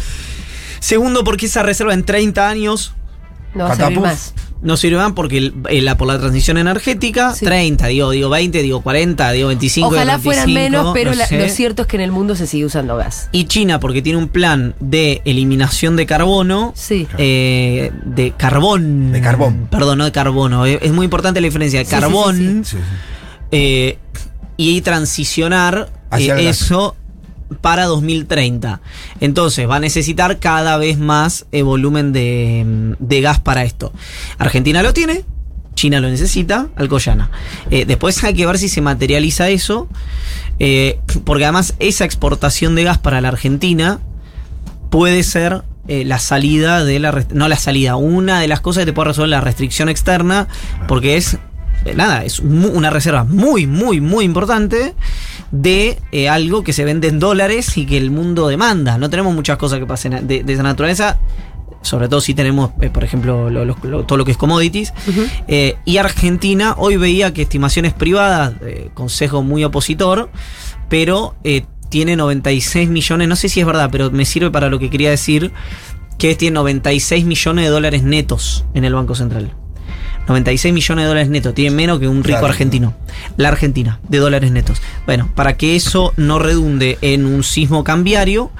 Segundo, 0.79 1.25
porque 1.25 1.47
esa 1.47 1.63
reserva 1.63 1.93
en 1.93 2.05
30 2.05 2.47
años 2.47 2.93
No 3.53 3.65
va 3.65 3.73
a 3.73 3.75
servir 3.75 3.99
más. 3.99 4.33
No 4.61 4.77
sirve 4.77 4.97
más 4.97 5.13
porque 5.13 5.37
el- 5.37 5.85
la, 5.85 5.97
por 5.97 6.07
la 6.07 6.19
transición 6.19 6.57
energética, 6.57 7.33
Sí. 7.33 7.45
30, 7.45 7.87
digo, 7.87 8.11
digo 8.11 8.29
20, 8.29 8.61
digo 8.61 8.81
40, 8.81 9.31
digo 9.31 9.47
25. 9.47 9.87
Ojalá 9.87 10.19
fueran 10.19 10.45
35, 10.45 10.71
menos, 10.77 10.93
pero 10.93 11.11
no 11.11 11.17
la- 11.17 11.25
sé. 11.27 11.39
lo 11.39 11.49
cierto 11.49 11.81
es 11.81 11.87
que 11.87 11.97
en 11.97 12.03
el 12.03 12.11
mundo 12.11 12.35
se 12.35 12.45
sigue 12.47 12.65
usando 12.65 12.95
gas. 12.95 13.27
Y 13.31 13.45
China, 13.45 13.79
porque 13.79 14.01
tiene 14.01 14.19
un 14.19 14.27
plan 14.27 14.75
de 14.79 15.21
eliminación 15.25 15.95
de 15.95 16.05
carbono. 16.05 16.73
Sí. 16.75 17.07
eh, 17.17 17.91
de 18.05 18.31
carbón. 18.37 19.11
De 19.11 19.21
carbón. 19.21 19.67
Perdón, 19.71 19.97
no 19.97 20.05
de 20.05 20.11
carbono. 20.11 20.65
eh, 20.65 20.79
Es 20.81 20.91
muy 20.91 21.05
importante 21.05 21.41
la 21.41 21.45
diferencia 21.45 21.79
de 21.79 21.85
Sí, 21.85 21.89
sí, 21.91 21.95
sí, 21.95 22.01
carbón 22.01 22.63
Sí, 22.65 22.71
sí. 22.71 22.77
eh, 23.51 23.97
y 24.57 24.81
transicionar 24.81 25.89
eh, 26.11 26.49
eso 26.49 26.95
para 27.59 27.85
2030. 27.85 28.81
Entonces 29.19 29.69
va 29.69 29.77
a 29.77 29.79
necesitar 29.79 30.39
cada 30.39 30.77
vez 30.77 30.97
más 30.97 31.45
eh, 31.51 31.63
volumen 31.63 32.13
de, 32.13 32.95
de 32.99 33.21
gas 33.21 33.39
para 33.39 33.63
esto. 33.63 33.91
Argentina 34.37 34.81
lo 34.83 34.93
tiene, 34.93 35.25
China 35.75 35.99
lo 35.99 36.09
necesita, 36.09 36.69
Alcoyana. 36.75 37.31
Eh, 37.69 37.85
después 37.85 38.23
hay 38.23 38.33
que 38.33 38.45
ver 38.45 38.57
si 38.57 38.69
se 38.69 38.81
materializa 38.81 39.49
eso, 39.49 39.89
eh, 40.59 40.99
porque 41.25 41.43
además 41.43 41.75
esa 41.79 42.05
exportación 42.05 42.75
de 42.75 42.83
gas 42.83 42.97
para 42.97 43.21
la 43.21 43.29
Argentina 43.29 43.99
puede 44.89 45.23
ser 45.23 45.63
la 45.87 46.19
salida 46.19 46.85
de 46.85 46.99
la... 46.99 47.25
No 47.33 47.49
la 47.49 47.57
salida, 47.57 47.97
una 47.97 48.39
de 48.39 48.47
las 48.47 48.61
cosas 48.61 48.81
que 48.81 48.85
te 48.85 48.93
puede 48.93 49.09
resolver 49.09 49.29
la 49.29 49.41
restricción 49.41 49.89
externa, 49.89 50.47
porque 50.87 51.17
es 51.17 51.37
nada, 51.95 52.23
es 52.23 52.39
una 52.39 52.89
reserva 52.89 53.25
muy, 53.25 53.67
muy, 53.67 53.99
muy 53.99 54.23
importante 54.23 54.93
de 55.51 55.99
eh, 56.11 56.29
algo 56.29 56.63
que 56.63 56.73
se 56.73 56.85
vende 56.85 57.07
en 57.09 57.19
dólares 57.19 57.77
y 57.77 57.85
que 57.85 57.97
el 57.97 58.11
mundo 58.11 58.47
demanda. 58.47 58.97
No 58.97 59.09
tenemos 59.09 59.33
muchas 59.35 59.57
cosas 59.57 59.79
que 59.79 59.85
pasen 59.85 60.27
de, 60.27 60.43
de 60.43 60.53
esa 60.53 60.63
naturaleza. 60.63 61.19
Sobre 61.83 62.07
todo 62.07 62.21
si 62.21 62.33
tenemos, 62.35 62.71
eh, 62.79 62.89
por 62.91 63.03
ejemplo, 63.03 63.49
lo- 63.49 63.65
lo- 63.65 63.75
lo- 63.83 64.03
todo 64.05 64.17
lo 64.17 64.23
que 64.25 64.31
es 64.31 64.37
commodities. 64.37 64.93
Eh, 65.47 65.75
y 65.83 65.97
Argentina 65.97 66.75
hoy 66.77 66.95
veía 66.97 67.33
que 67.33 67.41
estimaciones 67.41 67.93
privadas, 67.93 68.53
consejo 68.93 69.41
muy 69.41 69.63
opositor, 69.63 70.29
pero 70.89 71.35
tiene 71.89 72.15
96 72.15 72.87
millones, 72.87 73.27
no 73.27 73.35
sé 73.35 73.49
si 73.49 73.59
es 73.59 73.65
verdad, 73.65 73.89
pero 73.91 74.11
me 74.11 74.25
sirve 74.25 74.51
para 74.51 74.69
lo 74.69 74.77
que 74.79 74.89
quería 74.89 75.09
decir, 75.09 75.51
que 76.19 76.35
tiene 76.35 76.53
96 76.53 77.25
millones 77.25 77.65
de 77.65 77.71
dólares 77.71 78.03
netos 78.03 78.63
en 78.75 78.85
el 78.85 78.93
Banco 78.93 79.15
Central. 79.15 79.55
96 80.27 80.73
millones 80.73 81.03
de 81.03 81.07
dólares 81.07 81.29
netos, 81.29 81.53
tiene 81.53 81.75
menos 81.75 81.99
que 81.99 82.07
un 82.07 82.23
rico 82.23 82.39
Claro. 82.39 82.47
argentino. 82.47 82.93
La 83.37 83.49
Argentina, 83.49 83.99
de 84.07 84.17
dólares 84.19 84.51
netos. 84.51 84.81
Bueno, 85.05 85.29
para 85.35 85.57
que 85.57 85.75
eso 85.75 86.13
no 86.17 86.39
redunde 86.39 86.97
en 87.01 87.25
un 87.25 87.43
sismo 87.43 87.83
cambiario 87.83 88.51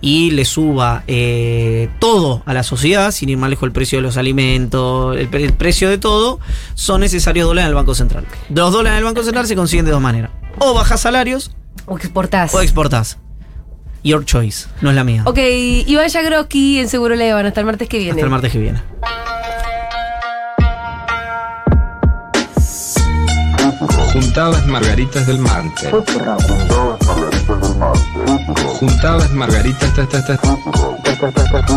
y 0.00 0.30
le 0.30 0.44
suba 0.44 1.02
eh, 1.06 1.88
todo 1.98 2.42
a 2.46 2.54
la 2.54 2.62
sociedad, 2.62 3.10
sin 3.10 3.28
ir 3.28 3.38
más 3.38 3.50
lejos 3.50 3.66
el 3.66 3.72
precio 3.72 3.98
de 3.98 4.02
los 4.02 4.16
alimentos, 4.16 5.16
el, 5.16 5.28
pre- 5.28 5.44
el 5.44 5.52
precio 5.52 5.88
de 5.88 5.98
todo, 5.98 6.38
son 6.74 7.00
necesarios 7.00 7.46
dólares 7.46 7.66
en 7.66 7.70
el 7.70 7.74
Banco 7.74 7.94
Central. 7.94 8.24
Los 8.48 8.72
dólares 8.72 8.92
en 8.96 8.98
el 8.98 9.04
Banco 9.04 9.22
Central 9.24 9.46
se 9.46 9.56
consiguen 9.56 9.84
de 9.84 9.90
dos 9.92 10.00
maneras. 10.00 10.30
O 10.58 10.74
bajas 10.74 11.00
salarios 11.00 11.50
O 11.86 11.96
exportás. 11.98 12.54
o 12.54 12.60
exportás. 12.60 13.18
Your 14.04 14.24
choice, 14.24 14.68
no 14.82 14.90
es 14.90 14.94
la 14.96 15.02
mía. 15.02 15.22
Ok, 15.26 15.38
Iván 15.86 16.08
Yagroski 16.08 16.78
en 16.78 16.88
Seguro 16.88 17.16
Le 17.16 17.32
Hasta 17.32 17.58
el 17.60 17.66
martes 17.66 17.88
que 17.88 17.98
viene. 17.98 18.12
Hasta 18.12 18.24
el 18.24 18.30
martes 18.30 18.52
que 18.52 18.58
viene. 18.60 18.80
Juntadas 24.12 24.66
Margaritas 24.66 25.26
del 25.26 25.38
Martes. 25.38 25.90
Juntadas 28.78 29.32
Margaritas. 29.32 29.94
ta, 29.94 30.06
ta, 30.06 30.24
ta. 30.24 31.66